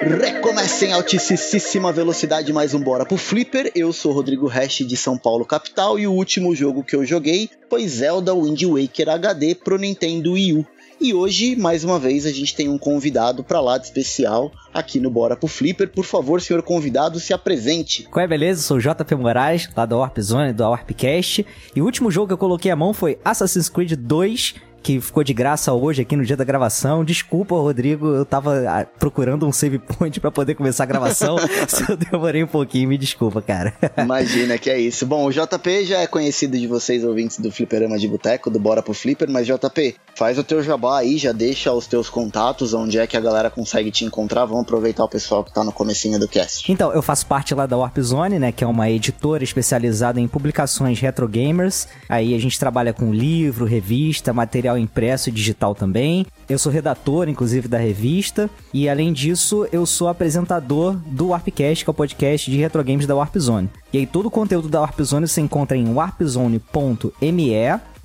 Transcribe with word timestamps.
Recomeça 0.00 0.84
em 0.84 0.92
altíssima 0.92 1.90
velocidade 1.92 2.52
mais 2.52 2.74
um 2.74 2.80
Bora 2.80 3.06
pro 3.06 3.16
Flipper. 3.16 3.72
Eu 3.74 3.92
sou 3.92 4.12
Rodrigo 4.12 4.46
Hash 4.46 4.84
de 4.86 4.96
São 4.96 5.16
Paulo 5.16 5.44
capital 5.44 5.98
e 5.98 6.06
o 6.06 6.12
último 6.12 6.54
jogo 6.54 6.84
que 6.84 6.94
eu 6.94 7.04
joguei 7.04 7.48
foi 7.70 7.88
Zelda 7.88 8.34
Wind 8.34 8.62
Waker 8.62 9.08
HD 9.08 9.54
pro 9.54 9.78
Nintendo 9.78 10.32
Wii 10.32 10.52
U. 10.52 10.66
E 11.00 11.12
hoje, 11.12 11.56
mais 11.56 11.84
uma 11.84 11.98
vez, 11.98 12.24
a 12.24 12.32
gente 12.32 12.54
tem 12.54 12.68
um 12.68 12.78
convidado 12.78 13.44
para 13.44 13.60
lá 13.60 13.76
de 13.76 13.84
especial 13.84 14.50
aqui 14.72 14.98
no 14.98 15.10
Bora 15.10 15.36
pro 15.36 15.46
Flipper. 15.46 15.90
Por 15.90 16.04
favor, 16.04 16.40
senhor 16.40 16.62
convidado, 16.62 17.20
se 17.20 17.34
apresente. 17.34 18.04
Qual 18.10 18.24
é, 18.24 18.28
beleza? 18.28 18.60
Eu 18.60 18.64
sou 18.64 18.76
o 18.78 18.80
JP 18.80 19.14
Moraes, 19.16 19.68
lá 19.76 19.84
da 19.84 19.96
Warp 19.96 20.18
Zone, 20.20 20.52
do 20.52 20.62
Warpcast. 20.62 21.46
E 21.74 21.82
o 21.82 21.84
último 21.84 22.10
jogo 22.10 22.28
que 22.28 22.32
eu 22.32 22.38
coloquei 22.38 22.70
a 22.70 22.76
mão 22.76 22.94
foi 22.94 23.18
Assassin's 23.24 23.68
Creed 23.68 23.92
2 23.92 24.54
que 24.86 25.00
ficou 25.00 25.24
de 25.24 25.34
graça 25.34 25.72
hoje 25.72 26.02
aqui 26.02 26.14
no 26.14 26.24
dia 26.24 26.36
da 26.36 26.44
gravação. 26.44 27.04
Desculpa, 27.04 27.56
Rodrigo, 27.56 28.06
eu 28.06 28.24
tava 28.24 28.62
ah, 28.68 28.86
procurando 29.00 29.44
um 29.44 29.50
save 29.50 29.80
point 29.80 30.20
para 30.22 30.30
poder 30.30 30.54
começar 30.54 30.84
a 30.84 30.86
gravação. 30.86 31.36
Se 31.66 31.90
eu 31.90 31.96
demorei 31.96 32.44
um 32.44 32.46
pouquinho, 32.46 32.88
me 32.90 32.96
desculpa, 32.96 33.42
cara. 33.42 33.74
Imagina 33.98 34.56
que 34.56 34.70
é 34.70 34.78
isso. 34.78 35.04
Bom, 35.04 35.26
o 35.26 35.32
JP 35.32 35.84
já 35.84 35.98
é 35.98 36.06
conhecido 36.06 36.56
de 36.56 36.68
vocês, 36.68 37.02
ouvintes 37.02 37.40
do 37.40 37.50
Fliperama 37.50 37.98
de 37.98 38.06
Boteco, 38.06 38.48
do 38.48 38.60
Bora 38.60 38.80
pro 38.80 38.94
Flipper, 38.94 39.28
mas 39.28 39.44
JP, 39.48 39.96
faz 40.14 40.38
o 40.38 40.44
teu 40.44 40.62
jabá 40.62 41.00
aí, 41.00 41.18
já 41.18 41.32
deixa 41.32 41.72
os 41.72 41.88
teus 41.88 42.08
contatos, 42.08 42.72
onde 42.72 42.96
é 42.96 43.08
que 43.08 43.16
a 43.16 43.20
galera 43.20 43.50
consegue 43.50 43.90
te 43.90 44.04
encontrar. 44.04 44.44
Vamos 44.44 44.62
aproveitar 44.62 45.02
o 45.02 45.08
pessoal 45.08 45.42
que 45.42 45.52
tá 45.52 45.64
no 45.64 45.72
comecinho 45.72 46.16
do 46.20 46.28
cast. 46.28 46.70
Então, 46.70 46.92
eu 46.92 47.02
faço 47.02 47.26
parte 47.26 47.56
lá 47.56 47.66
da 47.66 47.76
Warp 47.76 47.98
Zone, 47.98 48.38
né, 48.38 48.52
que 48.52 48.62
é 48.62 48.66
uma 48.68 48.88
editora 48.88 49.42
especializada 49.42 50.20
em 50.20 50.28
publicações 50.28 51.00
retro 51.00 51.26
gamers. 51.26 51.88
Aí 52.08 52.36
a 52.36 52.38
gente 52.38 52.56
trabalha 52.56 52.92
com 52.92 53.12
livro, 53.12 53.64
revista, 53.64 54.32
material 54.32 54.75
impresso 54.78 55.28
e 55.28 55.32
digital 55.32 55.74
também. 55.74 56.26
Eu 56.48 56.58
sou 56.58 56.70
redator, 56.72 57.28
inclusive, 57.28 57.68
da 57.68 57.78
revista. 57.78 58.48
E 58.72 58.88
além 58.88 59.12
disso, 59.12 59.66
eu 59.72 59.84
sou 59.86 60.08
apresentador 60.08 60.94
do 61.06 61.28
Warpcast, 61.28 61.84
que 61.84 61.90
é 61.90 61.92
o 61.92 61.94
podcast 61.94 62.50
de 62.50 62.56
retro 62.56 62.82
games 62.84 63.06
da 63.06 63.14
Warp 63.14 63.36
Zone. 63.38 63.68
E 63.92 63.98
aí 63.98 64.06
todo 64.06 64.26
o 64.26 64.30
conteúdo 64.30 64.68
da 64.68 64.80
Warp 64.80 65.00
Zone 65.00 65.26
você 65.26 65.40
encontra 65.40 65.76
em 65.76 65.92
warpzone.me 65.92 67.52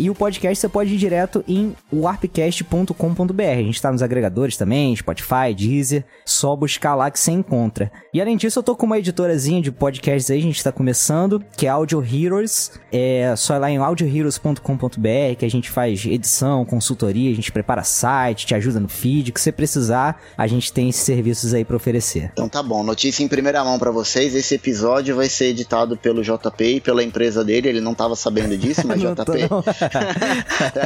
e 0.02 0.10
o 0.10 0.16
podcast 0.16 0.60
você 0.60 0.68
pode 0.68 0.96
ir 0.96 0.98
direto 0.98 1.44
em 1.48 1.76
warpcast.com.br. 1.94 3.44
A 3.44 3.62
gente 3.62 3.80
tá 3.80 3.92
nos 3.92 4.02
agregadores 4.02 4.58
também, 4.58 4.96
Spotify, 4.96 5.54
Deezer. 5.56 6.04
Só 6.26 6.56
buscar 6.56 6.96
lá 6.96 7.12
que 7.12 7.20
você 7.20 7.30
encontra. 7.30 7.92
E 8.12 8.20
além 8.20 8.36
disso, 8.36 8.58
eu 8.58 8.64
tô 8.64 8.76
com 8.76 8.88
uma 8.88 8.98
editorazinha 8.98 9.62
de 9.62 9.72
podcasts 9.72 10.32
aí, 10.32 10.40
a 10.40 10.42
gente 10.42 10.64
tá 10.64 10.72
começando, 10.72 11.40
que 11.56 11.68
é 11.68 11.70
Audio 11.70 12.04
Heroes. 12.04 12.72
É 12.92 13.36
só 13.38 13.56
ir 13.56 13.60
lá 13.60 13.70
em 13.70 13.78
audioheroes.com.br 13.78 15.36
que 15.38 15.46
a 15.46 15.50
gente 15.50 15.70
faz 15.70 16.04
edição, 16.04 16.66
consultoria, 16.66 17.32
a 17.32 17.36
gente 17.36 17.52
prepara 17.52 17.84
site, 17.84 18.48
te 18.48 18.56
ajuda 18.56 18.80
no 18.80 18.90
feed, 18.90 19.32
que 19.32 19.40
você 19.40 19.52
precisar, 19.52 20.20
a 20.36 20.48
gente 20.48 20.74
tem 20.74 20.90
esses 20.90 21.04
serviços 21.04 21.54
aí 21.54 21.64
para 21.64 21.76
oferecer. 21.76 22.32
Então 22.34 22.50
tá 22.50 22.64
bom, 22.64 22.82
notícia 22.82 23.24
em 23.24 23.28
primeira 23.28 23.64
mão 23.64 23.78
para 23.78 23.92
vocês, 23.92 24.34
esse 24.34 24.56
episódio 24.56 25.16
vai 25.16 25.30
ser 25.30 25.46
editado 25.46 25.96
pelo 25.96 26.24
JP 26.24 26.64
e 26.64 26.82
pela 26.82 27.04
empresa 27.04 27.46
dele, 27.46 27.70
ele 27.70 27.82
não 27.82 27.94
tava 27.94 28.16
sabendo 28.16 28.58
disso, 28.58 28.88
mas 28.88 29.00
JP 29.00 29.91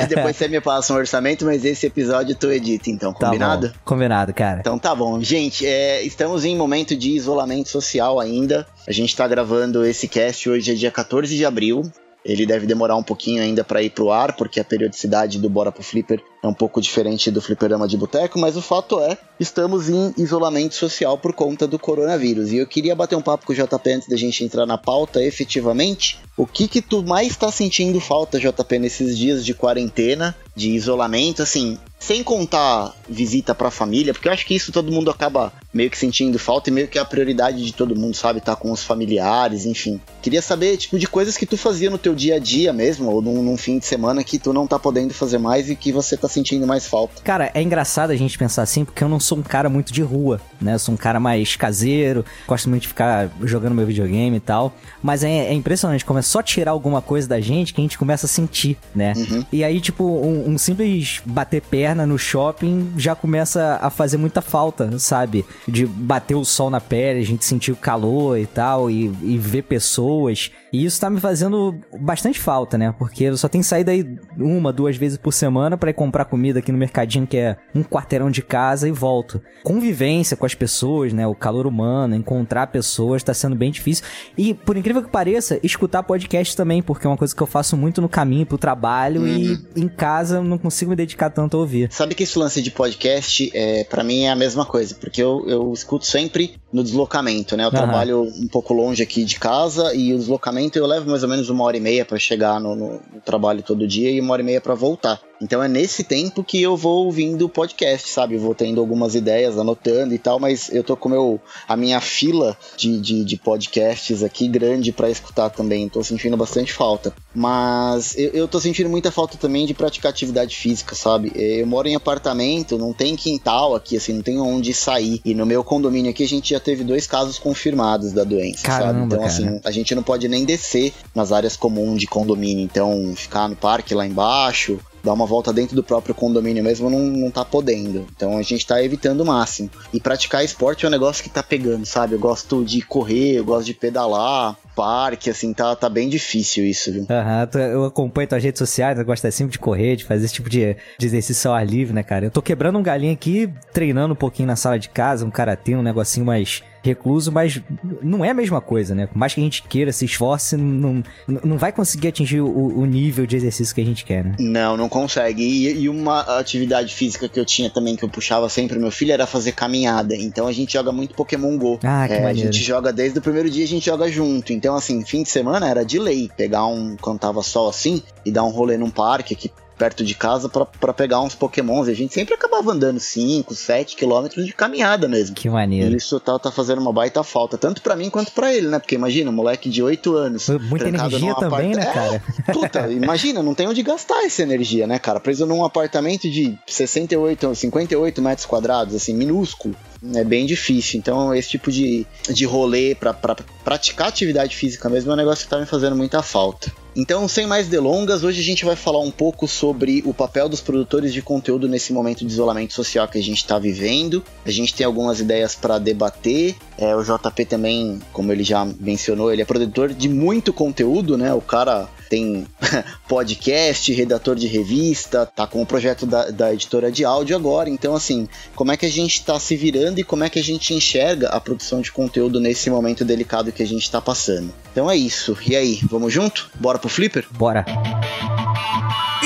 Depois 0.09 0.35
você 0.35 0.47
me 0.47 0.59
passa 0.61 0.93
um 0.93 0.97
orçamento, 0.97 1.45
mas 1.45 1.63
esse 1.65 1.85
episódio 1.85 2.35
tu 2.35 2.51
edita, 2.51 2.89
então, 2.89 3.13
combinado? 3.13 3.69
Tá 3.69 3.75
combinado, 3.83 4.33
cara. 4.33 4.59
Então 4.59 4.77
tá 4.77 4.93
bom. 4.93 5.21
Gente, 5.21 5.65
é, 5.65 6.01
estamos 6.03 6.45
em 6.45 6.55
momento 6.55 6.95
de 6.95 7.11
isolamento 7.11 7.69
social 7.69 8.19
ainda. 8.19 8.65
A 8.87 8.91
gente 8.91 9.15
tá 9.15 9.27
gravando 9.27 9.85
esse 9.85 10.07
cast 10.07 10.49
hoje, 10.49 10.71
é 10.71 10.75
dia 10.75 10.91
14 10.91 11.35
de 11.35 11.45
abril. 11.45 11.83
Ele 12.23 12.45
deve 12.45 12.65
demorar 12.65 12.95
um 12.95 13.03
pouquinho 13.03 13.43
ainda 13.43 13.63
para 13.63 13.83
ir 13.83 13.91
pro 13.91 14.11
ar, 14.11 14.33
porque 14.35 14.59
a 14.59 14.63
periodicidade 14.63 15.37
do 15.37 15.47
Bora 15.47 15.71
pro 15.71 15.83
Flipper 15.83 16.19
é 16.45 16.49
um 16.49 16.53
pouco 16.53 16.79
diferente 16.79 17.31
do 17.31 17.41
fliperama 17.41 17.87
de 17.87 17.97
boteco, 17.97 18.39
mas 18.39 18.55
o 18.55 18.61
fato 18.61 18.99
é, 18.99 19.17
estamos 19.39 19.89
em 19.89 20.13
isolamento 20.17 20.75
social 20.75 21.17
por 21.17 21.33
conta 21.33 21.67
do 21.67 21.79
coronavírus. 21.79 22.51
E 22.51 22.57
eu 22.57 22.67
queria 22.67 22.95
bater 22.95 23.15
um 23.15 23.21
papo 23.21 23.45
com 23.45 23.53
o 23.53 23.55
JP 23.55 23.89
antes 23.91 24.07
da 24.07 24.15
gente 24.15 24.43
entrar 24.43 24.65
na 24.65 24.77
pauta 24.77 25.23
efetivamente. 25.23 26.19
O 26.37 26.45
que 26.45 26.67
que 26.67 26.81
tu 26.81 27.03
mais 27.03 27.29
está 27.29 27.51
sentindo 27.51 27.99
falta, 27.99 28.39
JP, 28.39 28.79
nesses 28.79 29.17
dias 29.17 29.45
de 29.45 29.53
quarentena, 29.53 30.35
de 30.55 30.69
isolamento, 30.69 31.41
assim, 31.41 31.77
sem 31.99 32.21
contar 32.23 32.95
visita 33.09 33.55
pra 33.55 33.71
família, 33.71 34.13
porque 34.13 34.27
eu 34.27 34.31
acho 34.31 34.45
que 34.45 34.53
isso 34.53 34.71
todo 34.71 34.91
mundo 34.91 35.09
acaba 35.09 35.51
meio 35.73 35.89
que 35.89 35.97
sentindo 35.97 36.37
falta 36.37 36.69
e 36.69 36.73
meio 36.73 36.87
que 36.87 36.97
é 36.97 37.01
a 37.01 37.05
prioridade 37.05 37.65
de 37.65 37.73
todo 37.73 37.95
mundo, 37.95 38.15
sabe? 38.15 38.39
Tá 38.39 38.55
com 38.55 38.71
os 38.71 38.83
familiares, 38.83 39.65
enfim. 39.65 39.99
Queria 40.21 40.41
saber, 40.41 40.77
tipo, 40.77 40.99
de 40.99 41.07
coisas 41.07 41.35
que 41.35 41.45
tu 41.45 41.57
fazia 41.57 41.89
no 41.89 41.97
teu 41.97 42.13
dia 42.13 42.35
a 42.35 42.39
dia 42.39 42.71
mesmo, 42.71 43.11
ou 43.11 43.21
num, 43.21 43.41
num, 43.41 43.57
fim 43.57 43.79
de 43.79 43.85
semana 43.85 44.23
que 44.23 44.37
tu 44.37 44.53
não 44.53 44.67
tá 44.67 44.77
podendo 44.77 45.13
fazer 45.13 45.37
mais 45.37 45.69
e 45.69 45.75
que 45.75 45.91
você 45.91 46.15
tá 46.15 46.27
sentindo 46.35 46.67
mais 46.67 46.85
falta. 46.85 47.21
Cara, 47.23 47.49
é 47.53 47.61
engraçado 47.61 48.11
a 48.11 48.15
gente 48.15 48.37
pensar 48.37 48.61
assim, 48.61 48.85
porque 48.85 49.03
eu 49.03 49.09
não 49.09 49.19
sou 49.19 49.37
um 49.37 49.43
cara 49.43 49.69
muito 49.69 49.91
de 49.91 50.01
rua, 50.01 50.39
né? 50.61 50.75
Eu 50.75 50.79
sou 50.79 50.93
um 50.93 50.97
cara 50.97 51.19
mais 51.19 51.55
caseiro, 51.55 52.23
gosto 52.47 52.69
muito 52.69 52.83
de 52.83 52.87
ficar 52.87 53.29
jogando 53.43 53.73
meu 53.73 53.85
videogame 53.85 54.37
e 54.37 54.39
tal. 54.39 54.73
Mas 55.01 55.23
é, 55.23 55.29
é 55.29 55.53
impressionante 55.53 56.05
como 56.05 56.19
é 56.19 56.21
só 56.21 56.41
tirar 56.41 56.71
alguma 56.71 57.01
coisa 57.01 57.27
da 57.27 57.39
gente 57.39 57.73
que 57.73 57.81
a 57.81 57.83
gente 57.83 57.97
começa 57.97 58.25
a 58.25 58.29
sentir, 58.29 58.77
né? 58.93 59.13
Uhum. 59.15 59.45
E 59.51 59.63
aí, 59.63 59.79
tipo, 59.79 60.03
um, 60.03 60.49
um 60.49 60.57
simples 60.57 61.21
bater 61.25 61.61
perna 61.61 62.05
no 62.05 62.17
shopping 62.17 62.93
já 62.97 63.15
começa 63.15 63.79
a 63.81 63.89
fazer 63.89 64.17
muita 64.17 64.41
falta, 64.41 64.97
sabe? 64.99 65.45
De 65.67 65.85
bater 65.85 66.35
o 66.35 66.45
sol 66.45 66.69
na 66.69 66.81
pele, 66.81 67.19
a 67.19 67.25
gente 67.25 67.45
sentir 67.45 67.71
o 67.71 67.75
calor 67.75 68.37
e 68.37 68.45
tal, 68.45 68.89
e, 68.89 69.05
e 69.21 69.37
ver 69.37 69.63
pessoas. 69.63 70.51
E 70.71 70.85
isso 70.85 70.99
tá 70.99 71.09
me 71.09 71.19
fazendo 71.19 71.75
bastante 71.99 72.39
falta, 72.39 72.77
né? 72.77 72.93
Porque 72.97 73.25
eu 73.25 73.37
só 73.37 73.47
tenho 73.47 73.63
saído 73.63 73.91
aí 73.91 74.05
uma, 74.37 74.71
duas 74.71 74.97
vezes 74.97 75.17
por 75.17 75.31
semana 75.31 75.77
para 75.77 75.89
ir 75.89 75.93
comprar 75.93 76.14
comida 76.23 76.59
aqui 76.59 76.71
no 76.71 76.77
mercadinho, 76.77 77.27
que 77.27 77.35
é 77.35 77.57
um 77.73 77.83
quarteirão 77.83 78.31
de 78.31 78.41
casa, 78.41 78.87
e 78.87 78.91
volto. 78.91 79.41
Convivência 79.63 80.37
com 80.37 80.45
as 80.45 80.55
pessoas, 80.55 81.11
né? 81.11 81.25
O 81.27 81.35
calor 81.35 81.67
humano, 81.67 82.15
encontrar 82.15 82.67
pessoas, 82.67 83.23
tá 83.23 83.33
sendo 83.33 83.55
bem 83.55 83.71
difícil. 83.71 84.05
E, 84.37 84.53
por 84.53 84.77
incrível 84.77 85.03
que 85.03 85.09
pareça, 85.09 85.59
escutar 85.63 86.03
podcast 86.03 86.55
também, 86.55 86.81
porque 86.81 87.05
é 87.05 87.09
uma 87.09 87.17
coisa 87.17 87.35
que 87.35 87.41
eu 87.41 87.47
faço 87.47 87.75
muito 87.75 88.01
no 88.01 88.07
caminho 88.07 88.45
pro 88.45 88.57
trabalho 88.57 89.21
uhum. 89.21 89.27
e 89.75 89.81
em 89.81 89.87
casa 89.87 90.41
não 90.41 90.57
consigo 90.57 90.91
me 90.91 90.95
dedicar 90.95 91.29
tanto 91.29 91.57
a 91.57 91.59
ouvir. 91.59 91.91
Sabe 91.91 92.15
que 92.15 92.23
esse 92.23 92.37
lance 92.37 92.61
de 92.61 92.71
podcast, 92.71 93.51
é, 93.53 93.83
para 93.83 94.03
mim, 94.03 94.23
é 94.23 94.29
a 94.29 94.35
mesma 94.35 94.65
coisa, 94.65 94.95
porque 94.95 95.21
eu, 95.21 95.43
eu 95.47 95.73
escuto 95.73 96.05
sempre 96.05 96.55
no 96.75 96.83
deslocamento, 96.83 97.55
né? 97.55 97.63
Eu 97.63 97.67
uhum. 97.67 97.73
trabalho 97.73 98.21
um 98.23 98.47
pouco 98.47 98.73
longe 98.73 99.01
aqui 99.01 99.23
de 99.23 99.39
casa 99.39 99.95
e 99.95 100.13
o 100.13 100.17
deslocamento 100.17 100.77
eu 100.77 100.85
levo 100.85 101.09
mais 101.09 101.23
ou 101.23 101.29
menos 101.29 101.49
uma 101.49 101.63
hora 101.63 101.77
e 101.77 101.79
meia 101.79 102.03
para 102.03 102.19
chegar 102.19 102.59
no, 102.59 102.75
no, 102.75 102.91
no, 103.13 103.21
trabalho 103.23 103.63
todo 103.63 103.87
dia 103.87 104.11
e 104.11 104.19
uma 104.19 104.33
hora 104.33 104.41
e 104.41 104.45
meia 104.45 104.59
para 104.59 104.75
voltar. 104.75 105.21
Então 105.41 105.61
é 105.61 105.67
nesse 105.67 106.03
tempo 106.03 106.43
que 106.43 106.61
eu 106.61 106.77
vou 106.77 107.05
ouvindo 107.05 107.45
o 107.45 107.49
podcast, 107.49 108.09
sabe? 108.09 108.35
Eu 108.35 108.39
vou 108.39 108.55
tendo 108.55 108.79
algumas 108.79 109.15
ideias, 109.15 109.57
anotando 109.57 110.13
e 110.13 110.17
tal, 110.17 110.39
mas 110.39 110.69
eu 110.73 110.83
tô 110.83 110.95
com 110.95 111.09
meu, 111.09 111.39
a 111.67 111.75
minha 111.75 111.99
fila 111.99 112.57
de, 112.77 112.99
de, 112.99 113.23
de 113.23 113.37
podcasts 113.37 114.23
aqui 114.23 114.47
grande 114.47 114.91
para 114.91 115.09
escutar 115.09 115.49
também. 115.49 115.89
Tô 115.89 116.03
sentindo 116.03 116.37
bastante 116.37 116.73
falta. 116.73 117.13
Mas 117.33 118.17
eu, 118.17 118.29
eu 118.31 118.47
tô 118.47 118.59
sentindo 118.59 118.89
muita 118.89 119.11
falta 119.11 119.37
também 119.37 119.65
de 119.65 119.73
praticar 119.73 120.09
atividade 120.09 120.55
física, 120.55 120.95
sabe? 120.95 121.31
Eu 121.35 121.67
moro 121.67 121.87
em 121.87 121.95
apartamento, 121.95 122.77
não 122.77 122.93
tem 122.93 123.15
quintal 123.15 123.75
aqui, 123.75 123.97
assim, 123.97 124.13
não 124.13 124.21
tem 124.21 124.39
onde 124.39 124.73
sair. 124.73 125.21
E 125.25 125.33
no 125.33 125.45
meu 125.45 125.63
condomínio 125.63 126.11
aqui 126.11 126.23
a 126.23 126.27
gente 126.27 126.51
já 126.51 126.59
teve 126.59 126.83
dois 126.83 127.05
casos 127.05 127.37
confirmados 127.37 128.13
da 128.13 128.23
doença, 128.23 128.63
Caramba, 128.63 128.85
sabe? 128.85 129.05
Então, 129.05 129.19
cara. 129.19 129.31
assim, 129.31 129.61
a 129.63 129.71
gente 129.71 129.93
não 129.93 130.03
pode 130.03 130.27
nem 130.27 130.45
descer 130.45 130.93
nas 131.13 131.31
áreas 131.31 131.57
comuns 131.57 131.99
de 131.99 132.07
condomínio. 132.07 132.63
Então, 132.63 133.13
ficar 133.15 133.49
no 133.49 133.55
parque 133.55 133.93
lá 133.93 134.05
embaixo, 134.05 134.79
dar 135.05 135.13
uma 135.13 135.25
volta 135.25 135.53
dentro 135.53 135.75
do 135.75 135.83
próprio 135.83 136.15
condomínio 136.15 136.63
mesmo 136.63 136.89
não, 136.89 136.99
não 136.99 137.31
tá 137.31 137.45
podendo. 137.45 138.05
Então 138.15 138.37
a 138.37 138.41
gente 138.41 138.65
tá 138.65 138.83
evitando 138.83 139.21
o 139.21 139.25
máximo. 139.25 139.69
E 139.93 139.99
praticar 139.99 140.43
esporte 140.43 140.85
é 140.85 140.87
um 140.87 140.91
negócio 140.91 141.23
que 141.23 141.29
tá 141.29 141.43
pegando, 141.43 141.85
sabe? 141.85 142.13
Eu 142.13 142.19
gosto 142.19 142.65
de 142.65 142.81
correr, 142.81 143.35
eu 143.35 143.45
gosto 143.45 143.65
de 143.65 143.73
pedalar, 143.73 144.57
parque, 144.75 145.29
assim, 145.29 145.53
tá, 145.53 145.75
tá 145.75 145.89
bem 145.89 146.09
difícil 146.09 146.65
isso, 146.65 146.91
viu? 146.91 147.07
Aham, 147.09 147.49
uhum, 147.53 147.61
eu 147.61 147.85
acompanho 147.85 148.27
tuas 148.27 148.43
redes 148.43 148.59
sociais, 148.59 148.97
eu 148.97 149.05
gosto 149.05 149.29
sempre 149.31 149.53
de 149.53 149.59
correr, 149.59 149.95
de 149.95 150.03
fazer 150.03 150.25
esse 150.25 150.33
tipo 150.33 150.49
de, 150.49 150.75
de 150.97 151.05
exercício 151.05 151.49
ao 151.49 151.55
ar 151.55 151.65
livre, 151.65 151.93
né, 151.93 152.03
cara? 152.03 152.25
Eu 152.25 152.31
tô 152.31 152.41
quebrando 152.41 152.77
um 152.77 152.83
galinho 152.83 153.13
aqui, 153.13 153.49
treinando 153.73 154.13
um 154.13 154.17
pouquinho 154.17 154.47
na 154.47 154.55
sala 154.55 154.77
de 154.77 154.89
casa, 154.89 155.25
um 155.25 155.31
karatê, 155.31 155.75
um 155.75 155.81
negocinho 155.81 156.25
mais 156.25 156.61
recluso, 156.85 157.31
mas 157.31 157.61
não 158.01 158.23
é 158.23 158.29
a 158.29 158.33
mesma 158.33 158.61
coisa, 158.61 158.93
né? 158.93 159.07
Por 159.07 159.17
mais 159.17 159.33
que 159.33 159.41
a 159.41 159.43
gente 159.43 159.63
queira, 159.63 159.91
se 159.91 160.05
esforce, 160.05 160.55
não, 160.55 161.03
não 161.27 161.57
vai 161.57 161.71
conseguir 161.71 162.09
atingir 162.09 162.41
o, 162.41 162.47
o 162.47 162.85
nível 162.85 163.25
de 163.25 163.35
exercício 163.35 163.73
que 163.73 163.81
a 163.81 163.85
gente 163.85 164.05
quer, 164.05 164.23
né? 164.23 164.35
Não, 164.39 164.77
não 164.77 164.87
consegue. 164.87 165.43
E, 165.43 165.83
e, 165.83 165.89
uma 165.89 166.21
atividade 166.37 166.93
física 166.93 167.27
que 167.27 167.39
eu 167.39 167.45
tinha 167.45 167.69
também, 167.69 167.95
que 167.95 168.03
eu 168.03 168.09
puxava 168.09 168.47
sempre 168.49 168.77
meu 168.77 168.91
filho, 168.91 169.11
era 169.11 169.25
fazer 169.25 169.53
caminhada. 169.53 170.15
Então 170.15 170.47
a 170.47 170.51
gente 170.51 170.73
joga 170.73 170.91
muito 170.91 171.15
Pokémon 171.15 171.57
GO. 171.57 171.79
Ah, 171.83 172.05
que 172.07 172.13
é, 172.13 172.21
maneiro. 172.21 172.49
A 172.49 172.51
gente 172.51 172.63
joga 172.63 172.93
desde 172.93 173.17
o 173.17 173.21
primeiro 173.21 173.49
dia, 173.49 173.63
a 173.63 173.67
gente 173.67 173.85
joga 173.85 174.09
junto. 174.09 174.53
Então, 174.53 174.64
assim, 174.73 175.05
fim 175.05 175.21
de 175.21 175.29
semana 175.29 175.69
era 175.69 175.85
de 175.85 175.99
lei. 175.99 176.31
Pegar 176.35 176.65
um, 176.65 176.97
quando 176.99 177.19
tava 177.19 177.43
sol 177.43 177.69
assim, 177.69 178.01
e 178.25 178.31
dar 178.31 178.43
um 178.43 178.49
rolê 178.49 178.77
num 178.77 178.89
parque, 178.89 179.35
que 179.35 179.51
perto 179.77 180.03
de 180.03 180.15
casa 180.15 180.49
para 180.49 180.93
pegar 180.93 181.21
uns 181.21 181.35
pokémons. 181.35 181.87
E 181.87 181.91
a 181.91 181.95
gente 181.95 182.13
sempre 182.13 182.33
acabava 182.33 182.71
andando 182.71 182.99
5, 182.99 183.53
7 183.53 183.95
quilômetros 183.95 184.45
de 184.45 184.53
caminhada 184.53 185.07
mesmo. 185.07 185.35
Que 185.35 185.49
maneiro. 185.49 185.93
E 185.93 185.97
isso 185.97 186.19
tá, 186.19 186.37
tá 186.39 186.51
fazendo 186.51 186.81
uma 186.81 186.91
baita 186.91 187.23
falta, 187.23 187.57
tanto 187.57 187.81
para 187.81 187.95
mim 187.95 188.09
quanto 188.09 188.31
para 188.31 188.53
ele, 188.53 188.67
né? 188.67 188.79
Porque 188.79 188.95
imagina, 188.95 189.29
um 189.29 189.33
moleque 189.33 189.69
de 189.69 189.83
8 189.83 190.15
anos. 190.15 190.49
Muita 190.69 190.87
energia 190.87 191.35
também, 191.35 191.75
né, 191.75 191.85
cara? 191.85 192.23
É, 192.47 192.51
puta, 192.53 192.91
imagina, 192.91 193.43
não 193.43 193.53
tem 193.53 193.67
onde 193.67 193.83
gastar 193.83 194.25
essa 194.25 194.41
energia, 194.41 194.87
né, 194.87 194.97
cara? 194.99 195.19
Preso 195.19 195.45
num 195.45 195.63
apartamento 195.63 196.29
de 196.29 196.57
68, 196.65 197.53
58 197.55 198.21
metros 198.21 198.45
quadrados, 198.45 198.95
assim, 198.95 199.13
minúsculo 199.13 199.75
é 200.13 200.23
bem 200.23 200.45
difícil. 200.45 200.99
Então, 200.99 201.33
esse 201.33 201.49
tipo 201.49 201.71
de, 201.71 202.05
de 202.29 202.45
rolê 202.45 202.95
para 202.95 203.13
pra 203.13 203.35
praticar 203.63 204.07
atividade 204.07 204.55
física 204.55 204.87
mesmo 204.89 205.11
é 205.11 205.13
um 205.13 205.17
negócio 205.17 205.45
que 205.45 205.49
tá 205.49 205.59
me 205.59 205.65
fazendo 205.65 205.95
muita 205.95 206.21
falta. 206.21 206.71
Então, 206.95 207.27
sem 207.27 207.45
mais 207.45 207.67
delongas, 207.67 208.23
hoje 208.23 208.39
a 208.39 208.43
gente 208.43 208.63
vai 208.63 208.75
falar 208.75 209.01
um 209.01 209.11
pouco 209.11 209.47
sobre 209.47 210.01
o 210.05 210.13
papel 210.13 210.47
dos 210.47 210.61
produtores 210.61 211.11
de 211.11 211.21
conteúdo 211.21 211.67
nesse 211.67 211.91
momento 211.91 212.19
de 212.25 212.31
isolamento 212.31 212.73
social 212.73 213.05
que 213.07 213.17
a 213.17 213.23
gente 213.23 213.37
está 213.37 213.59
vivendo. 213.59 214.23
A 214.45 214.51
gente 214.51 214.73
tem 214.73 214.85
algumas 214.85 215.19
ideias 215.19 215.55
para 215.55 215.77
debater. 215.77 216.55
É, 216.77 216.95
o 216.95 217.03
JP 217.03 217.45
também, 217.45 217.99
como 218.13 218.31
ele 218.31 218.43
já 218.43 218.65
mencionou, 218.79 219.33
ele 219.33 219.41
é 219.41 219.45
produtor 219.45 219.93
de 219.93 220.07
muito 220.07 220.53
conteúdo, 220.53 221.17
né? 221.17 221.33
O 221.33 221.41
cara 221.41 221.89
tem 222.15 222.47
podcast, 223.09 223.91
redator 223.91 224.35
de 224.35 224.47
revista, 224.47 225.25
tá 225.25 225.45
com 225.45 225.61
o 225.61 225.65
projeto 225.65 226.05
da, 226.05 226.31
da 226.31 226.53
editora 226.53 226.89
de 226.89 227.03
áudio 227.03 227.35
agora. 227.35 227.69
Então, 227.69 227.93
assim, 227.93 228.27
como 228.55 228.71
é 228.71 228.77
que 228.77 228.85
a 228.85 228.91
gente 228.91 229.15
está 229.15 229.37
se 229.37 229.57
virando 229.57 229.99
e 229.99 230.03
como 230.03 230.23
é 230.23 230.29
que 230.29 230.39
a 230.39 230.43
gente 230.43 230.73
enxerga 230.73 231.27
a 231.29 231.41
produção 231.41 231.81
de 231.81 231.91
conteúdo 231.91 232.39
nesse 232.39 232.69
momento 232.69 233.03
delicado 233.03 233.51
que 233.51 233.61
a 233.61 233.67
gente 233.67 233.83
está 233.83 233.99
passando? 233.99 234.53
Então 234.71 234.89
é 234.89 234.95
isso. 234.95 235.37
E 235.45 235.55
aí, 235.55 235.81
vamos 235.83 236.13
junto? 236.13 236.49
Bora 236.55 236.79
pro 236.79 236.87
Flipper? 236.87 237.25
Bora. 237.31 237.65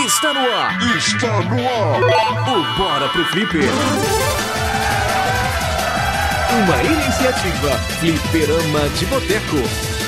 Está 0.03 0.33
no 0.33 0.39
ar! 0.39 0.97
Está 0.97 1.42
no 1.42 1.59
ar! 1.59 2.50
O 2.50 2.77
Bora 2.77 3.09
pro 3.09 3.25
Flipper! 3.25 3.62
Uma 6.63 6.83
iniciativa 6.83 7.69
Flipperama 8.00 8.89
de 8.97 9.06
Boteco. 9.06 9.99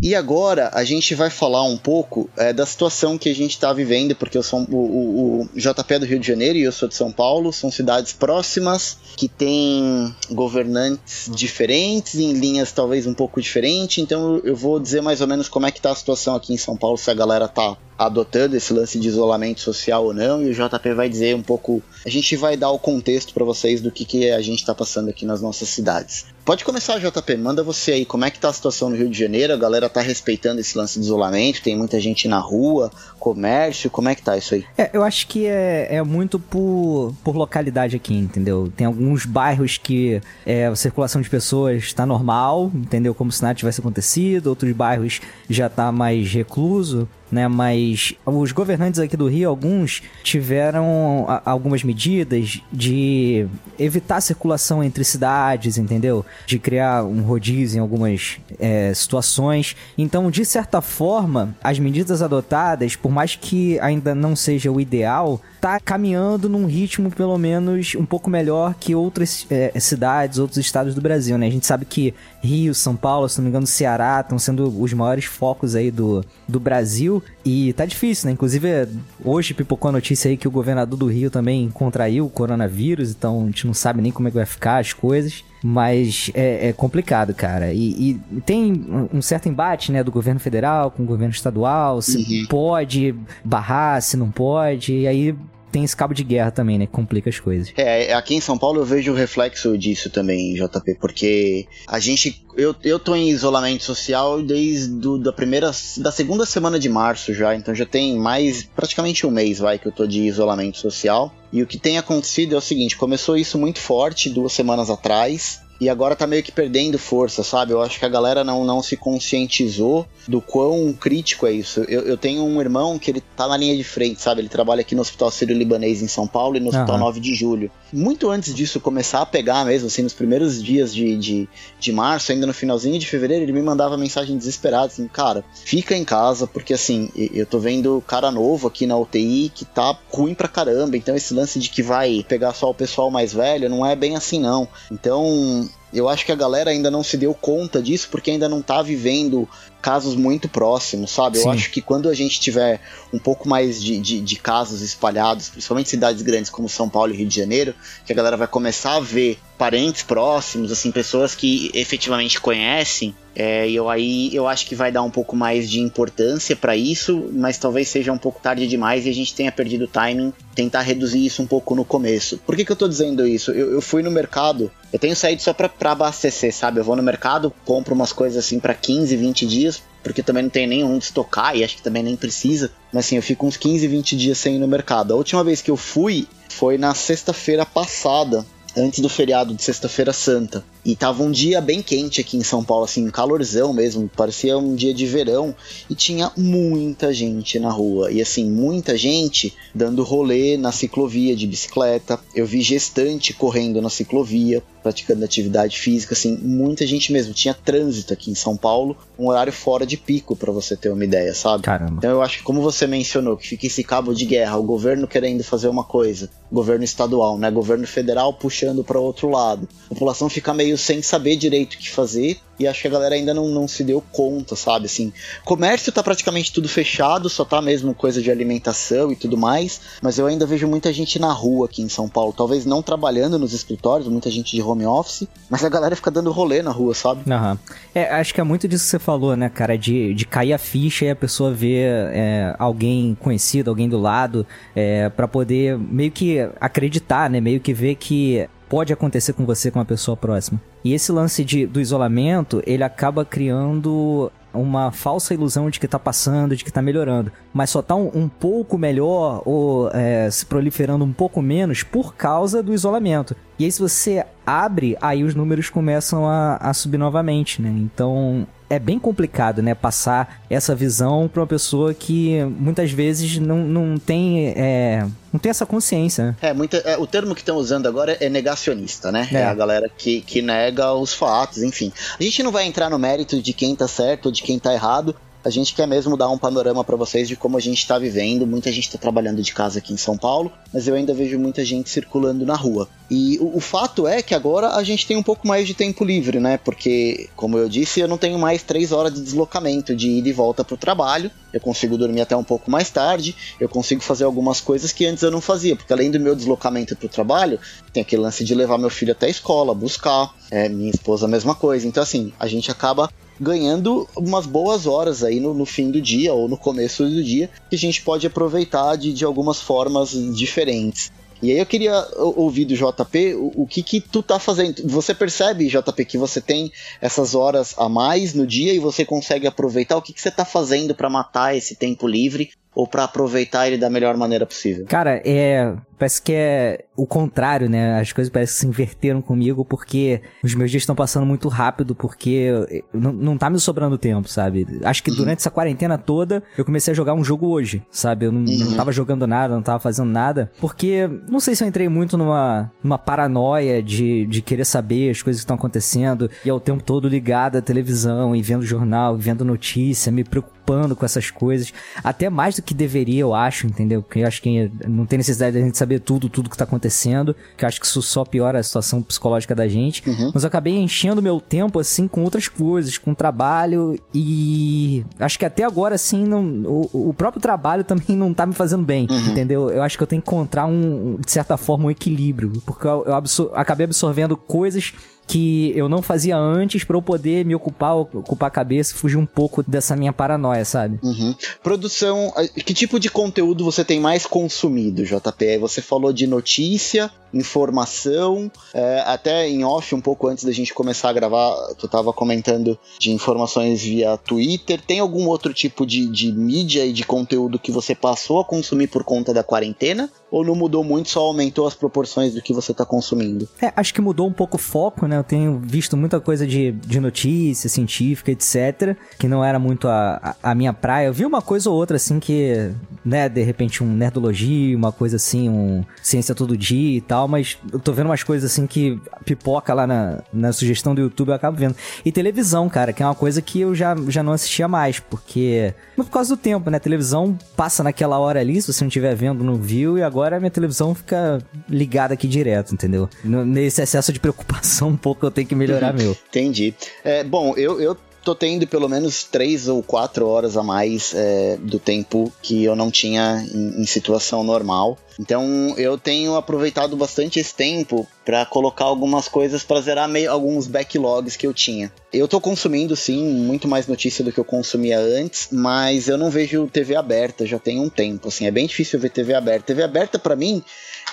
E 0.00 0.14
agora 0.14 0.70
a 0.72 0.84
gente 0.84 1.14
vai 1.14 1.28
falar 1.28 1.64
um 1.64 1.76
pouco 1.76 2.30
é, 2.36 2.52
da 2.52 2.64
situação 2.64 3.18
que 3.18 3.28
a 3.28 3.34
gente 3.34 3.52
está 3.52 3.72
vivendo, 3.72 4.14
porque 4.14 4.38
eu 4.38 4.42
sou 4.42 4.60
o, 4.70 4.76
o, 4.76 5.40
o, 5.42 5.48
JP 5.56 5.94
é 5.94 5.98
do 5.98 6.06
Rio 6.06 6.20
de 6.20 6.26
Janeiro 6.26 6.58
e 6.58 6.62
eu 6.62 6.72
sou 6.72 6.88
de 6.88 6.94
São 6.94 7.10
Paulo, 7.10 7.52
são 7.52 7.70
cidades 7.70 8.12
próximas 8.12 8.98
que 9.16 9.28
têm 9.28 10.14
governantes 10.30 11.28
diferentes, 11.34 12.14
em 12.14 12.32
linhas 12.32 12.70
talvez 12.70 13.06
um 13.06 13.14
pouco 13.14 13.40
diferentes, 13.40 13.98
então 13.98 14.40
eu 14.44 14.54
vou 14.54 14.78
dizer 14.78 15.00
mais 15.00 15.20
ou 15.20 15.26
menos 15.26 15.48
como 15.48 15.66
é 15.66 15.72
que 15.72 15.78
está 15.78 15.90
a 15.90 15.96
situação 15.96 16.36
aqui 16.36 16.52
em 16.52 16.58
São 16.58 16.76
Paulo, 16.76 16.96
se 16.96 17.10
a 17.10 17.14
galera 17.14 17.48
tá 17.48 17.76
adotando 17.98 18.56
esse 18.56 18.72
lance 18.72 18.98
de 18.98 19.08
isolamento 19.08 19.60
social 19.60 20.04
ou 20.04 20.14
não, 20.14 20.40
e 20.40 20.50
o 20.50 20.54
JP 20.54 20.94
vai 20.94 21.08
dizer 21.08 21.34
um 21.34 21.42
pouco. 21.42 21.82
A 22.06 22.08
gente 22.08 22.36
vai 22.36 22.56
dar 22.56 22.70
o 22.70 22.78
contexto 22.78 23.34
para 23.34 23.44
vocês 23.44 23.80
do 23.80 23.90
que, 23.90 24.04
que 24.04 24.30
a 24.30 24.40
gente 24.40 24.60
está 24.60 24.74
passando 24.74 25.10
aqui 25.10 25.26
nas 25.26 25.42
nossas 25.42 25.68
cidades. 25.68 26.26
Pode 26.44 26.64
começar, 26.64 26.98
JP, 26.98 27.36
manda 27.36 27.62
você 27.62 27.92
aí, 27.92 28.06
como 28.06 28.24
é 28.24 28.30
que 28.30 28.38
tá 28.38 28.48
a 28.48 28.52
situação 28.52 28.88
no 28.88 28.96
Rio 28.96 29.10
de 29.10 29.18
Janeiro? 29.18 29.52
A 29.52 29.56
galera 29.56 29.86
tá 29.86 30.00
respeitando 30.00 30.60
esse 30.60 30.78
lance 30.78 30.98
de 30.98 31.04
isolamento, 31.04 31.60
tem 31.60 31.76
muita 31.76 32.00
gente 32.00 32.26
na 32.26 32.38
rua, 32.38 32.90
comércio, 33.18 33.90
como 33.90 34.08
é 34.08 34.14
que 34.14 34.22
tá 34.22 34.34
isso 34.34 34.54
aí? 34.54 34.64
É, 34.78 34.88
eu 34.94 35.04
acho 35.04 35.26
que 35.26 35.44
é, 35.44 35.96
é 35.96 36.02
muito 36.02 36.38
por, 36.38 37.14
por 37.22 37.36
localidade 37.36 37.96
aqui, 37.96 38.14
entendeu? 38.14 38.72
Tem 38.74 38.86
alguns 38.86 39.26
bairros 39.26 39.76
que 39.76 40.22
é, 40.46 40.66
a 40.66 40.74
circulação 40.74 41.20
de 41.20 41.28
pessoas 41.28 41.82
está 41.82 42.06
normal, 42.06 42.70
entendeu? 42.74 43.14
Como 43.14 43.30
se 43.30 43.42
nada 43.42 43.54
tivesse 43.54 43.80
acontecido, 43.80 44.46
outros 44.46 44.72
bairros 44.72 45.20
já 45.50 45.68
tá 45.68 45.92
mais 45.92 46.32
recluso 46.32 47.06
né? 47.30 47.48
Mas 47.48 48.14
os 48.24 48.52
governantes 48.52 49.00
aqui 49.00 49.16
do 49.16 49.28
Rio, 49.28 49.48
alguns 49.48 50.02
tiveram 50.22 51.26
algumas 51.44 51.82
medidas 51.82 52.60
de 52.72 53.46
evitar 53.78 54.20
circulação 54.20 54.82
entre 54.82 55.04
cidades, 55.04 55.78
entendeu? 55.78 56.24
De 56.46 56.58
criar 56.58 57.04
um 57.04 57.22
rodízio 57.22 57.78
em 57.78 57.80
algumas 57.80 58.38
é, 58.58 58.92
situações. 58.94 59.76
Então, 59.96 60.30
de 60.30 60.44
certa 60.44 60.80
forma, 60.80 61.54
as 61.62 61.78
medidas 61.78 62.22
adotadas, 62.22 62.96
por 62.96 63.10
mais 63.10 63.36
que 63.36 63.78
ainda 63.80 64.14
não 64.14 64.34
seja 64.34 64.70
o 64.70 64.80
ideal, 64.80 65.40
tá 65.60 65.80
caminhando 65.80 66.48
num 66.48 66.66
ritmo 66.66 67.10
pelo 67.10 67.36
menos 67.36 67.94
um 67.94 68.04
pouco 68.04 68.30
melhor 68.30 68.74
que 68.78 68.94
outras 68.94 69.46
é, 69.50 69.78
cidades, 69.80 70.38
outros 70.38 70.58
estados 70.58 70.94
do 70.94 71.00
Brasil, 71.00 71.36
né? 71.36 71.46
A 71.46 71.50
gente 71.50 71.66
sabe 71.66 71.84
que 71.84 72.14
Rio, 72.42 72.74
São 72.74 72.94
Paulo, 72.94 73.28
se 73.28 73.38
não 73.38 73.44
me 73.44 73.50
engano, 73.50 73.66
Ceará 73.66 74.20
estão 74.20 74.38
sendo 74.38 74.80
os 74.80 74.92
maiores 74.92 75.24
focos 75.24 75.74
aí 75.74 75.90
do, 75.90 76.24
do 76.46 76.60
Brasil 76.60 77.17
e 77.44 77.72
tá 77.72 77.84
difícil, 77.84 78.26
né? 78.26 78.32
Inclusive, 78.32 78.88
hoje 79.24 79.54
pipocou 79.54 79.88
a 79.88 79.92
notícia 79.92 80.28
aí 80.28 80.36
que 80.36 80.48
o 80.48 80.50
governador 80.50 80.98
do 80.98 81.06
Rio 81.06 81.30
também 81.30 81.68
contraiu 81.70 82.26
o 82.26 82.30
coronavírus, 82.30 83.10
então 83.10 83.42
a 83.42 83.46
gente 83.46 83.66
não 83.66 83.74
sabe 83.74 84.02
nem 84.02 84.12
como 84.12 84.28
é 84.28 84.30
que 84.30 84.36
vai 84.36 84.46
ficar 84.46 84.78
as 84.78 84.92
coisas. 84.92 85.44
Mas 85.62 86.30
é, 86.34 86.68
é 86.68 86.72
complicado, 86.72 87.34
cara. 87.34 87.72
E, 87.72 88.12
e, 88.36 88.40
tem 88.42 88.86
um 89.12 89.20
certo 89.20 89.48
embate, 89.48 89.90
né, 89.90 90.04
do 90.04 90.12
governo 90.12 90.38
federal 90.38 90.88
com 90.88 91.02
o 91.02 91.06
governo 91.06 91.34
estadual, 91.34 92.00
se 92.00 92.16
uhum. 92.16 92.46
pode 92.48 93.12
barrar, 93.44 94.00
se 94.00 94.16
não 94.16 94.30
pode. 94.30 94.92
E 94.92 95.08
aí 95.08 95.34
tem 95.70 95.84
esse 95.84 95.96
cabo 95.96 96.14
de 96.14 96.24
guerra 96.24 96.50
também, 96.50 96.78
né? 96.78 96.86
Que 96.86 96.92
complica 96.92 97.30
as 97.30 97.38
coisas. 97.38 97.72
É, 97.76 98.12
aqui 98.14 98.34
em 98.34 98.40
São 98.40 98.58
Paulo 98.58 98.80
eu 98.80 98.84
vejo 98.84 99.12
o 99.12 99.14
reflexo 99.14 99.76
disso 99.76 100.10
também, 100.10 100.54
JP, 100.54 100.96
porque 101.00 101.66
a 101.86 101.98
gente. 101.98 102.44
Eu, 102.56 102.74
eu 102.82 102.98
tô 102.98 103.14
em 103.14 103.28
isolamento 103.28 103.84
social 103.84 104.42
desde 104.42 104.88
do, 104.88 105.18
da 105.18 105.32
primeira. 105.32 105.70
da 105.98 106.10
segunda 106.10 106.44
semana 106.44 106.78
de 106.78 106.88
março 106.88 107.32
já, 107.32 107.54
então 107.54 107.74
já 107.74 107.86
tem 107.86 108.16
mais. 108.16 108.64
praticamente 108.64 109.26
um 109.26 109.30
mês, 109.30 109.58
vai, 109.58 109.78
que 109.78 109.86
eu 109.86 109.92
tô 109.92 110.06
de 110.06 110.20
isolamento 110.22 110.78
social. 110.78 111.32
E 111.52 111.62
o 111.62 111.66
que 111.66 111.78
tem 111.78 111.98
acontecido 111.98 112.54
é 112.54 112.58
o 112.58 112.62
seguinte: 112.62 112.96
começou 112.96 113.36
isso 113.36 113.58
muito 113.58 113.78
forte 113.78 114.30
duas 114.30 114.52
semanas 114.52 114.90
atrás 114.90 115.60
e 115.80 115.88
agora 115.88 116.16
tá 116.16 116.26
meio 116.26 116.42
que 116.42 116.50
perdendo 116.50 116.98
força, 116.98 117.42
sabe? 117.44 117.72
Eu 117.72 117.80
acho 117.80 117.98
que 117.98 118.04
a 118.04 118.08
galera 118.08 118.42
não, 118.42 118.64
não 118.64 118.82
se 118.82 118.96
conscientizou 118.96 120.06
do 120.26 120.40
quão 120.40 120.92
crítico 120.92 121.46
é 121.46 121.52
isso. 121.52 121.80
Eu, 121.88 122.02
eu 122.02 122.16
tenho 122.16 122.44
um 122.44 122.60
irmão 122.60 122.98
que 122.98 123.10
ele 123.10 123.22
tá 123.36 123.46
na 123.46 123.56
linha 123.56 123.76
de 123.76 123.84
frente, 123.84 124.20
sabe? 124.20 124.40
Ele 124.40 124.48
trabalha 124.48 124.80
aqui 124.80 124.94
no 124.94 125.02
Hospital 125.02 125.30
Sírio-Libanês 125.30 126.02
em 126.02 126.08
São 126.08 126.26
Paulo 126.26 126.56
e 126.56 126.60
no 126.60 126.68
Hospital 126.68 126.96
uhum. 126.96 127.00
9 127.00 127.20
de 127.20 127.34
Julho. 127.34 127.70
Muito 127.92 128.28
antes 128.30 128.54
disso 128.54 128.80
começar 128.80 129.22
a 129.22 129.26
pegar 129.26 129.64
mesmo, 129.64 129.86
assim, 129.86 130.02
nos 130.02 130.12
primeiros 130.12 130.62
dias 130.62 130.92
de, 130.94 131.16
de, 131.16 131.48
de 131.78 131.92
março, 131.92 132.32
ainda 132.32 132.46
no 132.46 132.52
finalzinho 132.52 132.98
de 132.98 133.06
fevereiro, 133.06 133.44
ele 133.44 133.52
me 133.52 133.62
mandava 133.62 133.96
mensagem 133.96 134.36
desesperada, 134.36 134.86
assim, 134.86 135.06
cara, 135.08 135.44
fica 135.54 135.96
em 135.96 136.04
casa, 136.04 136.46
porque 136.46 136.74
assim, 136.74 137.08
eu 137.14 137.46
tô 137.46 137.58
vendo 137.58 138.02
cara 138.06 138.30
novo 138.30 138.68
aqui 138.68 138.86
na 138.86 138.96
UTI 138.96 139.50
que 139.54 139.64
tá 139.64 139.96
ruim 140.10 140.34
pra 140.34 140.48
caramba, 140.48 140.96
então 140.96 141.14
esse 141.16 141.32
lance 141.32 141.58
de 141.58 141.70
que 141.70 141.82
vai 141.82 142.24
pegar 142.28 142.52
só 142.52 142.70
o 142.70 142.74
pessoal 142.74 143.10
mais 143.10 143.32
velho 143.32 143.68
não 143.68 143.86
é 143.86 143.94
bem 143.94 144.16
assim 144.16 144.40
não. 144.40 144.68
Então, 144.90 145.67
eu 145.92 146.08
acho 146.08 146.24
que 146.26 146.32
a 146.32 146.36
galera 146.36 146.70
ainda 146.70 146.90
não 146.90 147.02
se 147.02 147.16
deu 147.16 147.32
conta 147.34 147.82
disso 147.82 148.08
porque 148.10 148.30
ainda 148.30 148.48
não 148.48 148.60
tá 148.60 148.82
vivendo 148.82 149.48
casos 149.80 150.14
muito 150.14 150.48
próximos, 150.48 151.10
sabe? 151.10 151.38
Sim. 151.38 151.44
Eu 151.44 151.50
acho 151.52 151.70
que 151.70 151.80
quando 151.80 152.08
a 152.08 152.14
gente 152.14 152.40
tiver 152.40 152.80
um 153.12 153.18
pouco 153.18 153.48
mais 153.48 153.82
de, 153.82 153.98
de, 153.98 154.20
de, 154.20 154.36
casos 154.36 154.82
espalhados, 154.82 155.48
principalmente 155.48 155.88
cidades 155.88 156.22
grandes 156.22 156.50
como 156.50 156.68
São 156.68 156.88
Paulo 156.88 157.12
e 157.12 157.16
Rio 157.16 157.28
de 157.28 157.36
Janeiro, 157.36 157.74
que 158.04 158.12
a 158.12 158.16
galera 158.16 158.36
vai 158.36 158.48
começar 158.48 158.96
a 158.96 159.00
ver 159.00 159.38
parentes 159.56 160.02
próximos, 160.02 160.70
assim, 160.70 160.92
pessoas 160.92 161.34
que 161.34 161.70
efetivamente 161.74 162.40
conhecem, 162.40 163.14
é, 163.38 163.70
eu 163.70 163.88
aí 163.88 164.34
eu 164.34 164.48
acho 164.48 164.66
que 164.66 164.74
vai 164.74 164.90
dar 164.90 165.02
um 165.02 165.10
pouco 165.10 165.36
mais 165.36 165.70
de 165.70 165.78
importância 165.78 166.56
para 166.56 166.76
isso, 166.76 167.30
mas 167.32 167.56
talvez 167.56 167.86
seja 167.86 168.12
um 168.12 168.18
pouco 168.18 168.40
tarde 168.40 168.66
demais 168.66 169.06
e 169.06 169.10
a 169.10 169.14
gente 169.14 169.32
tenha 169.32 169.52
perdido 169.52 169.84
o 169.84 169.88
timing, 169.88 170.32
tentar 170.56 170.80
reduzir 170.80 171.24
isso 171.24 171.40
um 171.40 171.46
pouco 171.46 171.72
no 171.76 171.84
começo. 171.84 172.38
Por 172.38 172.56
que, 172.56 172.64
que 172.64 172.72
eu 172.72 172.76
tô 172.76 172.88
dizendo 172.88 173.24
isso? 173.24 173.52
Eu, 173.52 173.74
eu 173.74 173.80
fui 173.80 174.02
no 174.02 174.10
mercado, 174.10 174.72
eu 174.92 174.98
tenho 174.98 175.14
saído 175.14 175.40
só 175.40 175.52
pra, 175.52 175.68
pra 175.68 175.92
abastecer, 175.92 176.52
sabe? 176.52 176.80
Eu 176.80 176.84
vou 176.84 176.96
no 176.96 177.02
mercado, 177.02 177.52
compro 177.64 177.94
umas 177.94 178.12
coisas 178.12 178.44
assim 178.44 178.58
para 178.58 178.74
15, 178.74 179.16
20 179.16 179.46
dias, 179.46 179.77
porque 180.02 180.22
também 180.22 180.42
não 180.42 180.50
tem 180.50 180.66
nenhum 180.66 180.98
de 180.98 181.04
estocar 181.04 181.56
e 181.56 181.64
acho 181.64 181.76
que 181.76 181.82
também 181.82 182.02
nem 182.02 182.16
precisa. 182.16 182.70
Mas 182.92 183.06
assim, 183.06 183.16
eu 183.16 183.22
fico 183.22 183.46
uns 183.46 183.56
15, 183.56 183.86
20 183.86 184.16
dias 184.16 184.38
sem 184.38 184.56
ir 184.56 184.58
no 184.58 184.68
mercado. 184.68 185.12
A 185.12 185.16
última 185.16 185.42
vez 185.44 185.60
que 185.60 185.70
eu 185.70 185.76
fui 185.76 186.26
foi 186.48 186.78
na 186.78 186.94
sexta-feira 186.94 187.64
passada, 187.66 188.44
antes 188.76 189.00
do 189.00 189.08
feriado 189.08 189.54
de 189.54 189.62
Sexta-feira 189.62 190.12
Santa. 190.12 190.64
E 190.88 190.96
tava 190.96 191.22
um 191.22 191.30
dia 191.30 191.60
bem 191.60 191.82
quente 191.82 192.18
aqui 192.18 192.38
em 192.38 192.42
São 192.42 192.64
Paulo, 192.64 192.84
assim, 192.84 193.06
um 193.06 193.10
calorzão 193.10 193.74
mesmo, 193.74 194.08
parecia 194.16 194.56
um 194.56 194.74
dia 194.74 194.94
de 194.94 195.04
verão 195.04 195.54
e 195.90 195.94
tinha 195.94 196.32
muita 196.34 197.12
gente 197.12 197.58
na 197.58 197.70
rua. 197.70 198.10
E 198.10 198.22
assim, 198.22 198.50
muita 198.50 198.96
gente 198.96 199.54
dando 199.74 200.02
rolê 200.02 200.56
na 200.56 200.72
ciclovia 200.72 201.36
de 201.36 201.46
bicicleta. 201.46 202.18
Eu 202.34 202.46
vi 202.46 202.62
gestante 202.62 203.34
correndo 203.34 203.82
na 203.82 203.90
ciclovia, 203.90 204.62
praticando 204.82 205.22
atividade 205.22 205.78
física, 205.78 206.14
assim, 206.14 206.38
muita 206.38 206.86
gente 206.86 207.12
mesmo. 207.12 207.34
Tinha 207.34 207.52
trânsito 207.52 208.14
aqui 208.14 208.30
em 208.30 208.34
São 208.34 208.56
Paulo, 208.56 208.96
um 209.18 209.28
horário 209.28 209.52
fora 209.52 209.84
de 209.84 209.98
pico, 209.98 210.34
para 210.34 210.50
você 210.50 210.74
ter 210.74 210.88
uma 210.88 211.04
ideia, 211.04 211.34
sabe? 211.34 211.64
Caramba. 211.64 211.96
Então 211.98 212.10
eu 212.12 212.22
acho 212.22 212.38
que, 212.38 212.44
como 212.44 212.62
você 212.62 212.86
mencionou, 212.86 213.36
que 213.36 213.46
fica 213.46 213.66
esse 213.66 213.84
cabo 213.84 214.14
de 214.14 214.24
guerra, 214.24 214.56
o 214.56 214.62
governo 214.62 215.06
querendo 215.06 215.44
fazer 215.44 215.68
uma 215.68 215.84
coisa, 215.84 216.30
governo 216.50 216.84
estadual, 216.84 217.36
né? 217.36 217.50
Governo 217.50 217.86
federal 217.86 218.32
puxando 218.32 218.82
para 218.82 218.98
outro 218.98 219.28
lado. 219.28 219.68
A 219.84 219.88
população 219.90 220.30
fica 220.30 220.54
meio 220.54 220.77
sem 220.78 221.02
saber 221.02 221.36
direito 221.36 221.74
o 221.74 221.78
que 221.78 221.90
fazer. 221.90 222.38
E 222.58 222.66
acho 222.66 222.82
que 222.82 222.88
a 222.88 222.90
galera 222.90 223.14
ainda 223.14 223.32
não, 223.32 223.48
não 223.48 223.68
se 223.68 223.84
deu 223.84 224.02
conta, 224.10 224.56
sabe? 224.56 224.86
Assim, 224.86 225.12
comércio 225.44 225.92
tá 225.92 226.02
praticamente 226.02 226.52
tudo 226.52 226.68
fechado, 226.68 227.28
só 227.28 227.44
tá 227.44 227.62
mesmo 227.62 227.94
coisa 227.94 228.20
de 228.20 228.30
alimentação 228.32 229.12
e 229.12 229.16
tudo 229.16 229.36
mais. 229.36 229.80
Mas 230.02 230.18
eu 230.18 230.26
ainda 230.26 230.44
vejo 230.44 230.66
muita 230.66 230.92
gente 230.92 231.20
na 231.20 231.32
rua 231.32 231.66
aqui 231.66 231.82
em 231.82 231.88
São 231.88 232.08
Paulo. 232.08 232.32
Talvez 232.36 232.66
não 232.66 232.82
trabalhando 232.82 233.38
nos 233.38 233.52
escritórios, 233.52 234.08
muita 234.08 234.28
gente 234.28 234.56
de 234.56 234.62
home 234.62 234.84
office. 234.84 235.28
Mas 235.48 235.64
a 235.64 235.68
galera 235.68 235.94
fica 235.94 236.10
dando 236.10 236.32
rolê 236.32 236.60
na 236.60 236.72
rua, 236.72 236.94
sabe? 236.94 237.30
Aham. 237.30 237.56
É, 237.94 238.12
acho 238.14 238.34
que 238.34 238.40
é 238.40 238.44
muito 238.44 238.66
disso 238.66 238.84
que 238.84 238.90
você 238.90 238.98
falou, 238.98 239.36
né, 239.36 239.48
cara? 239.48 239.78
De, 239.78 240.12
de 240.12 240.26
cair 240.26 240.52
a 240.52 240.58
ficha 240.58 241.04
e 241.04 241.10
a 241.10 241.16
pessoa 241.16 241.52
ver 241.52 242.10
é, 242.12 242.56
alguém 242.58 243.16
conhecido, 243.20 243.70
alguém 243.70 243.88
do 243.88 243.98
lado, 243.98 244.44
é, 244.74 245.08
para 245.10 245.28
poder 245.28 245.78
meio 245.78 246.10
que 246.10 246.40
acreditar, 246.60 247.30
né? 247.30 247.40
Meio 247.40 247.60
que 247.60 247.72
ver 247.72 247.94
que 247.94 248.48
pode 248.68 248.92
acontecer 248.92 249.32
com 249.32 249.44
você 249.44 249.70
com 249.70 249.78
uma 249.78 249.84
pessoa 249.84 250.16
próxima. 250.16 250.60
E 250.84 250.92
esse 250.92 251.10
lance 251.10 251.44
de, 251.44 251.66
do 251.66 251.80
isolamento, 251.80 252.62
ele 252.66 252.84
acaba 252.84 253.24
criando 253.24 254.30
uma 254.52 254.90
falsa 254.90 255.34
ilusão 255.34 255.70
de 255.70 255.78
que 255.78 255.86
tá 255.86 255.98
passando, 255.98 256.56
de 256.56 256.64
que 256.64 256.72
tá 256.72 256.80
melhorando, 256.80 257.30
mas 257.52 257.70
só 257.70 257.82
tá 257.82 257.94
um, 257.94 258.10
um 258.14 258.28
pouco 258.28 258.78
melhor 258.78 259.42
ou 259.44 259.90
é, 259.92 260.30
se 260.30 260.46
proliferando 260.46 261.04
um 261.04 261.12
pouco 261.12 261.40
menos 261.42 261.82
por 261.82 262.14
causa 262.14 262.62
do 262.62 262.74
isolamento. 262.74 263.36
E 263.58 263.64
aí, 263.64 263.72
se 263.72 263.80
você 263.80 264.24
abre, 264.46 264.96
aí 265.00 265.22
os 265.22 265.34
números 265.34 265.68
começam 265.68 266.26
a, 266.26 266.56
a 266.56 266.72
subir 266.72 266.98
novamente, 266.98 267.60
né? 267.60 267.70
Então, 267.70 268.46
é 268.70 268.78
bem 268.78 268.98
complicado, 268.98 269.62
né? 269.62 269.74
Passar 269.74 270.42
essa 270.50 270.74
visão 270.74 271.28
para 271.28 271.40
uma 271.40 271.46
pessoa 271.46 271.94
que 271.94 272.42
muitas 272.44 272.90
vezes 272.90 273.38
não, 273.38 273.58
não 273.58 273.98
tem. 273.98 274.48
É, 274.48 275.06
não 275.32 275.38
tem 275.38 275.50
essa 275.50 275.66
consciência, 275.66 276.26
né? 276.26 276.36
É, 276.40 276.52
muita, 276.52 276.78
é, 276.78 276.96
o 276.96 277.06
termo 277.06 277.34
que 277.34 277.40
estão 277.40 277.56
usando 277.56 277.86
agora 277.86 278.16
é 278.20 278.28
negacionista, 278.28 279.10
né? 279.10 279.28
É. 279.32 279.36
é. 279.36 279.44
a 279.44 279.54
galera 279.54 279.88
que, 279.88 280.20
que 280.20 280.42
nega 280.42 280.92
os 280.92 281.14
fatos, 281.14 281.62
enfim. 281.62 281.92
A 282.18 282.22
gente 282.22 282.42
não 282.42 282.52
vai 282.52 282.66
entrar 282.66 282.90
no 282.90 282.98
mérito 282.98 283.40
de 283.40 283.52
quem 283.52 283.74
tá 283.74 283.88
certo 283.88 284.26
ou 284.26 284.32
de 284.32 284.42
quem 284.42 284.58
tá 284.58 284.72
errado. 284.72 285.14
A 285.48 285.50
gente 285.50 285.74
quer 285.74 285.88
mesmo 285.88 286.14
dar 286.14 286.28
um 286.28 286.36
panorama 286.36 286.84
para 286.84 286.94
vocês 286.94 287.26
de 287.26 287.34
como 287.34 287.56
a 287.56 287.60
gente 287.60 287.78
está 287.78 287.98
vivendo. 287.98 288.46
Muita 288.46 288.70
gente 288.70 288.84
está 288.84 288.98
trabalhando 288.98 289.40
de 289.40 289.54
casa 289.54 289.78
aqui 289.78 289.94
em 289.94 289.96
São 289.96 290.14
Paulo, 290.14 290.52
mas 290.70 290.86
eu 290.86 290.94
ainda 290.94 291.14
vejo 291.14 291.38
muita 291.38 291.64
gente 291.64 291.88
circulando 291.88 292.44
na 292.44 292.54
rua. 292.54 292.86
E 293.10 293.38
o, 293.38 293.56
o, 293.56 293.60
fato 293.60 294.06
é 294.06 294.20
que 294.20 294.34
agora 294.34 294.74
a 294.74 294.82
gente 294.82 295.06
tem 295.06 295.16
um 295.16 295.22
pouco 295.22 295.48
mais 295.48 295.66
de 295.66 295.72
tempo 295.72 296.04
livre, 296.04 296.38
né? 296.38 296.58
Porque, 296.58 297.30
como 297.34 297.56
eu 297.56 297.66
disse, 297.66 297.98
eu 297.98 298.06
não 298.06 298.18
tenho 298.18 298.38
mais 298.38 298.62
três 298.62 298.92
horas 298.92 299.14
de 299.14 299.22
deslocamento, 299.22 299.96
de 299.96 300.10
ida 300.10 300.28
e 300.28 300.32
volta 300.32 300.62
para 300.62 300.74
o 300.74 300.76
trabalho. 300.76 301.30
Eu 301.50 301.62
consigo 301.62 301.96
dormir 301.96 302.20
até 302.20 302.36
um 302.36 302.44
pouco 302.44 302.70
mais 302.70 302.90
tarde. 302.90 303.34
Eu 303.58 303.70
consigo 303.70 304.02
fazer 304.02 304.24
algumas 304.24 304.60
coisas 304.60 304.92
que 304.92 305.06
antes 305.06 305.22
eu 305.22 305.30
não 305.30 305.40
fazia, 305.40 305.74
porque 305.74 305.94
além 305.94 306.10
do 306.10 306.20
meu 306.20 306.36
deslocamento 306.36 306.94
para 306.94 307.06
o 307.06 307.08
trabalho, 307.08 307.58
tem 307.90 308.02
aquele 308.02 308.20
lance 308.20 308.44
de 308.44 308.54
levar 308.54 308.76
meu 308.76 308.90
filho 308.90 309.12
até 309.12 309.24
a 309.24 309.30
escola, 309.30 309.74
buscar. 309.74 310.30
É, 310.50 310.68
minha 310.68 310.90
esposa 310.90 311.24
a 311.24 311.28
mesma 311.28 311.54
coisa. 311.54 311.88
Então, 311.88 312.02
assim, 312.02 312.34
a 312.38 312.46
gente 312.46 312.70
acaba 312.70 313.08
ganhando 313.40 314.08
umas 314.16 314.46
boas 314.46 314.86
horas 314.86 315.22
aí 315.22 315.40
no, 315.40 315.54
no, 315.54 315.66
fim 315.66 315.90
do 315.90 316.00
dia 316.00 316.32
ou 316.32 316.48
no 316.48 316.56
começo 316.56 317.04
do 317.04 317.22
dia 317.22 317.48
que 317.68 317.76
a 317.76 317.78
gente 317.78 318.02
pode 318.02 318.26
aproveitar 318.26 318.96
de, 318.96 319.12
de 319.12 319.24
algumas 319.24 319.60
formas 319.60 320.10
diferentes. 320.34 321.10
E 321.40 321.52
aí 321.52 321.58
eu 321.58 321.66
queria 321.66 321.94
ouvir 322.16 322.64
do 322.64 322.74
JP 322.74 323.34
o, 323.34 323.62
o, 323.62 323.66
que 323.66 323.82
que 323.82 324.00
tu 324.00 324.22
tá 324.22 324.40
fazendo. 324.40 324.82
Você 324.88 325.14
percebe, 325.14 325.68
JP, 325.68 326.04
que 326.04 326.18
você 326.18 326.40
tem 326.40 326.72
essas 327.00 327.34
horas 327.34 327.74
a 327.78 327.88
mais 327.88 328.34
no 328.34 328.46
dia 328.46 328.72
e 328.72 328.80
você 328.80 329.04
consegue 329.04 329.46
aproveitar? 329.46 329.96
O 329.96 330.02
que, 330.02 330.12
que 330.12 330.20
você 330.20 330.32
tá 330.32 330.44
fazendo 330.44 330.94
para 330.94 331.08
matar 331.08 331.56
esse 331.56 331.76
tempo 331.76 332.08
livre 332.08 332.50
ou 332.74 332.86
para 332.86 333.04
aproveitar 333.04 333.66
ele 333.66 333.78
da 333.78 333.90
melhor 333.90 334.16
maneira 334.16 334.46
possível? 334.46 334.86
Cara, 334.86 335.20
é 335.24 335.74
Parece 335.98 336.22
que 336.22 336.32
é 336.32 336.84
o 336.96 337.06
contrário, 337.06 337.68
né? 337.68 338.00
As 338.00 338.12
coisas 338.12 338.32
parecem 338.32 338.54
que 338.54 338.60
se 338.60 338.66
inverteram 338.66 339.20
comigo 339.20 339.64
porque 339.64 340.22
os 340.44 340.54
meus 340.54 340.70
dias 340.70 340.82
estão 340.82 340.94
passando 340.94 341.26
muito 341.26 341.48
rápido 341.48 341.94
porque 341.94 342.84
não, 342.92 343.12
não 343.12 343.36
tá 343.36 343.50
me 343.50 343.58
sobrando 343.58 343.98
tempo, 343.98 344.28
sabe? 344.28 344.66
Acho 344.84 345.02
que 345.02 345.10
uhum. 345.10 345.16
durante 345.16 345.40
essa 345.40 345.50
quarentena 345.50 345.98
toda 345.98 346.42
eu 346.56 346.64
comecei 346.64 346.92
a 346.92 346.94
jogar 346.94 347.14
um 347.14 347.24
jogo 347.24 347.48
hoje, 347.48 347.82
sabe? 347.90 348.26
Eu 348.26 348.32
não, 348.32 348.40
uhum. 348.40 348.70
não 348.70 348.76
tava 348.76 348.92
jogando 348.92 349.26
nada, 349.26 349.54
não 349.54 349.62
tava 349.62 349.80
fazendo 349.80 350.08
nada 350.08 350.52
porque 350.60 351.10
não 351.28 351.40
sei 351.40 351.56
se 351.56 351.64
eu 351.64 351.68
entrei 351.68 351.88
muito 351.88 352.16
numa, 352.16 352.70
numa 352.82 352.98
paranoia 352.98 353.82
de, 353.82 354.24
de 354.26 354.40
querer 354.40 354.64
saber 354.64 355.10
as 355.10 355.20
coisas 355.20 355.40
que 355.40 355.44
estão 355.44 355.56
acontecendo 355.56 356.30
e 356.44 356.50
ao 356.50 356.60
tempo 356.60 356.82
todo 356.82 357.08
ligado 357.08 357.56
à 357.56 357.62
televisão 357.62 358.36
e 358.36 358.42
vendo 358.42 358.64
jornal, 358.64 359.16
vendo 359.16 359.44
notícia, 359.44 360.12
me 360.12 360.22
preocupando 360.22 360.57
com 360.94 361.04
essas 361.04 361.30
coisas, 361.30 361.72
até 362.02 362.30
mais 362.30 362.56
do 362.56 362.62
que 362.62 362.72
deveria, 362.72 363.20
eu 363.20 363.34
acho, 363.34 363.66
entendeu? 363.66 364.02
Porque 364.02 364.20
eu 364.20 364.26
acho 364.26 364.40
que 364.40 364.70
não 364.86 365.04
tem 365.06 365.18
necessidade 365.18 365.52
de 365.52 365.62
a 365.62 365.64
gente 365.64 365.76
saber 365.76 365.88
saber 365.88 366.00
tudo, 366.00 366.28
tudo 366.28 366.50
que 366.50 366.56
tá 366.56 366.64
acontecendo, 366.64 367.34
que 367.56 367.64
eu 367.64 367.68
acho 367.68 367.80
que 367.80 367.86
isso 367.86 368.02
só 368.02 368.24
piora 368.24 368.58
a 368.58 368.62
situação 368.62 369.02
psicológica 369.02 369.54
da 369.54 369.66
gente. 369.66 370.08
Uhum. 370.08 370.30
Mas 370.34 370.42
eu 370.42 370.48
acabei 370.48 370.76
enchendo 370.76 371.22
meu 371.22 371.40
tempo, 371.40 371.80
assim, 371.80 372.06
com 372.06 372.22
outras 372.22 372.46
coisas, 372.46 372.98
com 372.98 373.14
trabalho 373.14 373.98
e 374.14 375.04
acho 375.18 375.38
que 375.38 375.44
até 375.44 375.64
agora, 375.64 375.94
assim, 375.94 376.24
não, 376.24 376.44
o, 376.64 377.08
o 377.10 377.14
próprio 377.14 377.40
trabalho 377.40 377.82
também 377.84 378.16
não 378.16 378.34
tá 378.34 378.46
me 378.46 378.52
fazendo 378.54 378.84
bem, 378.84 379.06
uhum. 379.10 379.30
entendeu? 379.30 379.70
Eu 379.70 379.82
acho 379.82 379.96
que 379.96 380.02
eu 380.02 380.06
tenho 380.06 380.20
que 380.22 380.28
encontrar 380.28 380.66
um, 380.66 381.16
de 381.24 381.30
certa 381.30 381.56
forma, 381.56 381.86
um 381.86 381.90
equilíbrio, 381.90 382.52
porque 382.66 382.86
eu, 382.86 383.04
eu 383.06 383.14
absor 383.14 383.50
acabei 383.54 383.84
absorvendo 383.84 384.36
coisas 384.36 384.92
que 385.28 385.72
eu 385.76 385.88
não 385.90 386.00
fazia 386.00 386.36
antes 386.36 386.82
para 386.84 386.96
eu 386.96 387.02
poder 387.02 387.44
me 387.44 387.54
ocupar, 387.54 387.94
ocupar 387.94 388.48
a 388.48 388.50
cabeça, 388.50 388.94
fugir 388.94 389.18
um 389.18 389.26
pouco 389.26 389.62
dessa 389.62 389.94
minha 389.94 390.12
paranoia, 390.12 390.64
sabe? 390.64 390.98
Uhum. 391.02 391.34
Produção, 391.62 392.32
que 392.64 392.72
tipo 392.72 392.98
de 392.98 393.10
conteúdo 393.10 393.62
você 393.62 393.84
tem 393.84 394.00
mais 394.00 394.24
consumido, 394.24 395.04
JP? 395.04 395.58
Você 395.58 395.82
falou 395.82 396.14
de 396.14 396.26
notícia, 396.26 397.10
informação, 397.32 398.50
é, 398.72 399.00
até 399.06 399.48
em 399.48 399.64
off, 399.64 399.94
um 399.94 400.00
pouco 400.00 400.28
antes 400.28 400.44
da 400.44 400.52
gente 400.52 400.74
começar 400.74 401.10
a 401.10 401.12
gravar, 401.12 401.54
tu 401.78 401.86
estava 401.86 402.12
comentando 402.12 402.78
de 402.98 403.10
informações 403.10 403.82
via 403.82 404.16
Twitter. 404.16 404.80
Tem 404.80 405.00
algum 405.00 405.26
outro 405.26 405.52
tipo 405.52 405.86
de, 405.86 406.06
de 406.06 406.32
mídia 406.32 406.84
e 406.84 406.92
de 406.92 407.04
conteúdo 407.04 407.58
que 407.58 407.72
você 407.72 407.94
passou 407.94 408.40
a 408.40 408.44
consumir 408.44 408.88
por 408.88 409.04
conta 409.04 409.32
da 409.32 409.42
quarentena? 409.42 410.10
Ou 410.30 410.44
não 410.44 410.54
mudou 410.54 410.84
muito, 410.84 411.08
só 411.08 411.20
aumentou 411.20 411.66
as 411.66 411.74
proporções 411.74 412.34
do 412.34 412.42
que 412.42 412.52
você 412.52 412.72
está 412.72 412.84
consumindo? 412.84 413.48
É, 413.62 413.72
acho 413.74 413.94
que 413.94 414.00
mudou 414.00 414.26
um 414.26 414.32
pouco 414.32 414.56
o 414.56 414.60
foco, 414.60 415.06
né? 415.06 415.16
Eu 415.16 415.24
tenho 415.24 415.58
visto 415.58 415.96
muita 415.96 416.20
coisa 416.20 416.46
de, 416.46 416.72
de 416.72 417.00
notícia 417.00 417.68
científica, 417.68 418.30
etc., 418.30 418.96
que 419.18 419.26
não 419.26 419.42
era 419.42 419.58
muito 419.58 419.88
a, 419.88 420.36
a, 420.42 420.50
a, 420.50 420.54
minha 420.54 420.72
praia. 420.72 421.06
Eu 421.06 421.14
vi 421.14 421.24
uma 421.24 421.40
coisa 421.40 421.70
ou 421.70 421.76
outra, 421.76 421.96
assim, 421.96 422.20
que, 422.20 422.70
né, 423.04 423.28
de 423.28 423.42
repente 423.42 423.82
um 423.82 423.94
nerdologia, 423.94 424.76
uma 424.76 424.92
coisa 424.92 425.16
assim, 425.16 425.48
um 425.48 425.82
ciência 426.02 426.34
todo 426.34 426.56
dia 426.56 426.98
e 426.98 427.00
tal, 427.00 427.17
mas 427.26 427.58
eu 427.72 427.80
tô 427.80 427.92
vendo 427.92 428.06
umas 428.06 428.22
coisas 428.22 428.50
assim 428.50 428.66
que 428.66 429.00
pipoca 429.24 429.72
lá 429.74 429.86
na, 429.86 430.22
na 430.32 430.52
sugestão 430.52 430.94
do 430.94 431.00
YouTube, 431.00 431.28
eu 431.28 431.34
acabo 431.34 431.56
vendo. 431.56 431.74
E 432.04 432.12
televisão, 432.12 432.68
cara, 432.68 432.92
que 432.92 433.02
é 433.02 433.06
uma 433.06 433.14
coisa 433.14 433.40
que 433.40 433.60
eu 433.60 433.74
já, 433.74 433.96
já 434.08 434.22
não 434.22 434.32
assistia 434.32 434.68
mais, 434.68 435.00
porque. 435.00 435.74
Por 435.96 436.10
causa 436.10 436.36
do 436.36 436.40
tempo, 436.40 436.70
né? 436.70 436.78
televisão 436.78 437.36
passa 437.56 437.82
naquela 437.82 438.18
hora 438.18 438.40
ali, 438.40 438.60
se 438.60 438.72
você 438.72 438.84
não 438.84 438.88
estiver 438.88 439.14
vendo, 439.14 439.42
não 439.42 439.56
viu, 439.56 439.98
e 439.98 440.02
agora 440.02 440.36
a 440.36 440.40
minha 440.40 440.50
televisão 440.50 440.94
fica 440.94 441.38
ligada 441.68 442.14
aqui 442.14 442.28
direto, 442.28 442.72
entendeu? 442.72 443.08
Nesse 443.24 443.82
excesso 443.82 444.12
de 444.12 444.20
preocupação, 444.20 444.88
um 444.90 444.96
pouco 444.96 445.26
eu 445.26 445.30
tenho 445.30 445.46
que 445.46 445.54
melhorar 445.54 445.92
meu. 445.92 446.16
Entendi. 446.28 446.74
É, 447.04 447.24
bom, 447.24 447.54
eu, 447.56 447.80
eu 447.80 447.96
tô 448.28 448.34
tendo 448.34 448.66
pelo 448.66 448.90
menos 448.90 449.24
três 449.24 449.68
ou 449.68 449.82
quatro 449.82 450.28
horas 450.28 450.54
a 450.54 450.62
mais 450.62 451.14
é, 451.14 451.56
do 451.56 451.78
tempo 451.78 452.30
que 452.42 452.62
eu 452.62 452.76
não 452.76 452.90
tinha 452.90 453.42
em, 453.54 453.80
em 453.80 453.86
situação 453.86 454.44
normal. 454.44 454.98
Então 455.18 455.74
eu 455.78 455.96
tenho 455.96 456.36
aproveitado 456.36 456.94
bastante 456.94 457.40
esse 457.40 457.54
tempo 457.54 458.06
para 458.26 458.44
colocar 458.44 458.84
algumas 458.84 459.28
coisas 459.28 459.64
para 459.64 459.80
zerar 459.80 460.06
meio, 460.06 460.30
alguns 460.30 460.66
backlogs 460.66 461.36
que 461.36 461.46
eu 461.46 461.54
tinha. 461.54 461.90
Eu 462.12 462.28
tô 462.28 462.38
consumindo 462.38 462.94
sim 462.94 463.26
muito 463.26 463.66
mais 463.66 463.86
notícia 463.86 464.22
do 464.22 464.30
que 464.30 464.38
eu 464.38 464.44
consumia 464.44 465.00
antes, 465.00 465.48
mas 465.50 466.06
eu 466.06 466.18
não 466.18 466.30
vejo 466.30 466.68
TV 466.68 466.96
aberta 466.96 467.46
já 467.46 467.58
tem 467.58 467.80
um 467.80 467.88
tempo. 467.88 468.28
Assim, 468.28 468.46
é 468.46 468.50
bem 468.50 468.66
difícil 468.66 469.00
ver 469.00 469.10
TV 469.10 469.32
aberta. 469.32 469.68
TV 469.68 469.82
aberta 469.82 470.18
para 470.18 470.36
mim 470.36 470.62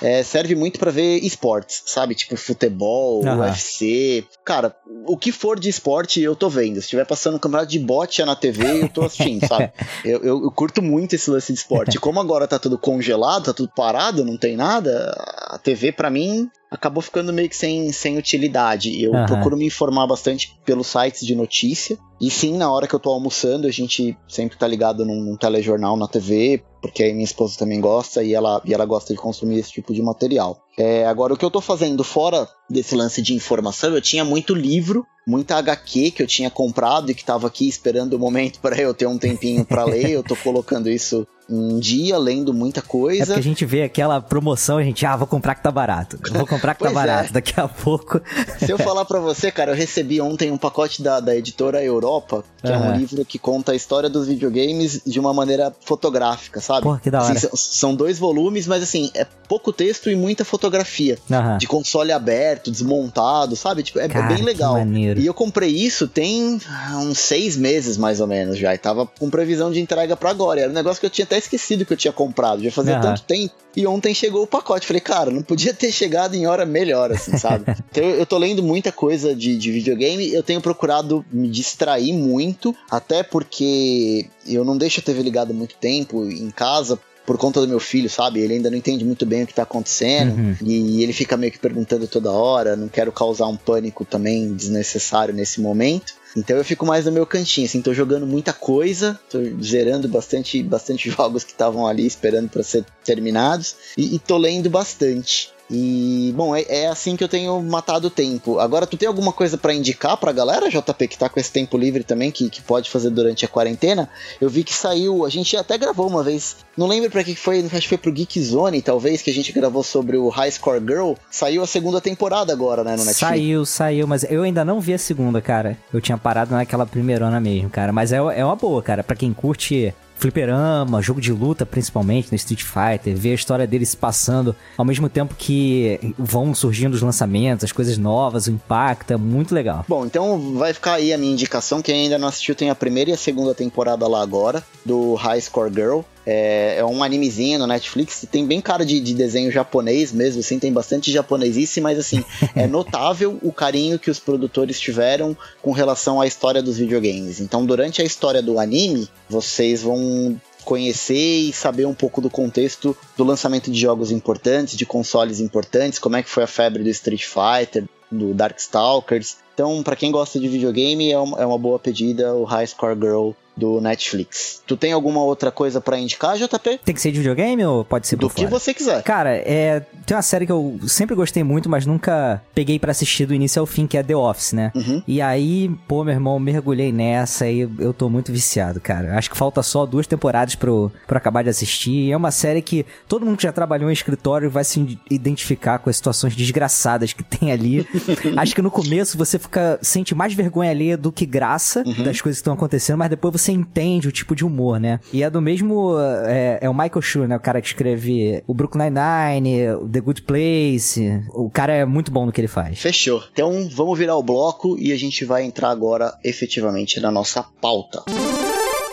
é, 0.02 0.24
serve 0.24 0.56
muito 0.56 0.80
para 0.80 0.92
ver 0.92 1.20
esportes, 1.20 1.84
sabe? 1.86 2.16
Tipo 2.16 2.36
futebol, 2.36 3.24
uhum. 3.24 3.40
UFC. 3.40 4.26
Cara, 4.44 4.76
o 5.06 5.18
que 5.18 5.32
for 5.32 5.60
de 5.60 5.70
esporte 5.70 6.22
eu 6.22 6.36
tô 6.36 6.50
vendo. 6.50 6.76
Se 6.76 6.82
estiver 6.82 7.06
passando 7.06 7.36
um 7.36 7.40
campeonato 7.40 7.72
de 7.72 7.80
bote 7.80 8.24
na 8.24 8.36
TV, 8.36 8.84
eu 8.84 8.90
tô 8.90 9.04
assistindo, 9.04 9.46
sabe? 9.48 9.72
Eu, 10.04 10.22
eu, 10.22 10.44
eu, 10.44 10.52
curto 10.52 10.82
muito 10.82 11.16
esse 11.16 11.30
lance 11.30 11.54
de 11.54 11.60
esporte. 11.60 12.00
Como 12.00 12.20
agora 12.20 12.48
tá 12.48 12.60
tudo 12.60 12.78
congelado, 12.78 13.46
tá 13.46 13.54
tudo 13.54 13.72
parado, 13.76 14.26
não 14.26 14.38
tem 14.38 14.56
nada, 14.56 15.14
a 15.48 15.58
TV 15.58 15.92
para 15.92 16.10
mim 16.10 16.50
acabou 16.70 17.02
ficando 17.02 17.32
meio 17.34 17.50
que 17.50 17.56
sem, 17.56 17.92
sem 17.92 18.18
utilidade. 18.18 19.02
Eu 19.02 19.14
uhum. 19.14 19.26
procuro 19.26 19.58
me 19.58 19.66
informar 19.66 20.06
bastante 20.08 20.58
pelos 20.66 20.88
sites 20.88 21.26
de 21.26 21.36
notícia. 21.36 21.98
E 22.20 22.30
sim, 22.30 22.58
na 22.58 22.72
hora 22.72 22.88
que 22.88 22.94
eu 22.94 23.00
tô 23.00 23.10
almoçando, 23.12 23.68
a 23.68 23.72
gente 23.72 24.18
sempre 24.28 24.58
tá 24.58 24.68
ligado 24.68 25.06
num, 25.06 25.22
num 25.22 25.38
telejornal 25.38 25.98
na 25.98 26.08
TV, 26.08 26.64
porque 26.86 27.04
aí 27.04 27.14
minha 27.14 27.26
esposa 27.26 27.58
também 27.58 27.82
gosta 27.82 28.24
e 28.24 28.34
ela, 28.34 28.62
e 28.64 28.74
ela 28.74 28.86
gosta 28.86 29.14
de 29.14 29.20
consumir 29.20 29.58
esse 29.58 29.72
tipo 29.72 29.94
de 29.94 30.02
material. 30.02 30.60
É, 30.78 31.06
agora, 31.06 31.34
o 31.34 31.38
que 31.38 31.44
eu 31.44 31.50
tô 31.50 31.60
fazendo 31.62 32.04
fora 32.04 32.48
desse 32.70 32.96
lance 32.96 33.22
de 33.22 33.34
informação, 33.34 33.94
eu 33.94 34.02
tinha 34.02 34.24
muito 34.24 34.54
livro, 34.54 35.06
muita 35.26 35.56
HQ 35.58 36.12
que 36.12 36.22
eu 36.22 36.28
tinha 36.28 36.50
comprado 36.50 37.10
e 37.10 37.16
que 37.16 37.26
tava 37.26 37.48
aqui 37.48 37.68
esperando 37.68 38.14
o 38.14 38.20
momento 38.20 38.60
para 38.62 38.80
eu 38.80 38.94
ter 38.94 39.08
um 39.08 39.18
tempinho 39.18 39.66
para 39.66 39.84
ler. 39.84 40.12
Eu 40.12 40.24
tô 40.24 40.36
colocando 40.36 40.90
isso 40.90 41.28
um 41.50 41.80
dia 41.80 42.18
lendo 42.18 42.54
muita 42.54 42.82
coisa. 42.82 43.24
É 43.24 43.26
porque 43.28 43.40
a 43.40 43.44
gente 43.44 43.66
vê 43.66 43.84
aquela 43.84 44.20
promoção, 44.20 44.78
a 44.78 44.84
gente, 44.84 45.06
ah, 45.06 45.16
vou 45.16 45.28
comprar 45.28 45.56
que 45.56 45.62
tá 45.62 45.72
barato. 45.72 46.20
Vou 46.32 46.46
comprar 46.46 46.74
que 46.74 46.84
tá 46.84 46.90
é. 46.90 46.94
barato. 46.94 47.30
É. 47.30 47.34
Daqui 47.34 47.60
a 47.60 47.68
pouco. 47.68 48.20
Se 48.60 48.72
eu 48.72 48.78
falar 48.78 49.06
para 49.06 49.20
você, 49.20 49.52
cara, 49.52 49.72
eu 49.72 49.76
recebi 49.76 50.20
ontem 50.20 50.52
um 50.52 50.58
pacote 50.58 51.02
da, 51.02 51.20
da 51.20 51.36
editora 51.36 51.84
Europa, 51.84 52.44
que 52.62 52.68
uhum. 52.68 52.74
é 52.74 52.78
um 52.80 52.98
livro 52.98 53.24
que 53.24 53.38
conta 53.38 53.72
a 53.72 53.76
história 53.76 54.10
dos 54.10 54.28
videogames 54.28 55.02
de 55.06 55.20
uma 55.20 55.34
maneira 55.34 55.74
fotográfica, 55.82 56.60
sabe? 56.60 56.75
Porra, 56.82 57.00
que 57.00 57.12
da 57.12 57.24
hora. 57.24 57.34
Assim, 57.34 57.50
são 57.54 57.96
dois 57.96 58.18
volumes, 58.18 58.68
mas 58.68 58.84
assim, 58.84 59.12
é 59.14 59.26
pouco 59.48 59.72
texto 59.72 60.10
e 60.10 60.16
muita 60.16 60.44
fotografia. 60.44 61.18
Uhum. 61.30 61.58
De 61.58 61.68
console 61.68 62.12
aberto, 62.12 62.72
desmontado, 62.72 63.56
sabe? 63.56 63.84
Tipo, 63.84 64.00
é, 64.00 64.08
cara, 64.08 64.34
bem 64.34 64.44
legal. 64.44 64.76
E 65.18 65.26
eu 65.26 65.34
comprei 65.34 65.70
isso 65.70 66.08
tem 66.08 66.60
uns 66.94 67.20
seis 67.20 67.56
meses, 67.56 67.98
mais 67.98 68.20
ou 68.20 68.28
menos, 68.28 68.58
já. 68.58 68.74
E 68.74 68.78
tava 68.78 69.06
com 69.06 69.30
previsão 69.30 69.72
de 69.72 69.80
entrega 69.80 70.16
para 70.16 70.30
agora. 70.30 70.62
Era 70.62 70.70
um 70.70 70.74
negócio 70.74 71.00
que 71.00 71.06
eu 71.06 71.10
tinha 71.10 71.26
até 71.26 71.38
esquecido 71.38 71.86
que 71.86 71.94
eu 71.94 71.98
tinha 71.98 72.14
comprado. 72.14 72.64
Já 72.64 72.72
fazia 72.72 72.96
uhum. 72.96 73.02
tanto 73.02 73.24
tempo. 73.24 73.54
E 73.76 73.86
ontem 73.86 74.14
chegou 74.14 74.44
o 74.44 74.48
pacote. 74.48 74.88
Falei, 74.88 75.02
cara, 75.02 75.30
não 75.30 75.42
podia 75.42 75.74
ter 75.74 75.92
chegado 75.92 76.36
em 76.36 76.48
hora 76.48 76.66
melhor, 76.66 77.12
assim, 77.12 77.38
sabe? 77.38 77.66
então 77.92 78.04
eu 78.04 78.26
tô 78.26 78.38
lendo 78.38 78.64
muita 78.64 78.92
coisa 78.92 79.36
de, 79.36 79.58
de 79.58 79.72
videogame. 79.72 80.34
Eu 80.34 80.42
tenho 80.42 80.62
procurado 80.62 81.26
me 81.32 81.50
distrair 81.50 82.14
muito, 82.14 82.74
até 82.90 83.22
porque 83.22 84.28
eu 84.46 84.64
não 84.64 84.78
deixo 84.78 85.00
a 85.00 85.04
TV 85.04 85.22
ligada 85.22 85.54
muito 85.54 85.76
tempo 85.76 86.26
em 86.26 86.50
casa 86.52 87.00
por 87.26 87.38
conta 87.38 87.60
do 87.60 87.68
meu 87.68 87.80
filho, 87.80 88.10
sabe? 88.10 88.40
Ele 88.40 88.54
ainda 88.54 88.70
não 88.70 88.78
entende 88.78 89.04
muito 89.04 89.26
bem 89.26 89.44
o 89.44 89.48
que 89.48 89.54
tá 89.54 89.64
acontecendo 89.64 90.36
uhum. 90.36 90.56
e 90.62 91.02
ele 91.02 91.12
fica 91.12 91.36
meio 91.36 91.52
que 91.52 91.60
perguntando 91.60 92.08
toda 92.08 92.32
hora. 92.32 92.76
Não 92.76 92.88
quero 92.88 93.12
causar 93.12 93.48
um 93.48 93.58
pânico 93.58 94.06
também 94.06 94.54
desnecessário 94.54 95.34
nesse 95.34 95.60
momento. 95.60 96.14
Então 96.38 96.58
eu 96.58 96.66
fico 96.66 96.86
mais 96.86 97.06
no 97.06 97.12
meu 97.12 97.26
cantinho, 97.26 97.66
assim, 97.66 97.82
tô 97.82 97.94
jogando 97.94 98.28
muita 98.28 98.52
coisa, 98.52 99.18
tô 99.30 99.40
zerando 99.64 100.08
bastante, 100.08 100.62
bastante 100.62 101.10
jogos 101.10 101.44
que 101.44 101.52
estavam 101.52 101.88
ali 101.88 102.06
esperando 102.06 102.50
para 102.50 102.62
ser 102.62 102.86
terminados 103.04 103.76
e, 103.98 104.16
e 104.16 104.20
tô 104.20 104.38
lendo 104.38 104.70
bastante. 104.70 105.55
E, 105.70 106.32
bom, 106.36 106.56
é, 106.56 106.64
é, 106.68 106.88
assim 106.88 107.16
que 107.16 107.24
eu 107.24 107.28
tenho 107.28 107.60
matado 107.62 108.08
o 108.08 108.12
tempo. 108.12 108.60
Agora, 108.60 108.86
tu 108.86 108.98
tem 108.98 109.08
alguma 109.08 109.34
coisa 109.34 109.58
para 109.58 109.74
indicar 109.74 110.16
pra 110.18 110.32
galera, 110.32 110.70
JP, 110.70 111.08
que 111.08 111.18
tá 111.18 111.28
com 111.28 111.40
esse 111.40 111.52
tempo 111.52 111.78
livre 111.78 112.04
também, 112.04 112.32
que, 112.32 112.50
que 112.50 112.62
pode 112.62 112.90
fazer 112.90 113.10
durante 113.10 113.46
a 113.46 113.48
quarentena? 113.48 114.10
Eu 114.40 114.50
vi 114.50 114.64
que 114.64 114.74
saiu, 114.74 115.26
a 115.26 115.30
gente 115.30 115.58
até 115.58 115.78
gravou 115.78 116.08
uma 116.08 116.24
vez, 116.24 116.58
não 116.78 116.88
lembro 116.88 117.10
pra 117.10 117.24
que 117.24 117.36
foi, 117.36 117.60
acho 117.66 117.82
que 117.82 117.90
foi 117.90 117.98
pro 117.98 118.12
Geek 118.12 118.42
Zone, 118.42 118.82
talvez, 118.82 119.22
que 119.22 119.32
a 119.32 119.34
gente 119.34 119.52
gravou 119.52 119.84
sobre 119.84 120.18
o 120.18 120.30
High 120.30 120.52
Score 120.52 120.80
Girl. 120.80 121.14
Saiu 121.32 121.64
a 121.64 121.68
segunda 121.68 122.00
temporada 122.00 122.54
agora, 122.54 122.84
né, 122.84 122.92
no 122.92 122.98
Netflix. 122.98 123.18
Saiu, 123.18 123.66
saiu, 123.66 124.08
mas 124.08 124.24
eu 124.30 124.44
ainda 124.44 124.64
não 124.64 124.80
vi 124.80 124.94
a 124.94 125.00
segunda, 125.00 125.42
cara. 125.42 125.78
Eu 125.92 126.00
tinha 126.00 126.18
parado 126.18 126.54
naquela 126.54 126.86
primeirona 126.86 127.40
mesmo, 127.40 127.70
cara. 127.70 127.92
Mas 127.92 128.12
é, 128.12 128.18
é 128.18 128.46
uma 128.46 128.56
boa, 128.56 128.84
cara, 128.84 129.04
pra 129.04 129.16
quem 129.16 129.34
curte 129.34 129.94
fliperama, 130.16 131.02
jogo 131.02 131.22
de 131.22 131.32
luta 131.32 131.66
principalmente 131.66 132.32
no 132.32 132.36
Street 132.36 132.64
Fighter, 132.64 133.16
ver 133.16 133.32
a 133.32 133.36
história 133.36 133.68
deles 133.68 133.94
passando 133.94 134.56
ao 134.78 134.86
mesmo 134.86 135.10
tempo 135.10 135.36
que 135.38 136.00
vão 136.18 136.54
surgindo 136.54 136.94
os 136.94 137.02
lançamentos, 137.02 137.64
as 137.66 137.72
coisas 137.72 137.98
novas, 137.98 138.48
o 138.48 138.52
impacto, 138.52 139.12
é 139.12 139.18
muito 139.18 139.54
legal. 139.54 139.86
Bom, 139.88 140.06
então 140.06 140.56
vai 140.56 140.74
ficar 140.74 140.94
aí 140.94 141.14
a 141.14 141.18
minha 141.18 141.32
indicação, 141.32 141.82
quem 141.82 142.04
ainda 142.04 142.18
não 142.18 142.28
assistiu 142.28 142.56
tem 142.56 142.70
a 142.70 142.76
primeira 142.76 143.12
e 143.12 143.14
a 143.14 143.18
segunda 143.18 143.54
temporada 143.54 144.08
lá 144.08 144.22
agora, 144.22 144.64
do 144.86 145.16
High 145.16 145.42
Score 145.42 145.74
Girl. 145.74 146.02
É, 146.26 146.78
é, 146.80 146.86
um 146.86 147.04
animezinho 147.04 147.60
no 147.60 147.68
Netflix, 147.68 148.26
tem 148.32 148.46
bem 148.46 148.60
cara 148.60 148.86
de, 148.86 149.00
de, 149.00 149.14
desenho 149.14 149.52
japonês 149.52 150.12
mesmo, 150.12 150.40
assim, 150.40 150.58
tem 150.58 150.74
bastante 150.74 151.12
japonesice, 151.12 151.80
mas 151.80 152.00
assim, 152.00 152.24
é 152.56 152.66
notável 152.66 153.38
o 153.44 153.52
carinho 153.52 154.00
que 154.00 154.10
os 154.10 154.20
produtores 154.20 154.80
tiveram 154.80 155.38
com 155.62 155.72
relação 155.72 156.20
à 156.20 156.26
história 156.26 156.64
dos 156.64 156.78
videogames. 156.78 157.40
Então, 157.40 157.66
durante 157.66 158.02
a 158.02 158.06
história 158.06 158.42
do 158.42 158.60
anime, 158.60 159.08
vocês 159.30 159.84
vão 159.84 160.40
conhecer 160.64 161.14
e 161.14 161.54
saber 161.54 161.86
um 161.86 161.94
pouco 161.94 162.20
do 162.20 162.30
contexto 162.30 162.98
do 163.16 163.24
lançamento 163.24 163.70
de 163.70 163.80
jogos 163.80 164.10
importantes, 164.10 164.76
de 164.76 164.86
consoles 164.86 165.40
importantes, 165.40 166.00
como 166.00 166.16
é 166.16 166.24
que 166.24 166.30
foi 166.30 166.44
a 166.44 166.48
febre 166.48 166.84
do 166.84 166.90
Street 166.90 167.24
Fighter, 167.24 167.86
do 168.12 168.34
Darkstalkers. 168.34 169.38
Então, 169.54 169.84
para 169.84 169.96
quem 169.96 170.12
gosta 170.12 170.40
de 170.40 170.48
videogame, 170.48 171.12
é 171.12 171.20
uma, 171.20 171.40
é 171.40 171.46
uma 171.46 171.58
boa 171.58 171.78
pedida 171.78 172.34
o 172.34 172.44
High 172.44 172.68
Score 172.68 172.96
Girl 172.96 173.32
do 173.56 173.80
Netflix. 173.80 174.62
Tu 174.66 174.76
tem 174.76 174.92
alguma 174.92 175.22
outra 175.22 175.52
coisa 175.52 175.80
para 175.80 175.98
indicar, 175.98 176.38
JP? 176.38 176.80
Tem 176.84 176.96
que 176.96 177.02
ser 177.02 177.12
de 177.12 177.20
videogame 177.20 177.66
ou 177.66 177.86
pode 177.86 178.08
ser 178.08 178.16
do 178.16 178.30
que 178.30 178.46
você 178.46 178.74
quiser? 178.74 179.02
Cara, 179.04 179.36
é 179.36 179.84
tem 180.06 180.16
uma 180.16 180.22
série 180.22 180.46
que 180.46 180.52
eu 180.52 180.80
sempre 180.88 181.16
gostei 181.16 181.44
muito, 181.44 181.68
mas 181.68 181.86
nunca 181.86 182.42
peguei 182.54 182.78
para 182.78 182.92
assistir 182.92 183.26
do 183.26 183.34
início 183.34 183.60
ao 183.60 183.66
fim, 183.66 183.88
que 183.88 183.98
é 183.98 184.04
The 184.04 184.16
Office, 184.16 184.54
né? 184.54 184.72
Uhum. 184.76 185.02
E 185.08 185.22
aí, 185.22 185.70
pô, 185.88 186.04
meu 186.04 186.14
irmão, 186.14 186.40
mergulhei 186.40 186.92
nessa 186.92 187.48
e 187.48 187.62
eu 187.80 187.94
tô 187.94 188.08
muito 188.08 188.32
viciado, 188.32 188.80
cara. 188.80 189.18
Acho 189.18 189.32
que 189.32 189.38
falta 189.38 189.64
só 189.64 189.86
duas 189.86 190.06
temporadas 190.06 190.54
pro, 190.56 190.92
pro 191.08 191.18
acabar 191.18 191.44
de 191.44 191.50
assistir. 191.50 192.12
É 192.12 192.18
uma 192.18 192.30
série 192.30 192.62
que 192.62 192.86
todo 193.08 193.26
mundo 193.26 193.38
que 193.38 193.44
já 193.44 193.52
trabalhou 193.52 193.90
em 193.90 193.94
escritório 193.94 194.50
vai 194.50 194.64
se 194.64 195.00
identificar 195.10 195.80
com 195.80 195.90
as 195.90 195.96
situações 195.96 196.36
desgraçadas 196.36 197.12
que 197.12 197.24
tem 197.24 197.52
ali. 197.52 197.88
Acho 198.38 198.54
que 198.54 198.62
no 198.62 198.70
começo 198.70 199.18
você 199.18 199.40
fica 199.40 199.80
sente 199.82 200.14
mais 200.14 200.34
vergonha 200.34 200.70
ali 200.70 200.96
do 200.96 201.12
que 201.12 201.26
graça 201.26 201.84
uhum. 201.86 202.04
das 202.04 202.22
coisas 202.22 202.38
que 202.38 202.42
estão 202.42 202.54
acontecendo, 202.54 202.98
mas 202.98 203.10
depois 203.10 203.32
você 203.32 203.45
entende 203.52 204.08
o 204.08 204.12
tipo 204.12 204.36
de 204.36 204.46
humor, 204.46 204.80
né? 204.80 205.00
E 205.12 205.24
é 205.24 205.30
do 205.30 205.42
mesmo. 205.42 205.96
É, 206.26 206.60
é 206.62 206.70
o 206.70 206.74
Michael 206.74 207.02
Schur, 207.02 207.28
né? 207.28 207.36
O 207.36 207.40
cara 207.40 207.62
que 207.62 207.68
escreve 207.68 208.44
o 208.48 208.54
Brooklyn 208.54 208.90
Nine-Nine, 208.90 209.90
The 209.92 210.02
Good 210.02 210.22
Place. 210.24 211.24
O 211.34 211.50
cara 211.50 211.74
é 211.74 211.86
muito 211.86 212.12
bom 212.12 212.26
no 212.26 212.32
que 212.32 212.42
ele 212.42 212.48
faz. 212.48 212.80
Fechou. 212.80 213.24
Então 213.32 213.68
vamos 213.70 213.98
virar 213.98 214.16
o 214.16 214.24
bloco 214.24 214.78
e 214.80 214.92
a 214.92 214.98
gente 214.98 215.26
vai 215.26 215.44
entrar 215.44 215.70
agora 215.70 216.14
efetivamente 216.24 217.00
na 217.00 217.12
nossa 217.12 217.44
pauta. 217.62 218.04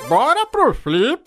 Bora 0.08 0.46
pro 0.46 0.74
flip! 0.74 1.22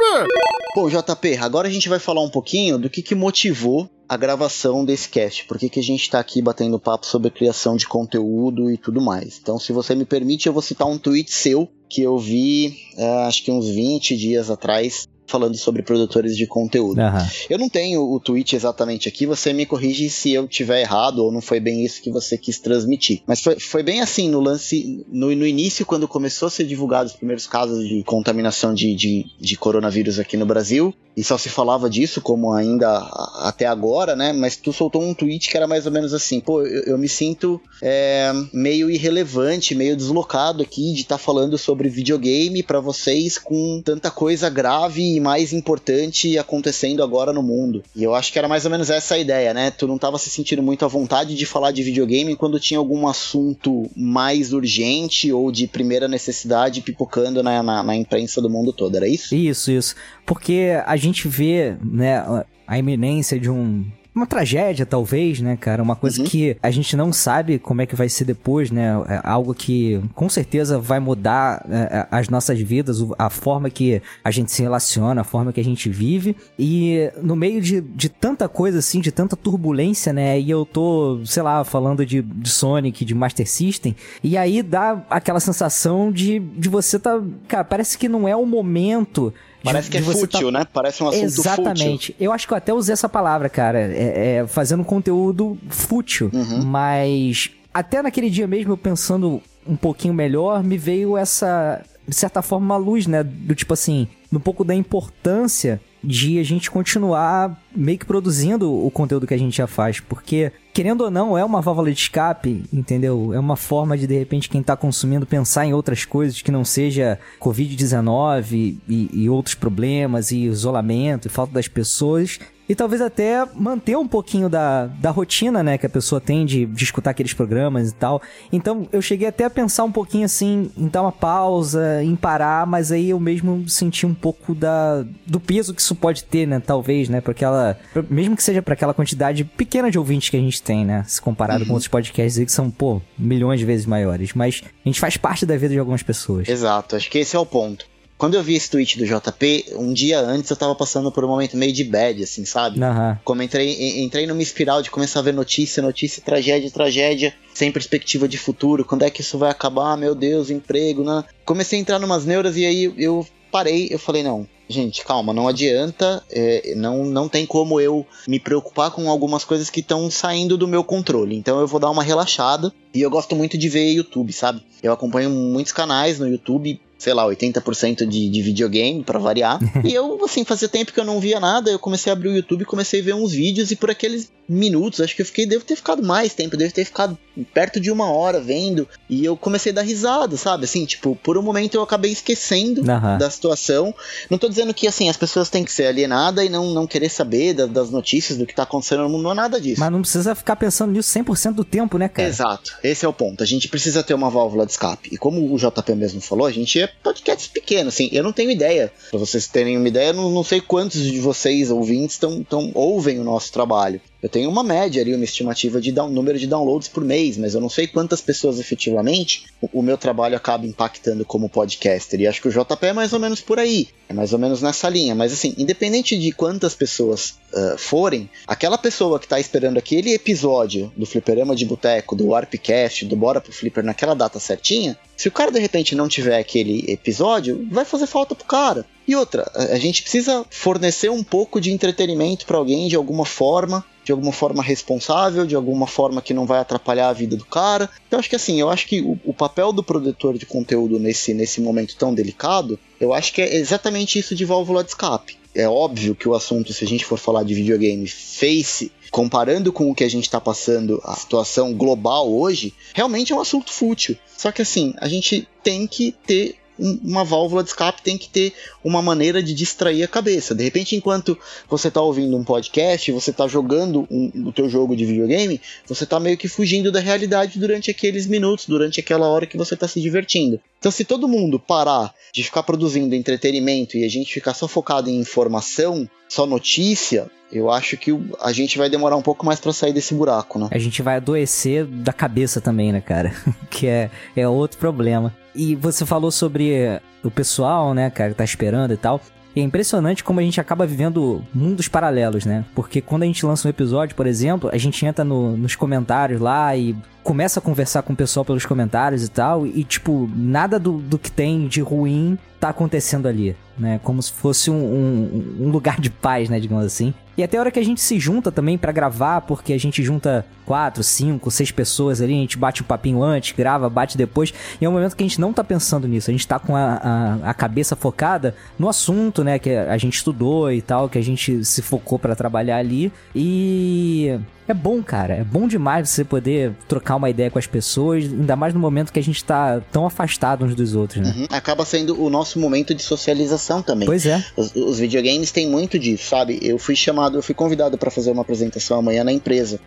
Bom, 0.75 0.89
JP, 0.89 1.37
agora 1.37 1.67
a 1.67 1.71
gente 1.71 1.87
vai 1.87 1.99
falar 1.99 2.21
um 2.21 2.29
pouquinho 2.29 2.77
do 2.77 2.89
que, 2.89 3.01
que 3.01 3.15
motivou 3.15 3.89
a 4.07 4.17
gravação 4.17 4.85
desse 4.85 5.09
cast, 5.09 5.45
por 5.45 5.57
que, 5.57 5.69
que 5.69 5.79
a 5.79 5.83
gente 5.83 6.01
está 6.01 6.19
aqui 6.19 6.41
batendo 6.41 6.79
papo 6.79 7.05
sobre 7.05 7.31
criação 7.31 7.75
de 7.75 7.87
conteúdo 7.87 8.69
e 8.69 8.77
tudo 8.77 9.01
mais. 9.01 9.39
Então, 9.41 9.59
se 9.59 9.73
você 9.73 9.95
me 9.95 10.05
permite, 10.05 10.47
eu 10.47 10.53
vou 10.53 10.61
citar 10.61 10.87
um 10.87 10.97
tweet 10.97 11.31
seu 11.31 11.67
que 11.89 12.01
eu 12.01 12.17
vi, 12.17 12.77
é, 12.97 13.25
acho 13.25 13.43
que 13.43 13.51
uns 13.51 13.67
20 13.69 14.17
dias 14.17 14.49
atrás, 14.49 15.07
falando 15.27 15.55
sobre 15.57 15.81
produtores 15.81 16.35
de 16.37 16.45
conteúdo. 16.45 16.99
Uhum. 16.99 17.27
Eu 17.49 17.57
não 17.57 17.69
tenho 17.69 18.01
o 18.01 18.19
tweet 18.19 18.55
exatamente 18.55 19.07
aqui, 19.07 19.25
você 19.25 19.53
me 19.53 19.65
corrige 19.65 20.09
se 20.09 20.31
eu 20.31 20.47
tiver 20.47 20.81
errado 20.81 21.19
ou 21.19 21.31
não 21.31 21.41
foi 21.41 21.59
bem 21.59 21.83
isso 21.83 22.01
que 22.01 22.11
você 22.11 22.37
quis 22.37 22.59
transmitir. 22.59 23.21
Mas 23.25 23.41
foi, 23.41 23.59
foi 23.59 23.83
bem 23.83 24.01
assim 24.01 24.29
no 24.29 24.39
lance, 24.39 25.05
no, 25.07 25.35
no 25.35 25.47
início, 25.47 25.85
quando 25.85 26.07
começou 26.07 26.47
a 26.47 26.51
ser 26.51 26.65
divulgado 26.65 27.09
os 27.09 27.15
primeiros 27.15 27.47
casos 27.47 27.87
de 27.87 28.03
contaminação 28.03 28.73
de, 28.73 28.93
de, 28.95 29.25
de 29.39 29.57
coronavírus 29.57 30.19
aqui 30.19 30.37
no 30.37 30.45
Brasil, 30.45 30.93
e 31.15 31.23
só 31.23 31.37
se 31.37 31.47
falava 31.47 31.89
disso 31.89 32.19
como 32.19 32.51
ainda 32.51 32.97
até 33.39 33.65
agora, 33.65 34.15
né? 34.15 34.33
Mas 34.33 34.57
tu 34.57 34.73
soltou 34.73 35.01
um 35.01 35.13
tweet 35.13 35.49
que 35.49 35.55
era 35.55 35.65
mais 35.65 35.85
ou 35.85 35.91
menos 35.91 36.13
assim: 36.13 36.41
pô, 36.41 36.61
eu, 36.61 36.83
eu 36.83 36.97
me 36.97 37.07
sinto 37.07 37.61
é, 37.81 38.33
meio 38.53 38.89
irrelevante, 38.89 39.73
meio 39.73 39.95
deslocado 39.95 40.61
aqui 40.61 40.93
de 40.93 41.01
estar 41.01 41.17
tá 41.17 41.23
falando 41.23 41.57
sobre 41.57 41.87
videogame 41.87 42.61
para 42.61 42.81
vocês 42.81 43.37
com 43.37 43.81
tanta 43.83 44.11
coisa 44.11 44.49
grave 44.49 45.14
mais 45.19 45.53
importante 45.53 46.37
acontecendo 46.37 47.03
agora 47.03 47.33
no 47.33 47.43
mundo. 47.43 47.83
E 47.95 48.03
eu 48.03 48.13
acho 48.15 48.31
que 48.31 48.39
era 48.39 48.47
mais 48.47 48.65
ou 48.65 48.71
menos 48.71 48.89
essa 48.89 49.15
a 49.15 49.19
ideia, 49.19 49.53
né? 49.53 49.71
Tu 49.71 49.87
não 49.87 49.97
tava 49.97 50.17
se 50.17 50.29
sentindo 50.29 50.61
muito 50.61 50.85
à 50.85 50.87
vontade 50.87 51.35
de 51.35 51.45
falar 51.45 51.71
de 51.71 51.83
videogame 51.83 52.35
quando 52.35 52.59
tinha 52.59 52.77
algum 52.77 53.07
assunto 53.07 53.89
mais 53.95 54.53
urgente 54.53 55.31
ou 55.31 55.51
de 55.51 55.67
primeira 55.67 56.07
necessidade 56.07 56.81
pipocando 56.81 57.41
na, 57.41 57.61
na, 57.61 57.83
na 57.83 57.95
imprensa 57.95 58.41
do 58.41 58.49
mundo 58.49 58.73
todo, 58.73 58.95
era 58.95 59.07
isso? 59.07 59.33
Isso, 59.35 59.71
isso. 59.71 59.95
Porque 60.25 60.71
a 60.85 60.95
gente 60.95 61.27
vê, 61.27 61.75
né, 61.83 62.23
a 62.67 62.77
iminência 62.77 63.39
de 63.39 63.49
um 63.49 63.85
uma 64.15 64.25
tragédia, 64.25 64.85
talvez, 64.85 65.41
né, 65.41 65.57
cara? 65.57 65.83
Uma 65.83 65.95
coisa 65.95 66.21
uhum. 66.21 66.25
que 66.25 66.55
a 66.63 66.71
gente 66.71 66.95
não 66.95 67.11
sabe 67.11 67.59
como 67.59 67.81
é 67.81 67.85
que 67.85 67.95
vai 67.95 68.07
ser 68.07 68.23
depois, 68.23 68.71
né? 68.71 68.91
É 69.09 69.19
algo 69.23 69.53
que 69.53 70.01
com 70.13 70.29
certeza 70.29 70.79
vai 70.79 71.01
mudar 71.01 71.65
é, 71.69 71.75
é 71.75 72.07
as 72.09 72.29
nossas 72.29 72.57
vidas, 72.61 73.05
a 73.19 73.29
forma 73.29 73.69
que 73.69 74.01
a 74.23 74.31
gente 74.31 74.53
se 74.53 74.61
relaciona, 74.61 75.19
a 75.19 75.23
forma 75.25 75.51
que 75.51 75.59
a 75.59 75.63
gente 75.63 75.89
vive. 75.89 76.33
E 76.57 77.11
no 77.21 77.35
meio 77.35 77.61
de, 77.61 77.81
de 77.81 78.07
tanta 78.07 78.47
coisa 78.47 78.79
assim, 78.79 79.01
de 79.01 79.11
tanta 79.11 79.35
turbulência, 79.35 80.13
né? 80.13 80.39
E 80.39 80.49
eu 80.49 80.65
tô, 80.65 81.19
sei 81.25 81.43
lá, 81.43 81.65
falando 81.65 82.05
de, 82.05 82.21
de 82.21 82.49
Sonic, 82.49 83.03
de 83.03 83.13
Master 83.13 83.49
System. 83.49 83.93
E 84.23 84.37
aí 84.37 84.63
dá 84.63 85.03
aquela 85.09 85.41
sensação 85.41 86.09
de, 86.09 86.39
de 86.39 86.69
você 86.69 86.97
tá. 86.97 87.21
Cara, 87.49 87.65
parece 87.65 87.97
que 87.97 88.07
não 88.07 88.25
é 88.25 88.35
o 88.35 88.45
momento 88.45 89.33
Parece 89.65 89.89
que 89.89 89.97
é 89.97 90.01
fútil, 90.01 90.51
tá... 90.51 90.59
né? 90.59 90.67
Parece 90.71 91.03
um 91.03 91.09
assunto 91.09 91.23
Exatamente. 91.23 92.11
Fútil. 92.13 92.15
Eu 92.19 92.31
acho 92.31 92.47
que 92.47 92.53
eu 92.53 92.57
até 92.57 92.73
usei 92.73 92.93
essa 92.93 93.09
palavra, 93.09 93.49
cara. 93.49 93.79
É, 93.79 94.37
é 94.37 94.47
fazendo 94.47 94.83
conteúdo 94.83 95.57
fútil. 95.69 96.29
Uhum. 96.33 96.63
Mas 96.63 97.51
até 97.73 98.01
naquele 98.01 98.29
dia 98.29 98.47
mesmo, 98.47 98.73
eu 98.73 98.77
pensando 98.77 99.41
um 99.67 99.75
pouquinho 99.75 100.13
melhor, 100.13 100.63
me 100.63 100.77
veio 100.77 101.17
essa, 101.17 101.83
de 102.07 102.15
certa 102.15 102.41
forma, 102.41 102.65
uma 102.65 102.77
luz, 102.77 103.07
né? 103.07 103.23
Do 103.23 103.55
tipo 103.55 103.73
assim, 103.73 104.07
um 104.31 104.39
pouco 104.39 104.63
da 104.63 104.75
importância 104.75 105.81
de 106.05 106.39
a 106.39 106.43
gente 106.43 106.69
continuar 106.69 107.59
meio 107.75 107.97
que 107.97 108.05
produzindo 108.05 108.71
o 108.71 108.89
conteúdo 108.91 109.27
que 109.27 109.33
a 109.33 109.39
gente 109.39 109.57
já 109.57 109.67
faz, 109.67 109.99
porque 109.99 110.51
querendo 110.73 111.05
ou 111.05 111.09
não, 111.09 111.37
é 111.37 111.45
uma 111.45 111.61
válvula 111.61 111.89
de 111.89 111.97
escape, 111.97 112.65
entendeu? 112.71 113.33
É 113.33 113.39
uma 113.39 113.55
forma 113.55 113.97
de, 113.97 114.05
de 114.05 114.17
repente, 114.17 114.49
quem 114.49 114.61
tá 114.61 114.75
consumindo 114.75 115.25
pensar 115.25 115.65
em 115.65 115.73
outras 115.73 116.03
coisas 116.03 116.41
que 116.41 116.51
não 116.51 116.65
seja 116.65 117.17
Covid-19 117.39 118.77
e, 118.87 119.09
e, 119.13 119.29
outros 119.29 119.55
problemas, 119.55 120.31
e 120.31 120.43
isolamento, 120.43 121.27
e 121.27 121.31
falta 121.31 121.53
das 121.53 121.69
pessoas, 121.69 122.39
e 122.67 122.75
talvez 122.75 123.01
até 123.01 123.45
manter 123.55 123.97
um 123.97 124.07
pouquinho 124.07 124.49
da, 124.49 124.87
da 124.87 125.11
rotina, 125.11 125.61
né, 125.63 125.77
que 125.77 125.85
a 125.85 125.89
pessoa 125.89 126.19
tem 126.19 126.45
de, 126.45 126.65
de 126.65 126.83
escutar 126.83 127.11
aqueles 127.11 127.33
programas 127.33 127.89
e 127.89 127.93
tal. 127.93 128.21
Então 128.51 128.87
eu 128.91 129.01
cheguei 129.01 129.27
até 129.27 129.45
a 129.45 129.49
pensar 129.49 129.83
um 129.83 129.91
pouquinho 129.91 130.25
assim, 130.25 130.71
em 130.77 130.87
dar 130.87 131.01
uma 131.01 131.11
pausa, 131.11 132.03
em 132.03 132.15
parar, 132.15 132.65
mas 132.65 132.91
aí 132.91 133.09
eu 133.09 133.19
mesmo 133.19 133.67
senti 133.69 134.05
um 134.05 134.13
pouco 134.13 134.53
da, 134.55 135.05
do 135.25 135.39
peso 135.39 135.73
que 135.73 135.81
isso 135.81 135.95
pode 135.95 136.23
ter, 136.23 136.47
né, 136.47 136.59
talvez, 136.59 137.09
né, 137.09 137.21
porque 137.21 137.43
ela, 137.43 137.77
mesmo 138.09 138.35
que 138.35 138.43
seja 138.43 138.61
para 138.61 138.73
aquela 138.73 138.93
quantidade 138.93 139.43
pequena 139.43 139.91
de 139.91 139.99
ouvintes 139.99 140.29
que 140.29 140.37
a 140.37 140.39
gente 140.39 140.61
tem, 140.61 140.85
né, 140.85 141.03
se 141.07 141.21
comparado 141.21 141.61
uhum. 141.61 141.67
com 141.67 141.73
outros 141.73 141.87
podcasts 141.87 142.39
aí 142.39 142.45
que 142.45 142.51
são, 142.51 142.69
pô, 142.69 143.01
milhões 143.17 143.59
de 143.59 143.65
vezes 143.65 143.85
maiores, 143.85 144.33
mas 144.33 144.61
a 144.63 144.89
gente 144.89 144.99
faz 144.99 145.17
parte 145.17 145.45
da 145.45 145.55
vida 145.57 145.73
de 145.73 145.79
algumas 145.79 146.03
pessoas. 146.03 146.47
Exato, 146.47 146.95
acho 146.95 147.09
que 147.09 147.19
esse 147.19 147.35
é 147.35 147.39
o 147.39 147.45
ponto. 147.45 147.85
Quando 148.17 148.35
eu 148.35 148.43
vi 148.43 148.55
esse 148.55 148.69
tweet 148.69 148.97
do 148.97 149.05
JP, 149.05 149.73
um 149.75 149.91
dia 149.91 150.19
antes 150.19 150.49
eu 150.49 150.55
tava 150.55 150.73
passando 150.73 151.11
por 151.11 151.25
um 151.25 151.27
momento 151.27 151.57
meio 151.57 151.73
de 151.73 151.83
bad, 151.83 152.23
assim, 152.23 152.45
sabe? 152.45 152.79
Uhum. 152.79 153.17
Como 153.23 153.43
entrei, 153.43 154.01
entrei 154.01 154.25
numa 154.25 154.41
espiral 154.41 154.81
de 154.81 154.89
começar 154.89 155.19
a 155.19 155.23
ver 155.23 155.33
notícia, 155.33 155.83
notícia, 155.83 156.23
tragédia, 156.23 156.71
tragédia, 156.71 157.33
sem 157.53 157.71
perspectiva 157.71 158.27
de 158.27 158.37
futuro. 158.37 158.85
Quando 158.85 159.03
é 159.03 159.09
que 159.09 159.21
isso 159.21 159.37
vai 159.37 159.51
acabar? 159.51 159.97
Meu 159.97 160.15
Deus, 160.15 160.49
emprego, 160.49 161.03
né? 161.03 161.25
Comecei 161.43 161.77
a 161.77 161.81
entrar 161.81 161.99
numas 161.99 162.25
neuras 162.25 162.55
e 162.55 162.65
aí 162.65 162.93
eu 162.97 163.27
parei, 163.51 163.87
eu 163.91 163.99
falei, 163.99 164.23
não, 164.23 164.47
gente, 164.67 165.03
calma, 165.05 165.33
não 165.33 165.47
adianta, 165.47 166.23
é, 166.29 166.73
não, 166.75 167.05
não 167.05 167.29
tem 167.29 167.45
como 167.45 167.79
eu 167.79 168.05
me 168.27 168.39
preocupar 168.39 168.91
com 168.91 169.09
algumas 169.09 169.43
coisas 169.43 169.69
que 169.69 169.79
estão 169.79 170.09
saindo 170.09 170.57
do 170.57 170.67
meu 170.67 170.83
controle. 170.83 171.35
Então 171.35 171.59
eu 171.59 171.67
vou 171.67 171.79
dar 171.79 171.89
uma 171.89 172.03
relaxada. 172.03 172.73
E 172.93 173.01
eu 173.01 173.09
gosto 173.09 173.35
muito 173.35 173.57
de 173.57 173.67
ver 173.67 173.91
YouTube, 173.91 174.31
sabe? 174.31 174.63
Eu 174.81 174.93
acompanho 174.93 175.29
muitos 175.29 175.73
canais 175.73 176.17
no 176.17 176.27
YouTube, 176.27 176.79
sei 176.97 177.13
lá, 177.13 177.25
80% 177.25 178.07
de, 178.07 178.29
de 178.29 178.41
videogame, 178.41 179.03
para 179.03 179.19
variar. 179.19 179.59
e 179.83 179.93
eu, 179.93 180.23
assim, 180.23 180.43
fazia 180.43 180.67
tempo 180.67 180.93
que 180.93 180.99
eu 180.99 181.05
não 181.05 181.19
via 181.19 181.39
nada, 181.39 181.69
eu 181.69 181.79
comecei 181.79 182.11
a 182.11 182.13
abrir 182.13 182.29
o 182.29 182.35
YouTube, 182.35 182.65
comecei 182.65 183.01
a 183.01 183.03
ver 183.03 183.15
uns 183.15 183.31
vídeos 183.31 183.71
e 183.71 183.75
por 183.75 183.89
aqueles 183.89 184.31
minutos, 184.47 185.01
acho 185.01 185.15
que 185.15 185.21
eu 185.21 185.25
fiquei, 185.25 185.45
devo 185.45 185.65
ter 185.65 185.75
ficado 185.75 186.03
mais 186.03 186.33
tempo, 186.33 186.55
devo 186.57 186.73
ter 186.73 186.85
ficado 186.85 187.17
perto 187.53 187.79
de 187.79 187.91
uma 187.91 188.09
hora 188.11 188.39
vendo, 188.39 188.87
e 189.09 189.25
eu 189.25 189.35
comecei 189.35 189.71
a 189.71 189.75
dar 189.75 189.81
risada, 189.81 190.37
sabe? 190.37 190.65
Assim, 190.65 190.85
tipo, 190.85 191.15
por 191.21 191.37
um 191.37 191.41
momento 191.41 191.75
eu 191.75 191.81
acabei 191.81 192.11
esquecendo 192.11 192.81
uhum. 192.81 193.17
da 193.17 193.29
situação. 193.29 193.93
Não 194.29 194.37
tô 194.37 194.47
dizendo 194.47 194.73
que, 194.73 194.87
assim, 194.87 195.09
as 195.09 195.17
pessoas 195.17 195.49
têm 195.49 195.63
que 195.63 195.71
ser 195.71 195.87
alienadas 195.87 196.45
e 196.45 196.49
não, 196.49 196.71
não 196.71 196.87
querer 196.87 197.09
saber 197.09 197.53
da, 197.53 197.65
das 197.65 197.89
notícias, 197.89 198.37
do 198.37 198.45
que 198.45 198.55
tá 198.55 198.63
acontecendo 198.63 199.03
no 199.03 199.09
mundo, 199.09 199.23
não 199.23 199.31
é 199.31 199.35
nada 199.35 199.59
disso. 199.59 199.79
Mas 199.79 199.91
não 199.91 200.01
precisa 200.01 200.35
ficar 200.35 200.55
pensando 200.55 200.91
nisso 200.91 201.17
100% 201.17 201.53
do 201.53 201.63
tempo, 201.63 201.97
né, 201.97 202.07
cara? 202.07 202.27
Exato, 202.27 202.77
esse 202.83 203.05
é 203.05 203.07
o 203.07 203.13
ponto. 203.13 203.43
A 203.43 203.47
gente 203.47 203.67
precisa 203.67 204.03
ter 204.03 204.13
uma 204.13 204.29
válvula 204.29 204.65
de 204.65 204.71
escape. 204.71 205.09
E 205.11 205.17
como 205.17 205.53
o 205.53 205.57
JP 205.57 205.95
mesmo 205.95 206.21
falou, 206.21 206.45
a 206.45 206.51
gente 206.51 206.79
é 206.79 206.87
podcasts 206.87 207.47
pequenos, 207.47 207.93
assim, 207.93 208.09
eu 208.11 208.23
não 208.23 208.31
tenho 208.31 208.51
ideia. 208.51 208.91
Pra 209.09 209.19
vocês 209.19 209.47
terem 209.47 209.77
uma 209.77 209.87
ideia, 209.87 210.13
não, 210.13 210.29
não 210.31 210.43
sei 210.43 210.61
quantos 210.61 211.01
de 211.01 211.19
vocês, 211.19 211.69
ouvintes, 211.69 212.17
tão, 212.17 212.43
tão, 212.43 212.71
ouvem 212.73 213.19
o 213.19 213.23
nosso 213.23 213.51
trabalho. 213.51 213.99
Eu 214.21 214.29
tenho 214.29 214.49
uma 214.49 214.63
média 214.63 215.01
ali, 215.01 215.13
uma 215.13 215.23
estimativa 215.23 215.79
de 215.79 215.91
down, 215.91 216.09
número 216.09 216.39
de 216.39 216.47
downloads 216.47 216.87
por 216.87 217.03
mês, 217.03 217.37
mas 217.37 217.53
eu 217.53 217.61
não 217.61 217.69
sei 217.69 217.85
quantas 217.85 218.21
pessoas 218.21 218.59
efetivamente 218.59 219.45
o, 219.61 219.79
o, 219.79 219.83
meu 219.83 219.97
trabalho 219.97 220.35
acaba 220.35 220.65
impactando 220.65 221.23
como 221.25 221.49
podcaster. 221.49 222.19
E 222.19 222.27
acho 222.27 222.41
que 222.41 222.47
o 222.47 222.51
JP 222.51 222.85
é 222.85 222.93
mais 222.93 223.13
ou 223.13 223.19
menos 223.19 223.41
por 223.41 223.59
aí, 223.59 223.87
é 224.09 224.13
mais 224.13 224.33
ou 224.33 224.39
menos 224.39 224.61
nessa 224.61 224.89
linha. 224.89 225.13
Mas 225.13 225.31
assim, 225.31 225.53
independente 225.57 226.17
de 226.17 226.31
quantas 226.31 226.73
pessoas 226.73 227.35
uh, 227.53 227.77
forem, 227.77 228.29
aquela 228.47 228.77
pessoa 228.77 229.19
que 229.19 229.25
está 229.25 229.39
esperando 229.39 229.77
aquele 229.77 230.13
episódio 230.13 230.91
do 230.97 231.05
Fliperama 231.05 231.55
de 231.55 231.65
Boteco, 231.65 232.15
do 232.15 232.27
Warpcast, 232.27 233.05
do 233.05 233.15
Bora 233.15 233.41
pro 233.41 233.53
Flipper 233.53 233.83
naquela 233.83 234.15
data 234.15 234.39
certinha, 234.39 234.97
se 235.15 235.27
o 235.27 235.31
cara 235.31 235.51
de 235.51 235.59
repente 235.59 235.95
não 235.95 236.07
tiver 236.07 236.37
aquele 236.37 236.91
episódio, 236.91 237.67
vai 237.71 237.85
fazer 237.85 238.07
falta 238.07 238.35
pro 238.35 238.45
cara. 238.45 238.85
E 239.07 239.15
outra, 239.15 239.49
a 239.53 239.77
gente 239.77 240.01
precisa 240.01 240.43
fornecer 240.49 241.09
um 241.09 241.23
pouco 241.23 241.61
de 241.61 241.71
entretenimento 241.71 242.45
para 242.45 242.57
alguém 242.57 242.87
de 242.87 242.95
alguma 242.95 243.25
forma, 243.25 243.85
de 244.05 244.11
alguma 244.11 244.31
forma 244.31 244.61
responsável, 244.61 245.47
de 245.47 245.55
alguma 245.55 245.87
forma 245.87 246.21
que 246.21 246.33
não 246.33 246.45
vai 246.45 246.59
atrapalhar 246.59 247.09
a 247.09 247.13
vida 247.13 247.35
do 247.35 247.43
cara. 247.43 247.89
Então 248.07 248.19
acho 248.19 248.29
que 248.29 248.35
assim, 248.35 248.61
eu 248.61 248.69
acho 248.69 248.87
que 248.87 249.01
o, 249.01 249.19
o, 249.25 249.33
papel 249.33 249.73
do 249.73 249.83
produtor 249.83 250.37
de 250.37 250.45
conteúdo 250.45 250.99
nesse, 250.99 251.33
nesse 251.33 251.59
momento 251.59 251.95
tão 251.97 252.13
delicado, 252.13 252.79
eu 253.01 253.13
acho 253.15 253.33
que 253.33 253.41
é 253.41 253.55
exatamente 253.55 254.19
isso 254.19 254.35
de 254.35 254.45
válvula 254.45 254.83
de 254.83 254.91
escape. 254.91 255.39
É 255.55 255.67
óbvio 255.67 256.13
que 256.13 256.29
o 256.29 256.35
assunto, 256.35 256.71
se 256.71 256.83
a 256.83 256.87
gente 256.87 257.03
for 257.03 257.17
falar 257.17 257.43
de 257.43 257.55
videogame, 257.55 258.07
face 258.07 258.91
comparando 259.09 259.71
com 259.73 259.89
o 259.89 259.95
que 259.95 260.03
a 260.03 260.09
gente 260.09 260.25
está 260.25 260.39
passando, 260.39 261.01
a 261.03 261.15
situação 261.15 261.73
global 261.73 262.31
hoje, 262.31 262.73
realmente 262.93 263.31
é 263.31 263.35
um 263.35 263.39
assunto 263.39 263.71
fútil. 263.71 264.15
Só 264.37 264.51
que 264.51 264.61
assim, 264.61 264.93
a 264.97 265.07
gente 265.07 265.47
tem 265.63 265.87
que 265.87 266.11
ter 266.27 266.57
uma 266.77 267.23
válvula 267.23 267.63
de 267.63 267.69
escape 267.69 268.01
tem 268.01 268.17
que 268.17 268.29
ter 268.29 268.53
uma 268.83 269.01
maneira 269.01 269.41
de 269.41 269.53
distrair 269.53 270.03
a 270.03 270.07
cabeça. 270.07 270.53
De 270.53 270.63
repente, 270.63 270.95
enquanto 270.95 271.37
você 271.69 271.87
está 271.87 272.01
ouvindo 272.01 272.35
um 272.35 272.43
podcast, 272.43 273.11
você 273.11 273.31
está 273.31 273.47
jogando 273.47 274.07
um, 274.09 274.47
o 274.47 274.51
teu 274.51 274.69
jogo 274.69 274.95
de 274.95 275.05
videogame, 275.05 275.61
você 275.87 276.03
está 276.03 276.19
meio 276.19 276.37
que 276.37 276.47
fugindo 276.47 276.91
da 276.91 276.99
realidade 276.99 277.59
durante 277.59 277.89
aqueles 277.91 278.27
minutos, 278.27 278.65
durante 278.65 278.99
aquela 278.99 279.27
hora 279.27 279.45
que 279.45 279.57
você 279.57 279.73
está 279.73 279.87
se 279.87 280.01
divertindo. 280.01 280.59
Então, 280.79 280.91
se 280.91 281.03
todo 281.03 281.27
mundo 281.27 281.59
parar 281.59 282.13
de 282.33 282.43
ficar 282.43 282.63
produzindo 282.63 283.15
entretenimento 283.15 283.97
e 283.97 284.03
a 284.03 284.09
gente 284.09 284.33
ficar 284.33 284.53
só 284.53 284.67
focado 284.67 285.09
em 285.09 285.19
informação, 285.19 286.07
só 286.27 286.45
notícia, 286.45 287.29
eu 287.51 287.71
acho 287.71 287.97
que 287.97 288.11
a 288.41 288.51
gente 288.51 288.77
vai 288.77 288.89
demorar 288.89 289.15
um 289.15 289.21
pouco 289.21 289.45
mais 289.45 289.59
para 289.59 289.71
sair 289.71 289.93
desse 289.93 290.13
buraco, 290.13 290.59
né? 290.59 290.67
A 290.71 290.77
gente 290.77 291.01
vai 291.01 291.15
adoecer 291.15 291.85
da 291.85 292.11
cabeça 292.11 292.59
também, 292.59 292.91
né, 292.91 293.01
cara? 293.01 293.33
que 293.69 293.87
é, 293.87 294.09
é 294.35 294.47
outro 294.47 294.77
problema. 294.77 295.33
E 295.55 295.75
você 295.75 296.05
falou 296.05 296.31
sobre 296.31 296.99
o 297.23 297.31
pessoal, 297.31 297.93
né, 297.93 298.09
cara, 298.09 298.31
que 298.31 298.37
tá 298.37 298.43
esperando 298.43 298.93
e 298.93 298.97
tal. 298.97 299.21
E 299.55 299.61
é 299.61 299.63
impressionante 299.63 300.21
como 300.21 300.41
a 300.41 300.43
gente 300.43 300.59
acaba 300.59 300.85
vivendo 300.85 301.41
mundos 301.53 301.87
paralelos, 301.87 302.45
né? 302.45 302.65
Porque 302.75 302.99
quando 302.99 303.23
a 303.23 303.25
gente 303.25 303.45
lança 303.45 303.65
um 303.65 303.71
episódio, 303.71 304.13
por 304.13 304.27
exemplo, 304.27 304.69
a 304.71 304.77
gente 304.77 305.05
entra 305.05 305.23
no, 305.23 305.55
nos 305.55 305.77
comentários 305.77 306.41
lá 306.41 306.75
e 306.75 306.93
começa 307.23 307.59
a 307.59 307.63
conversar 307.63 308.01
com 308.01 308.11
o 308.11 308.15
pessoal 308.15 308.43
pelos 308.43 308.65
comentários 308.65 309.23
e 309.23 309.29
tal, 309.29 309.65
e 309.65 309.83
tipo, 309.85 310.29
nada 310.35 310.77
do, 310.77 310.97
do 310.97 311.17
que 311.17 311.31
tem 311.31 311.67
de 311.67 311.79
ruim 311.79 312.37
tá 312.59 312.69
acontecendo 312.69 313.27
ali, 313.27 313.55
né? 313.77 313.99
Como 314.03 314.21
se 314.21 314.33
fosse 314.33 314.69
um, 314.69 314.75
um, 314.75 315.55
um 315.61 315.69
lugar 315.69 316.01
de 316.01 316.09
paz, 316.09 316.49
né, 316.49 316.59
digamos 316.59 316.85
assim. 316.85 317.13
E 317.37 317.43
até 317.43 317.57
a 317.57 317.59
hora 317.59 317.71
que 317.71 317.79
a 317.79 317.83
gente 317.83 318.01
se 318.01 318.19
junta 318.19 318.51
também 318.51 318.77
para 318.77 318.91
gravar, 318.91 319.41
porque 319.41 319.73
a 319.73 319.79
gente 319.79 320.01
junta 320.01 320.45
quatro, 320.65 321.03
cinco, 321.03 321.51
seis 321.51 321.69
pessoas 321.69 322.21
ali, 322.21 322.33
a 322.33 322.37
gente 322.37 322.57
bate 322.57 322.81
o 322.81 322.85
um 322.85 322.87
papinho 322.87 323.21
antes, 323.21 323.55
grava, 323.55 323.89
bate 323.89 324.17
depois, 324.17 324.53
e 324.79 324.85
é 324.85 324.89
um 324.89 324.93
momento 324.93 325.15
que 325.15 325.23
a 325.23 325.27
gente 325.27 325.39
não 325.39 325.53
tá 325.53 325.63
pensando 325.63 326.07
nisso, 326.07 326.29
a 326.29 326.33
gente 326.33 326.47
tá 326.47 326.57
com 326.57 326.75
a, 326.75 326.93
a, 326.95 327.49
a 327.49 327.53
cabeça 327.53 327.95
focada 327.95 328.55
no 328.79 328.89
assunto, 328.89 329.43
né, 329.43 329.59
que 329.59 329.69
a 329.69 329.97
gente 329.97 330.15
estudou 330.15 330.71
e 330.71 330.81
tal, 330.81 331.09
que 331.09 331.17
a 331.17 331.23
gente 331.23 331.63
se 331.63 331.81
focou 331.81 332.17
para 332.17 332.35
trabalhar 332.35 332.77
ali, 332.77 333.11
e 333.35 334.39
é 334.67 334.73
bom, 334.73 335.01
cara. 335.03 335.35
É 335.35 335.43
bom 335.43 335.67
demais 335.67 336.09
você 336.09 336.23
poder 336.23 336.73
trocar 336.87 337.15
uma 337.15 337.29
ideia 337.29 337.51
com 337.51 337.59
as 337.59 337.67
pessoas, 337.67 338.23
ainda 338.23 338.55
mais 338.55 338.73
no 338.73 338.79
momento 338.79 339.11
que 339.11 339.19
a 339.19 339.23
gente 339.23 339.43
tá 339.43 339.81
tão 339.91 340.05
afastado 340.05 340.65
uns 340.65 340.73
dos 340.73 340.95
outros, 340.95 341.21
né? 341.21 341.33
Uhum. 341.35 341.47
Acaba 341.49 341.85
sendo 341.85 342.21
o 342.21 342.29
nosso 342.29 342.59
momento 342.59 342.93
de 342.93 343.03
socialização 343.03 343.81
também. 343.81 344.07
Pois 344.07 344.25
é. 344.25 344.43
Os, 344.57 344.75
os 344.75 344.99
videogames 344.99 345.51
têm 345.51 345.69
muito 345.69 345.99
disso, 345.99 346.29
sabe? 346.29 346.59
Eu 346.61 346.79
fui 346.79 346.95
chamado, 346.95 347.37
eu 347.37 347.43
fui 347.43 347.53
convidado 347.53 347.97
para 347.97 348.09
fazer 348.09 348.31
uma 348.31 348.41
apresentação 348.41 348.97
amanhã 348.97 349.23
na 349.23 349.31
empresa 349.31 349.79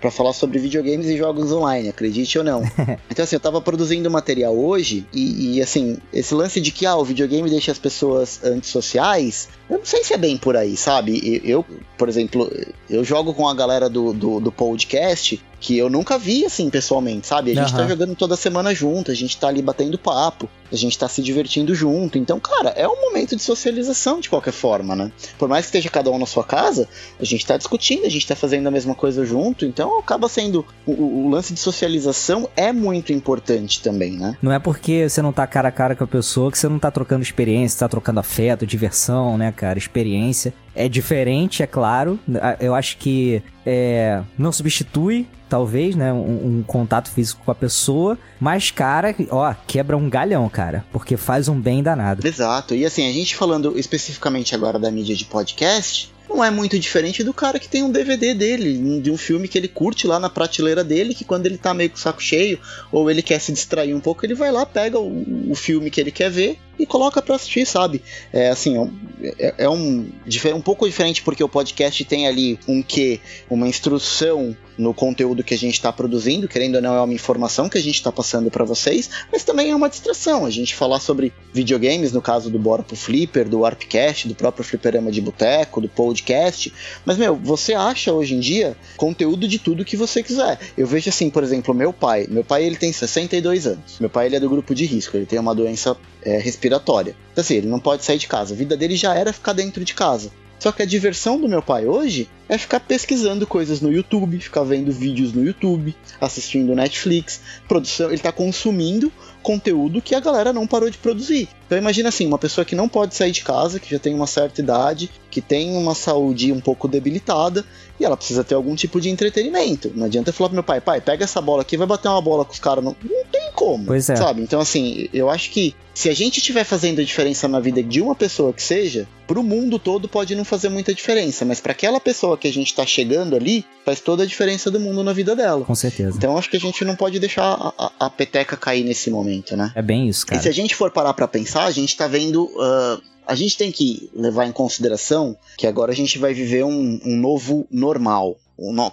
para 0.00 0.10
falar 0.10 0.32
sobre 0.32 0.58
videogames 0.58 1.06
e 1.06 1.16
jogos 1.16 1.52
online, 1.52 1.88
acredite 1.88 2.36
ou 2.36 2.44
não. 2.44 2.62
então, 3.08 3.22
assim, 3.22 3.36
eu 3.36 3.40
tava 3.40 3.60
produzindo 3.60 4.10
material 4.10 4.56
hoje 4.58 5.06
e, 5.12 5.56
e, 5.56 5.62
assim, 5.62 5.98
esse 6.12 6.34
lance 6.34 6.60
de 6.60 6.72
que 6.72 6.84
ah, 6.84 6.96
o 6.96 7.04
videogame 7.04 7.48
deixa 7.48 7.70
as 7.70 7.78
pessoas 7.78 8.42
antissociais, 8.42 9.48
eu 9.70 9.78
não 9.78 9.86
sei 9.86 10.02
se 10.02 10.12
é 10.12 10.18
bem 10.18 10.36
por 10.36 10.56
aí, 10.56 10.76
sabe? 10.76 11.40
Eu, 11.44 11.64
por 11.96 12.08
exemplo, 12.08 12.50
eu 12.90 13.04
jogo 13.04 13.32
com 13.32 13.48
a 13.48 13.54
galera 13.54 13.88
do, 13.88 14.12
do, 14.22 14.38
do 14.38 14.52
podcast 14.52 15.42
que 15.60 15.76
eu 15.76 15.90
nunca 15.90 16.16
vi 16.16 16.44
assim 16.44 16.70
pessoalmente, 16.70 17.26
sabe? 17.26 17.50
A 17.50 17.54
gente 17.54 17.72
uhum. 17.72 17.78
tá 17.78 17.88
jogando 17.88 18.14
toda 18.14 18.36
semana 18.36 18.72
junto, 18.72 19.10
a 19.10 19.14
gente 19.14 19.36
tá 19.36 19.48
ali 19.48 19.60
batendo 19.60 19.98
papo, 19.98 20.48
a 20.72 20.76
gente 20.76 20.98
tá 20.98 21.08
se 21.08 21.22
divertindo 21.22 21.74
junto. 21.74 22.16
Então, 22.16 22.40
cara, 22.40 22.70
é 22.70 22.88
um 22.88 23.00
momento 23.00 23.36
de 23.36 23.42
socialização 23.42 24.20
de 24.20 24.28
qualquer 24.28 24.52
forma, 24.52 24.96
né? 24.96 25.12
Por 25.38 25.48
mais 25.48 25.66
que 25.66 25.68
esteja 25.68 25.90
cada 25.90 26.10
um 26.10 26.18
na 26.18 26.26
sua 26.26 26.44
casa, 26.44 26.88
a 27.20 27.24
gente 27.24 27.46
tá 27.46 27.56
discutindo, 27.56 28.06
a 28.06 28.08
gente 28.08 28.26
tá 28.26 28.34
fazendo 28.34 28.66
a 28.66 28.70
mesma 28.70 28.94
coisa 28.94 29.24
junto, 29.24 29.64
então 29.66 29.98
acaba 29.98 30.28
sendo. 30.28 30.64
O, 30.86 30.92
o 30.92 31.30
lance 31.30 31.52
de 31.52 31.60
socialização 31.60 32.48
é 32.56 32.72
muito 32.72 33.12
importante 33.12 33.82
também, 33.82 34.12
né? 34.12 34.36
Não 34.40 34.52
é 34.52 34.58
porque 34.58 35.08
você 35.08 35.20
não 35.20 35.32
tá 35.32 35.46
cara 35.46 35.68
a 35.68 35.72
cara 35.72 35.94
com 35.94 36.04
a 36.04 36.06
pessoa 36.06 36.50
que 36.50 36.58
você 36.58 36.68
não 36.68 36.78
tá 36.78 36.90
trocando 36.90 37.22
experiência, 37.22 37.80
tá 37.80 37.88
trocando 37.88 38.20
afeto, 38.20 38.66
diversão, 38.66 39.36
né, 39.36 39.52
cara? 39.52 39.78
Experiência. 39.78 40.54
É 40.74 40.88
diferente, 40.88 41.62
é 41.62 41.66
claro. 41.66 42.18
Eu 42.58 42.74
acho 42.74 42.96
que 42.96 43.42
é, 43.66 44.22
não 44.38 44.50
substitui 44.50 45.26
talvez, 45.52 45.94
né? 45.94 46.10
Um, 46.10 46.60
um, 46.60 46.64
contato 46.66 47.10
físico 47.10 47.42
com 47.44 47.50
a 47.50 47.54
pessoa. 47.54 48.18
Mas, 48.40 48.70
cara, 48.70 49.14
ó, 49.30 49.54
quebra 49.66 49.94
um 49.98 50.08
galhão, 50.08 50.48
cara. 50.48 50.61
Porque 50.92 51.16
faz 51.16 51.48
um 51.48 51.60
bem 51.60 51.82
danado. 51.82 52.26
Exato. 52.26 52.74
E 52.74 52.84
assim, 52.84 53.08
a 53.08 53.12
gente 53.12 53.34
falando 53.36 53.78
especificamente 53.78 54.54
agora 54.54 54.78
da 54.78 54.90
mídia 54.90 55.16
de 55.16 55.24
podcast, 55.24 56.12
não 56.28 56.42
é 56.42 56.50
muito 56.50 56.78
diferente 56.78 57.22
do 57.22 57.34
cara 57.34 57.58
que 57.58 57.68
tem 57.68 57.82
um 57.82 57.90
DVD 57.90 58.32
dele, 58.34 59.00
de 59.00 59.10
um 59.10 59.16
filme 59.16 59.46
que 59.46 59.58
ele 59.58 59.68
curte 59.68 60.06
lá 60.06 60.18
na 60.18 60.30
prateleira 60.30 60.82
dele, 60.82 61.14
que 61.14 61.24
quando 61.24 61.46
ele 61.46 61.58
tá 61.58 61.74
meio 61.74 61.90
com 61.90 61.96
o 61.96 62.00
saco 62.00 62.22
cheio, 62.22 62.58
ou 62.90 63.10
ele 63.10 63.22
quer 63.22 63.38
se 63.38 63.52
distrair 63.52 63.94
um 63.94 64.00
pouco, 64.00 64.24
ele 64.24 64.34
vai 64.34 64.50
lá, 64.50 64.64
pega 64.64 64.98
o, 64.98 65.50
o 65.50 65.54
filme 65.54 65.90
que 65.90 66.00
ele 66.00 66.10
quer 66.10 66.30
ver 66.30 66.58
e 66.78 66.86
coloca 66.86 67.20
para 67.20 67.36
assistir, 67.36 67.66
sabe? 67.66 68.02
É 68.32 68.48
assim, 68.48 68.90
é, 69.38 69.54
é 69.58 69.68
um, 69.68 70.10
um 70.54 70.60
pouco 70.60 70.86
diferente 70.86 71.22
porque 71.22 71.44
o 71.44 71.48
podcast 71.48 72.04
tem 72.04 72.26
ali 72.26 72.58
um 72.66 72.82
que, 72.82 73.20
uma 73.50 73.68
instrução 73.68 74.56
no 74.76 74.94
conteúdo 74.94 75.44
que 75.44 75.54
a 75.54 75.58
gente 75.58 75.74
está 75.74 75.92
produzindo, 75.92 76.48
querendo 76.48 76.76
ou 76.76 76.82
não, 76.82 76.94
é 76.94 77.00
uma 77.00 77.14
informação 77.14 77.68
que 77.68 77.78
a 77.78 77.82
gente 77.82 77.96
está 77.96 78.10
passando 78.10 78.50
para 78.50 78.64
vocês, 78.64 79.10
mas 79.30 79.44
também 79.44 79.70
é 79.70 79.76
uma 79.76 79.88
distração. 79.88 80.46
A 80.46 80.50
gente 80.50 80.74
falar 80.74 81.00
sobre 81.00 81.32
videogames, 81.52 82.12
no 82.12 82.22
caso 82.22 82.50
do 82.50 82.58
Bora 82.58 82.82
pro 82.82 82.96
Flipper, 82.96 83.48
do 83.48 83.60
Warpcast, 83.60 84.28
do 84.28 84.34
próprio 84.34 84.64
Flipperama 84.64 85.10
de 85.10 85.20
Boteco, 85.20 85.80
do 85.80 85.88
podcast. 85.88 86.72
Mas, 87.04 87.18
meu, 87.18 87.36
você 87.36 87.74
acha 87.74 88.12
hoje 88.12 88.34
em 88.34 88.40
dia 88.40 88.76
conteúdo 88.96 89.46
de 89.46 89.58
tudo 89.58 89.84
que 89.84 89.96
você 89.96 90.22
quiser. 90.22 90.58
Eu 90.76 90.86
vejo 90.86 91.08
assim, 91.08 91.30
por 91.30 91.42
exemplo, 91.42 91.74
meu 91.74 91.92
pai. 91.92 92.26
Meu 92.28 92.44
pai 92.44 92.64
ele 92.64 92.76
tem 92.76 92.92
62 92.92 93.66
anos. 93.66 93.98
Meu 94.00 94.10
pai 94.10 94.26
ele 94.26 94.36
é 94.36 94.40
do 94.40 94.48
grupo 94.48 94.74
de 94.74 94.84
risco, 94.84 95.16
ele 95.16 95.26
tem 95.26 95.38
uma 95.38 95.54
doença 95.54 95.96
é, 96.22 96.38
respiratória. 96.38 97.16
Então, 97.32 97.42
assim, 97.42 97.56
ele 97.56 97.68
não 97.68 97.80
pode 97.80 98.04
sair 98.04 98.18
de 98.18 98.28
casa. 98.28 98.54
A 98.54 98.56
vida 98.56 98.76
dele 98.76 98.96
já 98.96 99.14
era 99.14 99.32
ficar 99.32 99.52
dentro 99.52 99.84
de 99.84 99.94
casa. 99.94 100.30
Só 100.62 100.70
que 100.70 100.80
a 100.80 100.86
diversão 100.86 101.40
do 101.40 101.48
meu 101.48 101.60
pai 101.60 101.86
hoje 101.86 102.28
é 102.48 102.56
ficar 102.56 102.78
pesquisando 102.78 103.44
coisas 103.48 103.80
no 103.80 103.90
YouTube, 103.90 104.38
ficar 104.38 104.62
vendo 104.62 104.92
vídeos 104.92 105.32
no 105.32 105.44
YouTube, 105.44 105.92
assistindo 106.20 106.72
Netflix, 106.76 107.40
produção, 107.66 108.06
ele 108.06 108.14
está 108.14 108.30
consumindo 108.30 109.10
conteúdo 109.42 110.00
que 110.00 110.14
a 110.14 110.20
galera 110.20 110.52
não 110.52 110.64
parou 110.64 110.88
de 110.88 110.98
produzir. 110.98 111.48
Então 111.66 111.76
imagina 111.76 112.10
assim, 112.10 112.28
uma 112.28 112.38
pessoa 112.38 112.64
que 112.64 112.76
não 112.76 112.88
pode 112.88 113.16
sair 113.16 113.32
de 113.32 113.42
casa, 113.42 113.80
que 113.80 113.90
já 113.90 113.98
tem 113.98 114.14
uma 114.14 114.28
certa 114.28 114.60
idade, 114.60 115.10
que 115.28 115.40
tem 115.40 115.76
uma 115.76 115.96
saúde 115.96 116.52
um 116.52 116.60
pouco 116.60 116.86
debilitada, 116.86 117.64
e 118.02 118.04
ela 118.04 118.16
precisa 118.16 118.42
ter 118.42 118.56
algum 118.56 118.74
tipo 118.74 119.00
de 119.00 119.08
entretenimento. 119.08 119.92
Não 119.94 120.06
adianta 120.06 120.30
eu 120.30 120.34
falar 120.34 120.48
pro 120.48 120.56
meu 120.56 120.64
pai, 120.64 120.80
pai, 120.80 121.00
pega 121.00 121.22
essa 121.22 121.40
bola 121.40 121.62
aqui, 121.62 121.76
vai 121.76 121.86
bater 121.86 122.08
uma 122.08 122.20
bola 122.20 122.44
com 122.44 122.52
os 122.52 122.58
caras. 122.58 122.82
Não, 122.82 122.96
não 123.00 123.24
tem 123.30 123.50
como. 123.54 123.86
Pois 123.86 124.10
é. 124.10 124.16
Sabe? 124.16 124.42
Então, 124.42 124.60
assim, 124.60 125.08
eu 125.14 125.30
acho 125.30 125.50
que 125.50 125.74
se 125.94 126.08
a 126.08 126.14
gente 126.14 126.38
estiver 126.38 126.64
fazendo 126.64 127.00
a 127.00 127.04
diferença 127.04 127.46
na 127.46 127.60
vida 127.60 127.80
de 127.80 128.00
uma 128.00 128.14
pessoa 128.14 128.52
que 128.52 128.62
seja, 128.62 129.06
pro 129.24 129.40
mundo 129.40 129.78
todo 129.78 130.08
pode 130.08 130.34
não 130.34 130.44
fazer 130.44 130.68
muita 130.68 130.92
diferença, 130.92 131.44
mas 131.44 131.60
para 131.60 131.70
aquela 131.70 132.00
pessoa 132.00 132.36
que 132.36 132.48
a 132.48 132.52
gente 132.52 132.74
tá 132.74 132.84
chegando 132.84 133.36
ali, 133.36 133.64
faz 133.84 134.00
toda 134.00 134.24
a 134.24 134.26
diferença 134.26 134.68
do 134.68 134.80
mundo 134.80 135.04
na 135.04 135.12
vida 135.12 135.36
dela. 135.36 135.64
Com 135.64 135.74
certeza. 135.74 136.16
Então 136.16 136.36
acho 136.36 136.50
que 136.50 136.56
a 136.56 136.60
gente 136.60 136.84
não 136.84 136.96
pode 136.96 137.20
deixar 137.20 137.44
a, 137.44 137.72
a, 137.78 138.06
a 138.06 138.10
peteca 138.10 138.56
cair 138.56 138.82
nesse 138.82 139.10
momento, 139.10 139.56
né? 139.56 139.70
É 139.76 139.82
bem 139.82 140.08
isso, 140.08 140.26
cara. 140.26 140.40
E 140.40 140.42
se 140.42 140.48
a 140.48 140.52
gente 140.52 140.74
for 140.74 140.90
parar 140.90 141.14
para 141.14 141.28
pensar, 141.28 141.66
a 141.66 141.70
gente 141.70 141.96
tá 141.96 142.08
vendo. 142.08 142.46
Uh, 142.46 143.11
a 143.26 143.34
gente 143.34 143.56
tem 143.56 143.70
que 143.70 144.10
levar 144.14 144.46
em 144.46 144.52
consideração 144.52 145.36
que 145.56 145.66
agora 145.66 145.92
a 145.92 145.94
gente 145.94 146.18
vai 146.18 146.34
viver 146.34 146.64
um, 146.64 147.00
um 147.04 147.16
novo 147.16 147.66
normal 147.70 148.36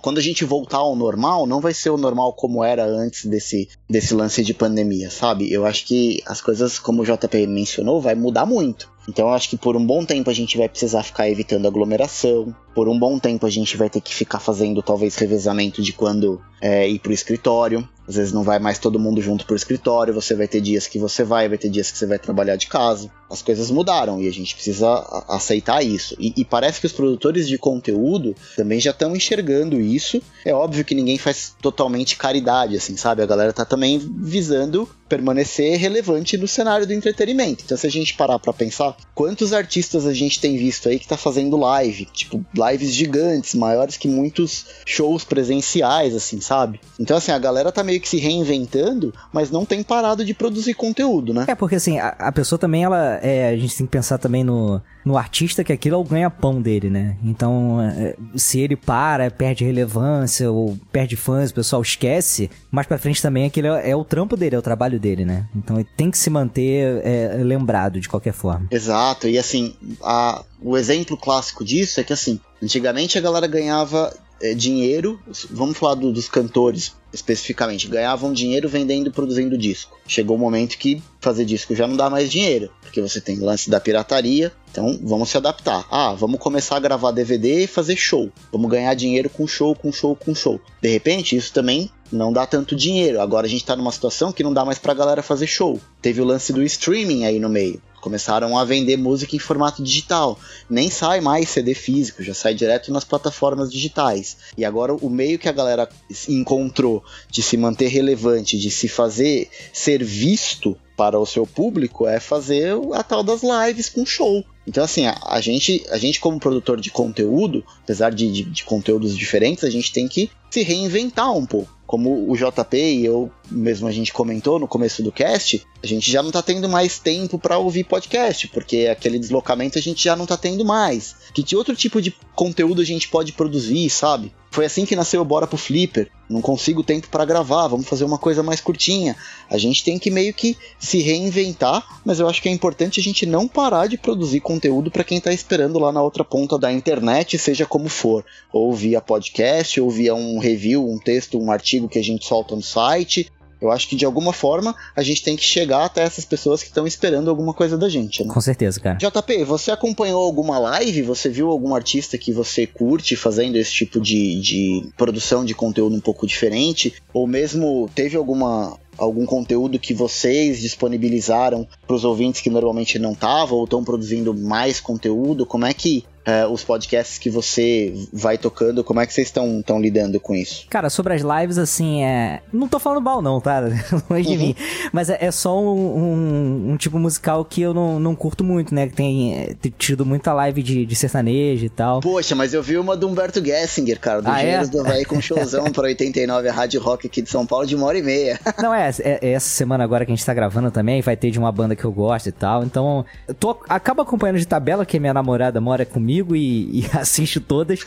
quando 0.02 0.18
a 0.18 0.22
gente 0.22 0.46
voltar 0.46 0.78
ao 0.78 0.96
normal, 0.96 1.46
não 1.46 1.60
vai 1.60 1.74
ser 1.74 1.90
o 1.90 1.98
normal 1.98 2.34
como 2.34 2.64
era 2.64 2.86
antes 2.86 3.26
desse, 3.26 3.70
desse 3.90 4.14
lance 4.14 4.44
de 4.44 4.54
pandemia, 4.54 5.12
sabe? 5.12 5.52
Eu 5.52 5.66
acho 5.66 5.86
que 5.86 6.22
as 6.26 6.42
coisas, 6.42 6.80
como 6.80 7.02
o 7.02 7.06
JP 7.06 7.46
mencionou, 7.46 8.02
vai 8.02 8.16
mudar 8.16 8.46
muito. 8.46 8.92
Então 9.08 9.28
eu 9.28 9.34
acho 9.34 9.50
que 9.50 9.58
por 9.58 9.76
um 9.76 9.86
bom 9.86 10.06
tempo 10.06 10.30
a 10.30 10.34
gente 10.34 10.58
vai 10.58 10.70
precisar 10.70 11.04
ficar 11.04 11.30
evitando 11.30 11.68
aglomeração. 11.68 12.56
Por 12.74 12.88
um 12.88 12.98
bom 12.98 13.20
tempo 13.20 13.46
a 13.46 13.50
gente 13.50 13.76
vai 13.78 13.90
ter 13.90 14.02
que 14.02 14.14
ficar 14.14 14.40
fazendo 14.40 14.82
talvez 14.82 15.16
revezamento 15.16 15.82
de 15.82 15.94
quando 15.94 16.42
é, 16.62 16.88
ir 16.88 17.00
pro 17.00 17.14
escritório. 17.14 17.88
Às 18.08 18.16
vezes 18.16 18.34
não 18.34 18.42
vai 18.42 18.58
mais 18.58 18.80
todo 18.80 18.98
mundo 18.98 19.22
junto 19.22 19.46
pro 19.46 19.56
escritório, 19.56 20.12
você 20.12 20.34
vai 20.34 20.48
ter 20.48 20.60
dias 20.60 20.88
que 20.88 20.98
você 20.98 21.24
vai, 21.24 21.48
vai 21.48 21.60
ter 21.60 21.70
dias 21.70 21.92
que 21.92 21.98
você 21.98 22.08
vai 22.08 22.18
trabalhar 22.18 22.56
de 22.56 22.66
casa. 22.66 23.12
As 23.30 23.44
coisas 23.44 23.70
mudaram 23.70 24.20
e 24.20 24.28
a 24.28 24.32
gente 24.32 24.56
precisa 24.56 25.06
aceitar 25.28 25.84
isso. 25.84 26.16
E, 26.18 26.34
e 26.36 26.44
parece 26.44 26.80
que 26.80 26.88
os 26.88 26.92
produtores 26.92 27.48
de 27.48 27.56
conteúdo 27.60 28.36
também 28.58 28.80
já 28.80 28.90
estão 28.90 29.16
enxergando 29.16 29.80
isso. 29.80 30.20
É 30.44 30.52
óbvio 30.52 30.84
que 30.84 30.96
ninguém 30.96 31.20
faz 31.20 31.56
totalmente 31.62 32.18
caridade, 32.18 32.76
assim, 32.76 32.98
sabe? 32.98 33.22
A 33.22 33.28
galera 33.28 33.54
tá 33.54 33.64
também 33.64 34.00
visando 34.00 34.90
permanecer 35.08 35.78
relevante 35.78 36.36
no 36.36 36.48
cenário 36.48 36.88
do 36.88 36.94
entretenimento. 36.94 37.64
Então, 37.64 37.78
se 37.78 37.86
a 37.86 37.92
gente 37.92 38.16
parar 38.16 38.40
para 38.40 38.54
pensar, 38.54 38.98
quantos 39.14 39.54
artistas 39.54 40.08
a 40.08 40.14
gente 40.14 40.40
tem 40.40 40.58
visto 40.58 40.90
aí 40.90 40.98
que 40.98 41.08
tá 41.08 41.18
fazendo 41.18 41.58
live, 41.58 42.06
tipo, 42.06 42.44
lives 42.60 42.94
gigantes, 42.94 43.56
maiores 43.56 43.98
que 43.98 44.08
muitos 44.08 44.66
shows 44.86 45.24
presenciais, 45.24 46.16
assim, 46.16 46.42
sabe? 46.42 46.80
Então, 47.00 47.18
assim, 47.18 47.32
a 47.32 47.40
galera 47.40 47.72
tá 47.72 47.84
meio 47.84 48.02
que 48.02 48.10
se 48.10 48.18
reinventando, 48.18 49.14
mas 49.32 49.50
não 49.50 49.66
tem 49.66 49.82
parado 49.82 50.26
de 50.26 50.34
produzir 50.34 50.74
conteúdo, 50.74 51.34
né? 51.34 51.46
É, 51.48 51.56
porque 51.56 51.76
assim, 51.76 52.00
a, 52.00 52.10
a 52.10 52.32
pessoa 52.32 52.60
também, 52.60 52.84
ela, 52.84 53.20
é, 53.22 53.50
a 53.50 53.58
gente 53.58 53.78
tem 53.78 53.86
que 53.86 53.92
pensar 53.92 54.18
também 54.18 54.44
no, 54.44 54.82
no 55.06 55.18
artista 55.18 55.64
que 55.64 55.74
aquilo 55.74 55.96
é 55.96 55.98
o 55.98 56.04
ganha-pão 56.04 56.62
dele, 56.62 56.90
né? 56.90 57.18
Então, 57.24 57.82
é, 57.82 58.16
se 58.36 58.60
ele 58.60 58.76
para, 58.76 59.30
perde 59.32 59.64
relevância 59.64 60.52
ou 60.52 60.78
perde 60.92 61.16
fãs, 61.16 61.52
o 61.52 61.54
pessoal 61.54 61.82
esquece, 61.82 62.50
mais 62.72 62.88
pra 62.88 62.98
frente 62.98 63.22
também 63.22 63.46
aquilo 63.46 63.68
é, 63.68 63.92
é 63.92 63.96
o 63.96 64.04
trampo 64.04 64.36
dele, 64.36 64.56
é 64.56 64.60
o 64.60 64.64
trabalho 64.64 65.00
dele, 65.00 65.26
né? 65.26 65.48
Então 65.56 65.78
ele 65.78 65.88
tem 65.98 66.12
que 66.12 66.18
se 66.18 66.30
manter 66.30 67.02
é, 67.04 67.42
lembrado 67.44 68.00
de 68.00 68.10
qualquer 68.10 68.34
forma. 68.34 68.68
Exato, 68.72 69.28
e 69.28 69.38
assim, 69.38 69.76
a, 70.04 70.44
o 70.62 70.78
exemplo 70.78 71.18
clássico 71.18 71.64
disso 71.64 72.00
é 72.00 72.04
que 72.04 72.14
assim, 72.14 72.40
antigamente 72.62 73.18
a 73.18 73.22
galera 73.22 73.48
ganhava 73.48 74.14
é, 74.42 74.54
dinheiro, 74.54 75.20
vamos 75.50 75.78
falar 75.78 75.96
do, 75.96 76.12
dos 76.12 76.28
cantores 76.28 76.94
especificamente, 77.12 77.88
ganhavam 77.88 78.32
dinheiro 78.32 78.70
vendendo 78.70 79.08
e 79.08 79.12
produzindo 79.12 79.58
disco. 79.58 79.98
Chegou 80.08 80.36
o 80.36 80.40
momento 80.40 80.78
que 80.78 81.02
fazer 81.20 81.44
disco 81.44 81.76
já 81.76 81.88
não 81.88 81.98
dá 81.98 82.10
mais 82.10 82.32
dinheiro, 82.32 82.70
porque 82.82 83.02
você 83.02 83.20
tem 83.20 83.40
lance 83.40 83.70
da 83.70 83.80
pirataria, 83.80 84.52
então 84.72 85.00
vamos 85.04 85.30
se 85.30 85.38
adaptar. 85.38 85.88
Ah, 85.90 86.14
vamos 86.14 86.40
começar 86.40 86.78
a 86.78 86.80
gravar 86.80 87.12
DVD 87.12 87.64
e 87.64 87.68
fazer 87.68 87.96
show. 87.96 88.32
Vamos 88.52 88.70
ganhar 88.70 88.94
dinheiro 88.94 89.30
com 89.30 89.48
show, 89.48 89.76
com 89.76 89.92
show, 89.92 90.16
com 90.16 90.36
show. 90.36 90.62
De 90.82 90.90
repente, 90.90 91.36
isso 91.36 91.52
também 91.52 91.90
não 92.12 92.32
dá 92.32 92.46
tanto 92.46 92.76
dinheiro. 92.76 93.22
Agora 93.22 93.48
a 93.48 93.50
gente 93.50 93.66
tá 93.66 93.76
numa 93.76 93.92
situação 93.92 94.32
que 94.32 94.44
não 94.44 94.54
dá 94.54 94.64
mais 94.64 94.78
pra 94.78 94.94
galera 94.94 95.24
fazer 95.24 95.48
show. 95.48 95.80
Teve 96.02 96.22
o 96.22 96.26
lance 96.26 96.54
do 96.54 96.64
streaming 96.64 97.26
aí 97.26 97.40
no 97.40 97.50
meio. 97.50 97.82
Começaram 98.02 98.58
a 98.58 98.66
vender 98.66 98.98
música 98.98 99.36
em 99.36 99.40
formato 99.40 99.84
digital. 99.84 100.40
Nem 100.70 100.90
sai 100.90 101.22
mais 101.22 101.50
CD 101.50 101.74
físico, 101.74 102.24
já 102.24 102.34
sai 102.34 102.54
direto 102.54 102.92
nas 102.92 103.04
plataformas 103.04 103.72
digitais. 103.72 104.38
E 104.58 104.66
agora 104.66 104.94
o 104.94 105.10
meio 105.10 105.40
que 105.40 105.50
a 105.50 105.54
galera 105.54 105.90
encontrou 106.28 107.04
de 107.30 107.42
se 107.42 107.58
manter 107.58 107.88
relevante, 107.88 108.58
de 108.58 108.72
se 108.72 108.88
fazer 108.88 109.50
ser 109.74 110.04
visto 110.04 110.78
para 111.00 111.18
o 111.18 111.26
seu 111.26 111.48
público 111.48 112.06
é 112.06 112.20
fazer 112.20 112.74
a 112.94 113.02
tal 113.02 113.24
das 113.24 113.42
lives 113.42 113.88
com 113.88 114.06
show. 114.06 114.44
Então, 114.68 114.84
assim, 114.84 115.06
a, 115.06 115.18
a, 115.28 115.40
gente, 115.40 115.86
a 115.90 115.98
gente, 115.98 116.20
como 116.20 116.38
produtor 116.38 116.82
de 116.82 116.92
conteúdo, 116.92 117.64
apesar 117.82 118.12
de, 118.12 118.30
de, 118.30 118.44
de, 118.44 118.64
conteúdos 118.66 119.18
diferentes, 119.18 119.64
a 119.64 119.70
gente 119.70 119.94
tem 119.94 120.10
que 120.10 120.30
se 120.52 120.62
reinventar 120.62 121.32
um 121.32 121.46
pouco. 121.46 121.79
Como 121.90 122.32
o 122.32 122.38
JP 122.38 122.78
e 122.78 123.04
eu 123.04 123.32
mesmo 123.50 123.88
a 123.88 123.92
gente 123.92 124.14
comentou 124.14 124.60
no 124.60 124.68
começo 124.68 125.02
do 125.02 125.12
cast, 125.12 125.66
a 125.82 125.88
gente 125.88 126.12
já 126.12 126.22
não 126.22 126.30
tá 126.30 126.40
tendo 126.40 126.70
mais 126.70 127.00
tempo 127.00 127.40
para 127.40 127.58
ouvir 127.58 127.84
podcast, 127.84 128.48
porque 128.50 128.86
aquele 128.86 129.18
deslocamento 129.18 129.80
a 129.80 129.82
gente 129.82 130.04
já 130.04 130.16
não 130.16 130.28
tá 130.28 130.38
tendo 130.38 130.64
mais. 130.64 131.16
Que 131.34 131.56
outro 131.56 131.76
tipo 131.76 132.00
de 132.00 132.16
conteúdo 132.36 132.80
a 132.80 132.86
gente 132.86 133.10
pode 133.10 133.32
produzir, 133.32 133.90
sabe? 133.90 134.32
Foi 134.52 134.66
assim 134.66 134.86
que 134.86 134.96
nasceu 134.96 135.24
Bora 135.24 135.46
pro 135.46 135.58
Flipper. 135.58 136.10
Não 136.30 136.42
consigo 136.42 136.84
tempo 136.84 137.08
para 137.10 137.26
gravar, 137.26 137.68
vamos 137.68 137.88
fazer 137.88 138.04
uma 138.04 138.18
coisa 138.18 138.44
mais 138.44 138.62
curtinha. 138.62 139.16
A 139.50 139.58
gente 139.58 139.84
tem 139.84 139.98
que 139.98 140.12
meio 140.12 140.34
que 140.34 140.58
se 140.78 141.02
reinventar, 141.02 142.02
mas 142.06 142.20
eu 142.20 142.28
acho 142.28 142.42
que 142.42 142.50
é 142.50 142.52
importante 142.52 143.00
a 143.00 143.04
gente 143.04 143.26
não 143.26 143.48
parar 143.48 143.88
de 143.88 143.98
produzir 143.98 144.40
conteúdo 144.40 144.92
para 144.92 145.04
quem 145.04 145.20
tá 145.20 145.34
esperando 145.34 145.80
lá 145.80 145.92
na 145.92 146.02
outra 146.02 146.24
ponta 146.24 146.58
da 146.58 146.72
internet, 146.72 147.38
seja 147.38 147.66
como 147.66 147.90
for, 147.90 148.24
ou 148.52 148.74
via 148.74 149.02
podcast, 149.02 149.80
ou 149.82 149.90
via 149.90 150.14
um 150.14 150.40
review, 150.40 150.88
um 150.88 151.00
texto, 151.00 151.40
um 151.40 151.52
artigo 151.52 151.90
que 151.90 151.98
a 151.98 152.04
gente 152.04 152.26
solta 152.26 152.56
no 152.56 152.62
site, 152.62 153.32
eu 153.62 153.72
acho 153.72 153.88
que 153.88 153.96
de 153.96 154.06
alguma 154.06 154.32
forma 154.34 154.76
a 154.96 155.04
gente 155.04 155.24
tem 155.24 155.36
que 155.36 155.44
chegar 155.44 155.86
até 155.86 156.04
essas 156.04 156.26
pessoas 156.26 156.62
que 156.62 156.70
estão 156.70 156.88
esperando 156.88 157.30
alguma 157.30 157.54
coisa 157.54 157.78
da 157.78 157.90
gente, 157.90 158.24
né? 158.24 158.34
Com 158.34 158.42
certeza, 158.42 158.80
cara. 158.80 158.98
JP, 158.98 159.44
você 159.44 159.72
acompanhou 159.72 160.24
alguma 160.24 160.58
live? 160.58 161.02
Você 161.04 161.30
viu 161.30 161.50
algum 161.50 161.76
artista 161.76 162.18
que 162.18 162.32
você 162.32 162.66
curte 162.66 163.16
fazendo 163.16 163.56
esse 163.56 163.72
tipo 163.72 164.00
de, 164.00 164.40
de 164.40 164.90
produção 164.98 165.44
de 165.44 165.54
conteúdo 165.54 165.96
um 165.96 166.02
pouco 166.02 166.26
diferente? 166.26 166.94
Ou 167.14 167.28
mesmo 167.28 167.90
teve 167.94 168.16
alguma 168.16 168.78
algum 168.98 169.26
conteúdo 169.26 169.80
que 169.80 169.94
vocês 169.94 170.60
disponibilizaram 170.60 171.66
para 171.88 171.96
os 171.96 172.04
ouvintes 172.04 172.42
que 172.42 172.50
normalmente 172.50 173.00
não 173.00 173.14
estavam 173.14 173.58
ou 173.58 173.64
estão 173.64 173.84
produzindo 173.84 174.34
mais 174.34 174.82
conteúdo? 174.82 175.46
Como 175.46 175.66
é 175.66 175.74
que 175.74 176.04
é, 176.30 176.48
os 176.48 176.64
podcasts 176.64 177.18
que 177.18 177.30
você 177.30 177.94
vai 178.14 178.38
tocando, 178.38 178.84
como 178.84 179.00
é 179.00 179.08
que 179.08 179.14
vocês 179.14 179.28
estão 179.28 179.82
lidando 179.82 180.20
com 180.20 180.36
isso? 180.36 180.68
Cara, 180.70 180.90
sobre 180.90 181.14
as 181.14 181.22
lives, 181.22 181.58
assim, 181.58 182.04
é. 182.04 182.42
Não 182.54 182.68
tô 182.68 182.78
falando 182.78 183.02
mal, 183.02 183.22
não, 183.22 183.42
tá? 183.42 183.62
Longe 184.10 184.24
de 184.24 184.34
uhum. 184.34 184.38
mim. 184.38 184.56
Mas 184.94 185.10
é, 185.10 185.18
é 185.20 185.32
só 185.32 185.60
um, 185.60 185.78
um, 185.78 186.72
um, 186.72 186.78
tipo 186.78 187.00
musical 187.00 187.44
que 187.44 187.62
eu 187.62 187.74
não, 187.74 188.00
não 188.00 188.16
curto 188.16 188.44
muito, 188.44 188.74
né? 188.74 188.88
Que 188.88 188.94
tem, 188.94 189.38
é, 189.38 189.54
tem 189.60 189.74
tido 189.76 190.06
muita 190.06 190.34
live 190.34 190.62
de, 190.62 190.86
de 190.86 190.96
sertanejo 190.96 191.66
e 191.66 191.70
tal. 191.70 192.02
Poxa, 192.02 192.36
mas 192.36 192.54
eu 192.54 192.62
vi 192.62 192.78
uma 192.78 192.96
do 192.96 193.08
Humberto 193.08 193.44
Gessinger, 193.44 194.00
cara, 194.00 194.22
do 194.22 194.30
ah, 194.30 194.42
é? 194.42 194.66
do 194.66 194.82
Havaí 194.82 195.06
com 195.06 195.20
showzão 195.20 195.66
pra 195.74 195.84
89, 195.84 196.48
a 196.48 196.54
Rádio 196.54 196.82
Rock 196.82 197.08
aqui 197.08 197.22
de 197.22 197.30
São 197.30 197.46
Paulo, 197.46 197.66
de 197.66 197.76
uma 197.76 197.88
hora 197.88 197.98
e 197.98 198.04
meia. 198.04 198.40
Não, 198.62 198.74
é, 198.74 198.90
é, 199.00 199.20
é, 199.22 199.32
essa 199.32 199.50
semana 199.50 199.84
agora 199.84 200.06
que 200.06 200.12
a 200.12 200.16
gente 200.16 200.26
tá 200.26 200.34
gravando 200.34 200.70
também, 200.70 201.02
vai 201.02 201.16
ter 201.16 201.32
de 201.32 201.40
uma 201.40 201.52
banda 201.52 201.76
que 201.76 201.86
eu 201.86 201.92
gosto 201.92 202.28
e 202.28 202.32
tal. 202.32 202.64
Então, 202.64 203.06
eu 203.28 203.34
tô, 203.34 203.58
acabo 203.68 204.02
acompanhando 204.02 204.38
de 204.38 204.46
tabela, 204.46 204.86
que 204.86 205.00
minha 205.00 205.14
namorada 205.14 205.60
mora 205.60 205.86
comigo 205.86 206.19
e, 206.36 206.82
e 206.82 206.86
assiste 206.98 207.40
todas. 207.40 207.80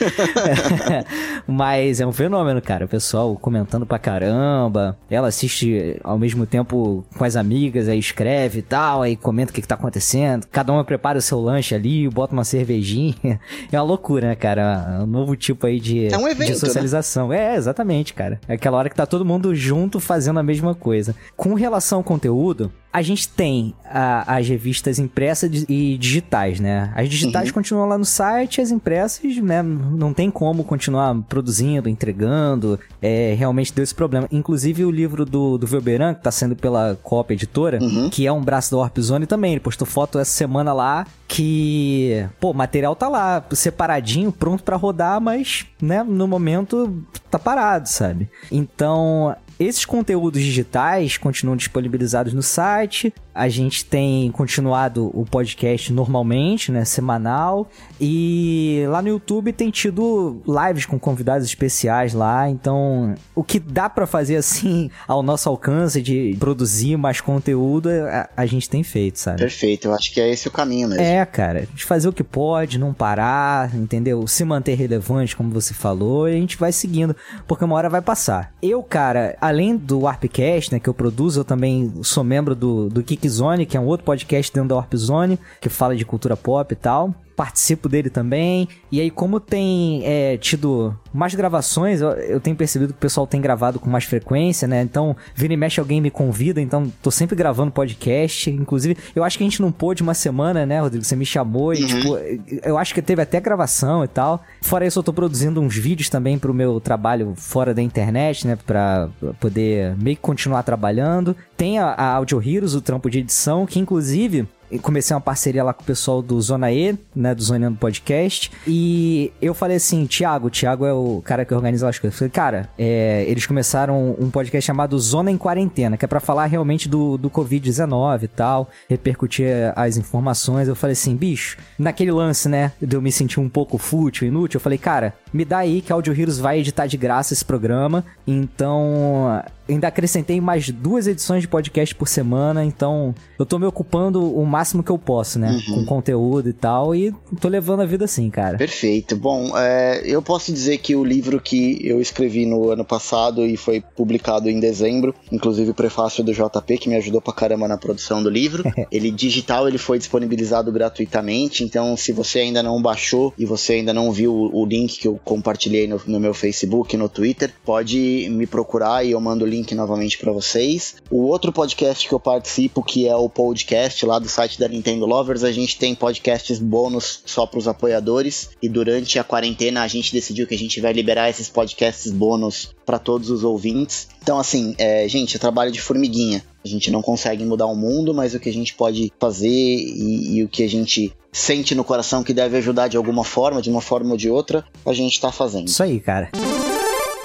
mas 1.46 2.00
é 2.00 2.06
um 2.06 2.12
fenômeno, 2.12 2.60
cara. 2.60 2.84
O 2.84 2.88
pessoal 2.88 3.36
comentando 3.36 3.86
pra 3.86 3.98
caramba. 3.98 4.96
Ela 5.10 5.28
assiste 5.28 5.98
ao 6.02 6.18
mesmo 6.18 6.46
tempo 6.46 7.04
com 7.16 7.24
as 7.24 7.36
amigas, 7.36 7.88
aí 7.88 7.98
escreve 7.98 8.60
e 8.60 8.62
tal, 8.62 9.02
aí 9.02 9.16
comenta 9.16 9.50
o 9.50 9.54
que, 9.54 9.60
que 9.60 9.68
tá 9.68 9.74
acontecendo. 9.74 10.46
Cada 10.50 10.72
uma 10.72 10.84
prepara 10.84 11.18
o 11.18 11.22
seu 11.22 11.40
lanche 11.40 11.74
ali, 11.74 12.08
bota 12.08 12.32
uma 12.32 12.44
cervejinha. 12.44 13.40
É 13.70 13.78
uma 13.78 13.84
loucura, 13.84 14.28
né, 14.28 14.34
cara? 14.34 14.98
É 14.98 15.02
um 15.02 15.06
novo 15.06 15.34
tipo 15.36 15.66
aí 15.66 15.80
de, 15.80 16.12
é 16.12 16.18
um 16.18 16.28
evento, 16.28 16.48
de 16.48 16.52
né? 16.52 16.58
socialização. 16.58 17.28
Né? 17.28 17.54
É, 17.54 17.56
exatamente, 17.56 18.12
cara. 18.12 18.40
É 18.46 18.54
aquela 18.54 18.76
hora 18.76 18.90
que 18.90 18.96
tá 18.96 19.06
todo 19.06 19.24
mundo 19.24 19.54
junto 19.54 19.98
fazendo 20.00 20.38
a 20.38 20.42
mesma 20.42 20.74
coisa. 20.74 21.14
Com 21.36 21.54
relação 21.54 21.98
ao 21.98 22.04
conteúdo, 22.04 22.70
a 22.92 23.00
gente 23.00 23.28
tem 23.28 23.74
a, 23.84 24.36
as 24.36 24.46
revistas 24.46 24.98
impressas 24.98 25.64
e 25.68 25.96
digitais, 25.96 26.60
né? 26.60 26.92
As 26.94 27.08
digitais 27.08 27.48
uhum. 27.48 27.54
continuam 27.54 27.88
lá 27.88 27.96
no 27.96 28.04
site, 28.04 28.60
as 28.60 28.70
impressas, 28.70 29.36
né? 29.38 29.62
Não 29.62 30.12
tem 30.12 30.30
como 30.30 30.62
continuar 30.62 31.14
produzindo, 31.28 31.88
entregando. 31.88 32.78
É, 33.00 33.34
realmente 33.36 33.72
deu 33.72 33.82
esse 33.82 33.94
problema. 33.94 34.28
Inclusive 34.30 34.84
o 34.84 34.90
livro 34.90 35.24
do, 35.24 35.56
do 35.56 35.66
Velberan, 35.66 36.12
que 36.12 36.22
tá 36.22 36.30
sendo 36.30 36.54
pela 36.54 36.98
Copa 37.02 37.32
Editora, 37.32 37.78
uhum. 37.80 38.10
que 38.10 38.26
é 38.26 38.32
um 38.32 38.42
braço 38.42 38.70
da 38.70 38.76
Warp 38.76 38.98
Zone 38.98 39.26
também. 39.26 39.52
Ele 39.52 39.60
postou 39.60 39.86
foto 39.86 40.18
essa 40.18 40.30
semana 40.30 40.74
lá 40.74 41.06
que, 41.26 42.26
pô, 42.38 42.50
o 42.50 42.54
material 42.54 42.94
tá 42.94 43.08
lá, 43.08 43.42
separadinho, 43.52 44.30
pronto 44.30 44.62
para 44.62 44.76
rodar, 44.76 45.18
mas, 45.18 45.64
né, 45.80 46.02
no 46.02 46.28
momento 46.28 47.02
tá 47.30 47.38
parado, 47.38 47.88
sabe? 47.88 48.28
Então, 48.50 49.34
esses 49.58 49.84
conteúdos 49.84 50.42
digitais 50.42 51.16
continuam 51.16 51.56
disponibilizados 51.56 52.32
no 52.32 52.42
site. 52.42 53.12
A 53.34 53.48
gente 53.48 53.84
tem 53.84 54.30
continuado 54.30 55.10
o 55.14 55.24
podcast 55.24 55.90
normalmente, 55.92 56.70
né, 56.70 56.84
semanal, 56.84 57.66
e 57.98 58.84
lá 58.88 59.00
no 59.00 59.08
YouTube 59.08 59.52
tem 59.54 59.70
tido 59.70 60.42
lives 60.46 60.84
com 60.84 60.98
convidados 60.98 61.46
especiais 61.46 62.12
lá, 62.12 62.50
então 62.50 63.14
o 63.34 63.42
que 63.42 63.58
dá 63.58 63.88
para 63.88 64.06
fazer 64.06 64.36
assim 64.36 64.90
ao 65.08 65.22
nosso 65.22 65.48
alcance 65.48 66.02
de 66.02 66.36
produzir 66.38 66.98
mais 66.98 67.22
conteúdo, 67.22 67.88
a, 67.88 68.28
a, 68.36 68.44
gente 68.44 68.68
tem 68.68 68.82
feito, 68.82 69.18
sabe? 69.18 69.38
Perfeito, 69.38 69.88
eu 69.88 69.94
acho 69.94 70.12
que 70.12 70.20
é 70.20 70.30
esse 70.30 70.48
o 70.48 70.50
caminho 70.50 70.88
mesmo. 70.88 71.02
É, 71.02 71.24
cara, 71.24 71.66
de 71.72 71.84
fazer 71.84 72.08
o 72.08 72.12
que 72.12 72.22
pode, 72.22 72.78
não 72.78 72.92
parar, 72.92 73.74
entendeu? 73.74 74.26
Se 74.26 74.44
manter 74.44 74.74
relevante, 74.74 75.34
como 75.34 75.50
você 75.50 75.72
falou, 75.72 76.28
e 76.28 76.32
a 76.32 76.36
gente 76.36 76.58
vai 76.58 76.70
seguindo, 76.70 77.16
porque 77.46 77.64
uma 77.64 77.76
hora 77.76 77.88
vai 77.88 78.02
passar. 78.02 78.52
Eu, 78.60 78.82
cara, 78.82 79.36
além 79.42 79.76
do 79.76 80.02
Warpcast, 80.02 80.72
né, 80.72 80.78
que 80.78 80.88
eu 80.88 80.94
produzo, 80.94 81.40
eu 81.40 81.44
também 81.44 81.92
sou 82.04 82.22
membro 82.22 82.54
do, 82.54 82.88
do 82.88 83.02
Kickzone, 83.02 83.66
que 83.66 83.76
é 83.76 83.80
um 83.80 83.86
outro 83.86 84.06
podcast 84.06 84.52
dentro 84.54 84.68
da 84.68 84.76
Warp 84.76 84.94
Zone, 84.94 85.36
que 85.60 85.68
fala 85.68 85.96
de 85.96 86.04
cultura 86.04 86.36
pop 86.36 86.72
e 86.72 86.76
tal 86.76 87.12
participo 87.36 87.88
dele 87.88 88.10
também. 88.10 88.68
E 88.90 89.00
aí, 89.00 89.10
como 89.10 89.40
tem 89.40 90.02
é, 90.04 90.36
tido 90.36 90.96
mais 91.12 91.34
gravações, 91.34 92.00
eu, 92.00 92.10
eu, 92.10 92.40
tenho 92.40 92.56
percebido 92.56 92.92
que 92.92 92.98
o 92.98 93.00
pessoal 93.00 93.26
tem 93.26 93.40
gravado 93.40 93.78
com 93.78 93.90
mais 93.90 94.04
frequência, 94.04 94.68
né? 94.68 94.82
Então, 94.82 95.16
vira 95.34 95.52
e 95.52 95.56
mexe 95.56 95.80
alguém 95.80 96.00
me 96.00 96.10
convida, 96.10 96.60
então 96.60 96.90
tô 97.02 97.10
sempre 97.10 97.34
gravando 97.34 97.70
podcast. 97.70 98.50
Inclusive, 98.50 98.96
eu 99.14 99.24
acho 99.24 99.38
que 99.38 99.44
a 99.44 99.46
gente 99.46 99.60
não 99.60 99.72
pôde 99.72 100.02
uma 100.02 100.14
semana, 100.14 100.64
né, 100.64 100.80
Rodrigo? 100.80 101.04
Você 101.04 101.16
me 101.16 101.26
chamou 101.26 101.74
e, 101.74 101.82
uhum. 101.82 101.86
tipo, 101.86 102.18
eu 102.62 102.78
acho 102.78 102.94
que 102.94 103.02
teve 103.02 103.22
até 103.22 103.40
gravação 103.40 104.04
e 104.04 104.08
tal. 104.08 104.42
Fora 104.60 104.86
isso, 104.86 104.98
eu 104.98 105.02
tô 105.02 105.12
produzindo 105.12 105.60
uns 105.60 105.76
vídeos 105.76 106.08
também 106.08 106.38
pro 106.38 106.54
meu 106.54 106.80
trabalho 106.80 107.34
fora 107.36 107.74
da 107.74 107.82
internet, 107.82 108.46
né? 108.46 108.56
Pra 108.66 109.08
poder 109.40 109.96
meio 109.96 110.16
que 110.16 110.22
continuar 110.22 110.62
trabalhando. 110.62 111.36
Tem 111.56 111.78
a, 111.78 111.86
a 111.86 112.14
Audio 112.14 112.42
Heroes, 112.42 112.74
o 112.74 112.80
trampo 112.80 113.10
de 113.10 113.18
edição, 113.18 113.66
que 113.66 113.78
inclusive 113.78 114.46
comecei 114.80 115.14
uma 115.14 115.20
parceria 115.20 115.62
lá 115.62 115.72
com 115.72 115.82
o 115.82 115.86
pessoal 115.86 116.22
do 116.22 116.40
Zona 116.40 116.72
E, 116.72 116.96
né, 117.14 117.34
do 117.34 117.42
Zoneando 117.42 117.78
Podcast, 117.78 118.50
e 118.66 119.32
eu 119.40 119.54
falei 119.54 119.76
assim, 119.76 120.06
Thiago, 120.06 120.50
Thiago 120.50 120.86
é 120.86 120.92
o 120.92 121.20
cara 121.24 121.44
que 121.44 121.54
organiza 121.54 121.88
as 121.88 121.98
coisas. 121.98 122.14
Eu 122.14 122.18
falei, 122.18 122.30
cara, 122.30 122.68
é, 122.78 123.24
eles 123.28 123.46
começaram 123.46 124.16
um 124.18 124.30
podcast 124.30 124.66
chamado 124.66 124.98
Zona 124.98 125.30
em 125.30 125.38
Quarentena, 125.38 125.96
que 125.96 126.04
é 126.04 126.08
para 126.08 126.20
falar 126.20 126.46
realmente 126.46 126.88
do, 126.88 127.16
do 127.16 127.30
Covid-19 127.30 128.22
e 128.22 128.28
tal, 128.28 128.68
repercutir 128.88 129.72
as 129.76 129.96
informações. 129.96 130.68
Eu 130.68 130.76
falei 130.76 130.92
assim, 130.92 131.16
bicho, 131.16 131.56
naquele 131.78 132.12
lance, 132.12 132.48
né, 132.48 132.72
de 132.80 132.96
eu 132.96 133.02
me 133.02 133.12
sentir 133.12 133.40
um 133.40 133.48
pouco 133.48 133.78
fútil, 133.78 134.26
inútil, 134.26 134.58
eu 134.58 134.62
falei, 134.62 134.78
cara, 134.78 135.14
me 135.32 135.44
dá 135.44 135.58
aí 135.58 135.80
que 135.80 135.92
a 135.92 135.96
Audio 135.96 136.12
Heroes 136.12 136.38
vai 136.38 136.60
editar 136.60 136.86
de 136.86 136.96
graça 136.96 137.32
esse 137.32 137.44
programa, 137.44 138.04
então 138.26 139.42
ainda 139.72 139.88
acrescentei 139.88 140.40
mais 140.40 140.70
duas 140.70 141.06
edições 141.06 141.42
de 141.42 141.48
podcast 141.48 141.94
por 141.94 142.08
semana, 142.08 142.64
então 142.64 143.14
eu 143.38 143.46
tô 143.46 143.58
me 143.58 143.66
ocupando 143.66 144.22
o 144.34 144.44
máximo 144.46 144.82
que 144.82 144.90
eu 144.90 144.98
posso, 144.98 145.38
né? 145.38 145.60
Uhum. 145.68 145.74
Com 145.74 145.84
conteúdo 145.84 146.48
e 146.48 146.52
tal, 146.52 146.94
e 146.94 147.14
tô 147.40 147.48
levando 147.48 147.80
a 147.80 147.86
vida 147.86 148.04
assim, 148.04 148.30
cara. 148.30 148.58
Perfeito. 148.58 149.16
Bom, 149.16 149.56
é, 149.56 150.02
eu 150.04 150.22
posso 150.22 150.52
dizer 150.52 150.78
que 150.78 150.94
o 150.94 151.04
livro 151.04 151.40
que 151.40 151.78
eu 151.86 152.00
escrevi 152.00 152.46
no 152.46 152.70
ano 152.70 152.84
passado 152.84 153.44
e 153.44 153.56
foi 153.56 153.82
publicado 153.96 154.48
em 154.48 154.60
dezembro, 154.60 155.14
inclusive 155.30 155.70
o 155.70 155.74
prefácio 155.74 156.22
do 156.24 156.32
JP, 156.32 156.78
que 156.78 156.88
me 156.88 156.96
ajudou 156.96 157.20
pra 157.20 157.32
caramba 157.32 157.68
na 157.68 157.76
produção 157.76 158.22
do 158.22 158.30
livro, 158.30 158.64
ele 158.90 159.10
digital, 159.10 159.68
ele 159.68 159.78
foi 159.78 159.98
disponibilizado 159.98 160.70
gratuitamente, 160.72 161.64
então 161.64 161.96
se 161.96 162.12
você 162.12 162.40
ainda 162.40 162.62
não 162.62 162.80
baixou 162.80 163.32
e 163.38 163.44
você 163.44 163.74
ainda 163.74 163.92
não 163.92 164.12
viu 164.12 164.50
o 164.52 164.64
link 164.64 164.98
que 164.98 165.08
eu 165.08 165.18
compartilhei 165.24 165.86
no, 165.86 166.00
no 166.06 166.20
meu 166.20 166.34
Facebook, 166.34 166.96
no 166.96 167.08
Twitter, 167.08 167.52
pode 167.64 168.28
me 168.30 168.46
procurar 168.46 169.04
e 169.04 169.12
eu 169.12 169.20
mando 169.20 169.44
o 169.44 169.48
link 169.48 169.61
link 169.62 169.74
novamente 169.74 170.18
para 170.18 170.32
vocês. 170.32 170.96
O 171.10 171.22
outro 171.22 171.52
podcast 171.52 172.06
que 172.06 172.12
eu 172.12 172.20
participo, 172.20 172.82
que 172.82 173.06
é 173.06 173.14
o 173.14 173.28
podcast 173.28 174.04
lá 174.04 174.18
do 174.18 174.28
site 174.28 174.58
da 174.58 174.68
Nintendo 174.68 175.06
Lovers, 175.06 175.44
a 175.44 175.52
gente 175.52 175.78
tem 175.78 175.94
podcasts 175.94 176.58
bônus 176.58 177.22
só 177.24 177.46
para 177.46 177.58
os 177.58 177.68
apoiadores. 177.68 178.50
E 178.60 178.68
durante 178.68 179.18
a 179.18 179.24
quarentena 179.24 179.82
a 179.82 179.88
gente 179.88 180.12
decidiu 180.12 180.46
que 180.46 180.54
a 180.54 180.58
gente 180.58 180.80
vai 180.80 180.92
liberar 180.92 181.30
esses 181.30 181.48
podcasts 181.48 182.10
bônus 182.10 182.74
para 182.84 182.98
todos 182.98 183.30
os 183.30 183.44
ouvintes. 183.44 184.08
Então, 184.20 184.38
assim, 184.38 184.74
é, 184.76 185.08
gente, 185.08 185.36
é 185.36 185.38
trabalho 185.38 185.70
de 185.70 185.80
formiguinha. 185.80 186.42
A 186.64 186.68
gente 186.68 186.90
não 186.90 187.02
consegue 187.02 187.44
mudar 187.44 187.66
o 187.66 187.74
mundo, 187.74 188.12
mas 188.12 188.34
o 188.34 188.40
que 188.40 188.48
a 188.48 188.52
gente 188.52 188.74
pode 188.74 189.12
fazer 189.18 189.48
e, 189.48 190.36
e 190.36 190.44
o 190.44 190.48
que 190.48 190.62
a 190.62 190.68
gente 190.68 191.12
sente 191.32 191.74
no 191.74 191.82
coração 191.82 192.22
que 192.22 192.34
deve 192.34 192.58
ajudar 192.58 192.88
de 192.88 192.96
alguma 192.96 193.24
forma, 193.24 193.62
de 193.62 193.70
uma 193.70 193.80
forma 193.80 194.10
ou 194.10 194.16
de 194.16 194.28
outra, 194.28 194.64
a 194.84 194.92
gente 194.92 195.20
tá 195.20 195.32
fazendo. 195.32 195.68
Isso 195.68 195.82
aí, 195.82 195.98
cara. 195.98 196.30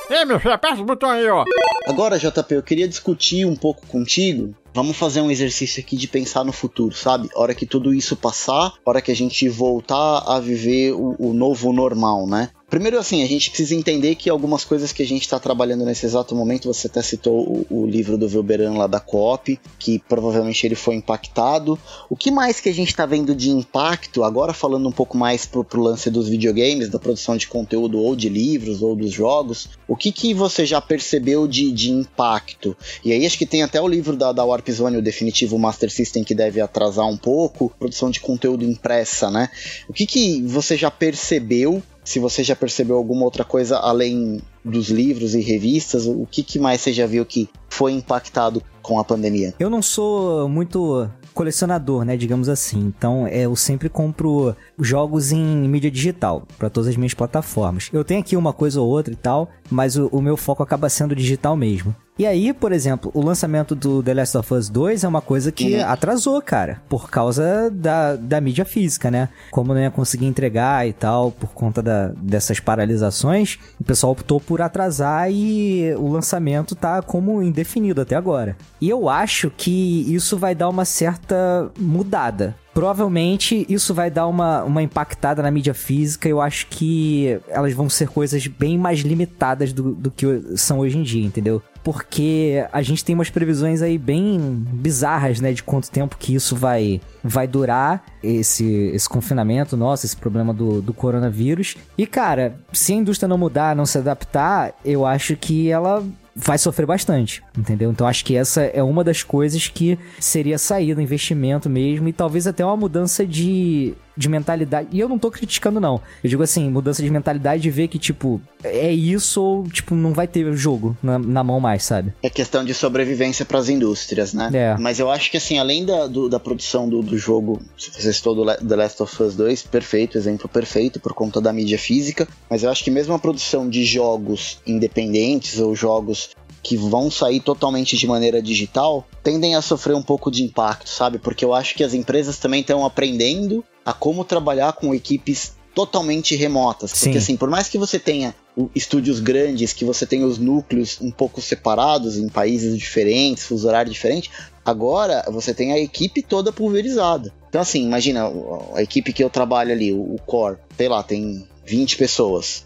Ei, 0.10 0.24
meu 0.24 0.40
filho, 0.40 0.54
aperta 0.54 0.82
o 0.82 0.86
botão 0.86 1.10
aí, 1.10 1.28
ó. 1.28 1.44
Agora, 1.86 2.18
JP, 2.18 2.56
eu 2.56 2.64
queria 2.64 2.88
discutir 2.88 3.46
um 3.46 3.56
pouco 3.56 3.86
contigo. 3.88 4.56
Vamos 4.74 4.96
fazer 4.96 5.22
um 5.22 5.32
exercício 5.32 5.82
aqui 5.82 5.98
de 5.98 6.08
pensar 6.08 6.44
no 6.44 6.54
futuro, 6.54 6.96
sabe? 6.96 7.30
Hora 7.36 7.54
que 7.54 7.66
tudo 7.66 7.94
isso 7.94 8.16
passar, 8.16 8.74
hora 8.86 9.02
que 9.02 9.12
a 9.12 9.16
gente 9.16 9.50
voltar 9.50 10.24
a 10.28 10.40
viver 10.40 10.94
o, 10.94 11.16
o 11.20 11.34
novo 11.34 11.74
normal, 11.74 12.28
né? 12.28 12.50
Primeiro, 12.70 13.00
assim, 13.00 13.24
a 13.24 13.28
gente 13.28 13.50
precisa 13.50 13.74
entender 13.74 14.16
que 14.16 14.30
algumas 14.30 14.66
coisas 14.66 14.92
que 14.92 15.02
a 15.02 15.06
gente 15.06 15.22
está 15.22 15.40
trabalhando 15.40 15.86
nesse 15.86 16.06
exato 16.06 16.36
momento, 16.36 16.68
você 16.68 16.88
até 16.88 17.02
citou 17.02 17.66
o, 17.70 17.84
o 17.84 17.88
livro 17.88 18.18
do 18.18 18.26
Wilberan 18.26 18.74
lá 18.74 18.88
da 18.88 19.00
Coop, 19.00 19.58
que 19.80 20.00
provavelmente 20.00 20.68
ele 20.68 20.76
foi 20.76 20.96
impactado. 20.96 21.80
O 22.10 22.16
que 22.18 22.30
mais 22.30 22.60
que 22.60 22.68
a 22.68 22.74
gente 22.74 22.90
está 22.90 23.06
vendo 23.06 23.34
de 23.34 23.52
impacto, 23.52 24.22
agora 24.22 24.54
falando 24.54 24.86
um 24.86 24.92
pouco 24.92 25.18
mais 25.18 25.46
pro, 25.46 25.64
pro 25.64 25.82
lance 25.82 26.12
dos 26.12 26.28
videogames, 26.28 26.90
da 26.90 27.00
produção 27.00 27.38
de 27.38 27.48
conteúdo 27.48 28.00
ou 28.00 28.18
de 28.18 28.28
livros 28.28 28.82
ou 28.82 28.98
dos 28.98 29.14
jogos, 29.14 29.70
o 29.88 29.96
que 29.96 30.12
que 30.12 30.34
você 30.34 30.66
já 30.66 30.82
percebeu 30.82 31.48
de, 31.48 31.72
de 31.72 31.90
impacto? 31.90 32.76
E 33.02 33.14
aí 33.14 33.26
acho 33.26 33.38
que 33.38 33.46
tem 33.46 33.64
até 33.64 33.82
o 33.82 33.88
livro 33.88 34.18
da, 34.18 34.34
da 34.34 34.44
Warp 34.44 34.70
Zone, 34.70 34.98
o 34.98 35.02
definitivo 35.02 35.58
Master 35.58 35.90
System, 35.90 36.22
que 36.22 36.36
deve 36.36 36.60
atrasar 36.60 37.08
um 37.08 37.16
pouco, 37.16 37.74
produção 37.80 38.12
de 38.12 38.20
conteúdo 38.20 38.66
impressa, 38.66 39.32
né? 39.32 39.50
O 39.88 39.94
que 39.94 40.06
que 40.06 40.42
você 40.42 40.76
já 40.76 40.92
percebeu 40.92 41.82
se 42.08 42.20
você 42.20 42.42
já 42.42 42.56
percebeu 42.56 42.96
alguma 42.96 43.26
outra 43.26 43.44
coisa 43.44 43.78
além 43.80 44.42
dos 44.64 44.90
livros 44.90 45.36
e 45.36 45.42
revistas, 45.42 46.08
o 46.08 46.26
que, 46.26 46.42
que 46.42 46.58
mais 46.58 46.80
você 46.80 46.94
já 46.94 47.06
viu 47.06 47.26
que 47.26 47.50
foi 47.70 47.92
impactado 47.92 48.64
com 48.82 48.98
a 48.98 49.04
pandemia? 49.04 49.54
Eu 49.60 49.70
não 49.70 49.82
sou 49.82 50.48
muito 50.48 51.10
colecionador, 51.34 52.06
né, 52.06 52.16
digamos 52.16 52.48
assim. 52.48 52.80
Então, 52.80 53.28
é, 53.28 53.42
eu 53.42 53.58
sempre 53.58 53.90
compro 53.90 54.56
jogos 54.80 55.34
em 55.34 55.68
mídia 55.68 55.92
digital 55.92 56.48
para 56.58 56.70
todas 56.70 56.88
as 56.88 56.96
minhas 56.96 57.14
plataformas. 57.14 57.90
Eu 57.92 58.06
tenho 58.06 58.22
aqui 58.22 58.38
uma 58.38 58.54
coisa 58.54 58.80
ou 58.80 58.88
outra 58.88 59.14
e 59.14 59.18
tal, 59.18 59.50
mas 59.70 59.98
o, 59.98 60.08
o 60.08 60.22
meu 60.22 60.38
foco 60.38 60.64
acaba 60.64 60.88
sendo 60.88 61.14
digital 61.14 61.58
mesmo. 61.58 61.94
E 62.18 62.26
aí, 62.26 62.52
por 62.52 62.72
exemplo, 62.72 63.12
o 63.14 63.24
lançamento 63.24 63.76
do 63.76 64.02
The 64.02 64.14
Last 64.16 64.38
of 64.38 64.54
Us 64.54 64.70
2 64.70 65.04
é 65.04 65.08
uma 65.08 65.22
coisa 65.22 65.52
que 65.52 65.76
uhum. 65.76 65.86
atrasou, 65.86 66.42
cara, 66.42 66.82
por 66.90 67.12
causa 67.12 67.70
da, 67.72 68.16
da 68.16 68.42
mídia 68.42 68.66
física, 68.66 69.12
né? 69.12 69.30
Como 69.52 69.72
não 69.72 69.80
ia 69.80 69.92
conseguir 69.92 70.26
entregar 70.26 70.88
e 70.88 70.94
tal, 70.94 71.32
por 71.32 71.50
conta 71.52 71.82
da, 71.82 72.08
dessas 72.18 72.60
paralisações, 72.60 73.60
o 73.80 73.84
pessoal 73.84 74.14
optou 74.14 74.42
por 74.42 74.64
atrasar 74.64 75.32
e 75.32 75.94
o 75.96 76.10
lançamento 76.10 76.76
tá 76.76 77.04
como 77.04 77.44
indefinido 77.44 78.02
até 78.02 78.16
agora. 78.16 78.58
E 78.82 78.90
eu 78.90 79.08
acho 79.10 79.52
que 79.56 80.12
isso 80.12 80.38
vai 80.38 80.56
dar 80.56 80.70
uma 80.70 80.86
certa 80.86 81.70
mudada 81.78 82.56
provavelmente 82.78 83.66
isso 83.68 83.92
vai 83.92 84.12
dar 84.12 84.28
uma, 84.28 84.64
uma 84.64 84.84
impactada 84.84 85.42
na 85.42 85.50
mídia 85.50 85.74
física. 85.74 86.30
Eu 86.30 86.40
acho 86.40 86.68
que 86.68 87.40
elas 87.48 87.74
vão 87.74 87.90
ser 87.90 88.08
coisas 88.08 88.46
bem 88.46 88.78
mais 88.78 89.00
limitadas 89.00 89.74
do, 89.74 89.96
do 89.96 90.12
que 90.12 90.56
são 90.56 90.78
hoje 90.78 90.96
em 90.96 91.02
dia, 91.02 91.26
entendeu? 91.26 91.60
Porque 91.88 92.66
a 92.74 92.82
gente 92.82 93.06
tem 93.06 93.16
umas 93.16 93.30
previsões 93.30 93.82
aí 93.82 93.98
bem 93.98 94.38
bizarras, 94.74 95.40
né? 95.40 95.54
De 95.54 95.64
quanto 95.64 95.90
tempo 95.90 96.18
que 96.18 96.36
isso 96.36 96.54
vai, 96.54 97.00
vai 97.24 97.48
durar, 97.48 98.04
esse, 98.22 98.66
esse 98.94 99.08
confinamento 99.08 99.78
nosso, 99.78 100.06
esse 100.06 100.18
problema 100.18 100.54
do, 100.54 100.82
do 100.82 100.94
coronavírus. 100.94 101.78
E, 101.98 102.06
cara, 102.06 102.60
se 102.74 102.92
a 102.92 102.98
indústria 102.98 103.30
não 103.30 103.38
mudar, 103.38 103.74
não 103.74 103.86
se 103.86 103.98
adaptar, 103.98 104.74
eu 104.84 105.06
acho 105.06 105.38
que 105.38 105.70
ela 105.70 106.04
vai 106.36 106.58
sofrer 106.58 106.86
bastante, 106.86 107.42
entendeu? 107.58 107.90
Então 107.90 108.06
acho 108.06 108.26
que 108.26 108.36
essa 108.36 108.64
é 108.64 108.84
uma 108.84 109.02
das 109.02 109.24
coisas 109.24 109.70
que 109.70 109.98
seria 110.20 110.58
saída, 110.58 111.02
investimento 111.02 111.70
mesmo, 111.70 112.10
e 112.10 112.12
talvez 112.12 112.48
até 112.48 112.66
uma 112.66 112.76
mudança 112.76 113.26
de, 113.26 113.96
de 114.18 114.28
mentalidade. 114.28 114.90
E 114.92 115.00
eu 115.00 115.08
não 115.08 115.20
tô 115.20 115.30
criticando, 115.30 115.80
não. 115.80 116.02
Eu 116.24 116.30
digo 116.30 116.44
assim, 116.44 116.70
mudança 116.70 117.04
de 117.04 117.10
mentalidade 117.10 117.62
de 117.62 117.70
ver 117.70 117.88
que, 117.88 118.00
tipo, 118.00 118.42
é 118.64 118.92
isso 118.92 119.42
ou, 119.42 119.64
tipo, 119.70 119.94
não 119.94 120.14
vai 120.14 120.28
ter 120.28 120.52
jogo 120.54 120.98
na, 121.02 121.20
na 121.20 121.44
mão 121.44 121.60
mais, 121.60 121.84
sabe? 121.84 122.14
É 122.24 122.30
questão 122.30 122.66
de 122.66 122.74
sobrevivência 122.74 123.46
para 123.46 123.60
as 123.60 123.70
indústrias, 123.70 124.34
né? 124.34 124.50
É. 124.54 124.76
Mas 124.80 125.00
eu 125.00 125.12
acho 125.12 125.30
que, 125.30 125.38
assim, 125.38 125.60
além 125.60 125.86
da, 125.86 126.08
do, 126.08 126.28
da 126.28 126.40
produção 126.40 126.90
do, 126.90 127.02
do 127.02 127.18
jogo, 127.18 127.62
você 127.78 128.12
citou 128.12 128.34
do 128.34 128.46
The 128.46 128.76
Last 128.76 129.04
of 129.04 129.24
Us 129.24 129.36
2, 129.36 129.64
perfeito, 129.64 130.18
exemplo 130.18 130.50
perfeito 130.50 131.00
por 131.00 131.14
conta 131.14 131.40
da 131.40 131.54
mídia 131.54 131.78
física, 131.78 132.28
mas 132.50 132.64
eu 132.64 132.72
acho 132.72 132.84
que 132.84 132.92
mesmo 132.92 133.14
a 133.14 133.20
produção 133.20 133.70
de 133.70 133.86
jogos 133.86 134.60
independentes 134.66 135.60
ou 135.60 135.76
jogos 135.76 136.30
que 136.68 136.76
vão 136.76 137.10
sair 137.10 137.40
totalmente 137.40 137.96
de 137.96 138.06
maneira 138.06 138.42
digital 138.42 139.08
tendem 139.24 139.56
a 139.56 139.62
sofrer 139.62 139.96
um 139.96 140.02
pouco 140.02 140.30
de 140.30 140.44
impacto, 140.44 140.90
sabe? 140.90 141.18
Porque 141.18 141.46
eu 141.46 141.54
acho 141.54 141.74
que 141.74 141.82
as 141.82 141.94
empresas 141.94 142.38
também 142.40 142.60
estão 142.60 142.86
aprendendo 142.86 143.64
a 143.86 143.94
como 143.94 144.26
trabalhar 144.26 144.74
com 144.74 144.94
equipes 144.94 145.54
totalmente 145.74 146.36
remotas. 146.36 146.92
Porque 146.92 147.14
Sim. 147.14 147.18
assim, 147.20 147.38
por 147.38 147.50
mais 147.50 147.70
que 147.70 147.78
você 147.78 147.98
tenha 147.98 148.36
estúdios 148.76 149.22
grandes, 149.22 149.72
que 149.72 149.86
você 149.86 150.06
tenha 150.06 150.28
os 150.28 150.38
núcleos 150.38 150.98
um 151.00 151.10
pouco 151.10 151.40
separados 151.40 152.18
em 152.18 152.28
países 152.28 152.78
diferentes, 152.78 153.46
fuso 153.46 153.66
horário 153.66 153.90
diferente, 153.90 154.30
agora 154.66 155.24
você 155.32 155.54
tem 155.54 155.72
a 155.72 155.80
equipe 155.80 156.22
toda 156.22 156.52
pulverizada. 156.52 157.34
Então 157.48 157.62
assim, 157.62 157.86
imagina 157.86 158.30
a 158.76 158.84
equipe 158.84 159.14
que 159.14 159.24
eu 159.24 159.30
trabalho 159.30 159.72
ali, 159.72 159.94
o 159.94 160.18
core, 160.26 160.58
sei 160.76 160.90
lá, 160.90 161.02
tem 161.02 161.48
20 161.66 161.96
pessoas. 161.96 162.66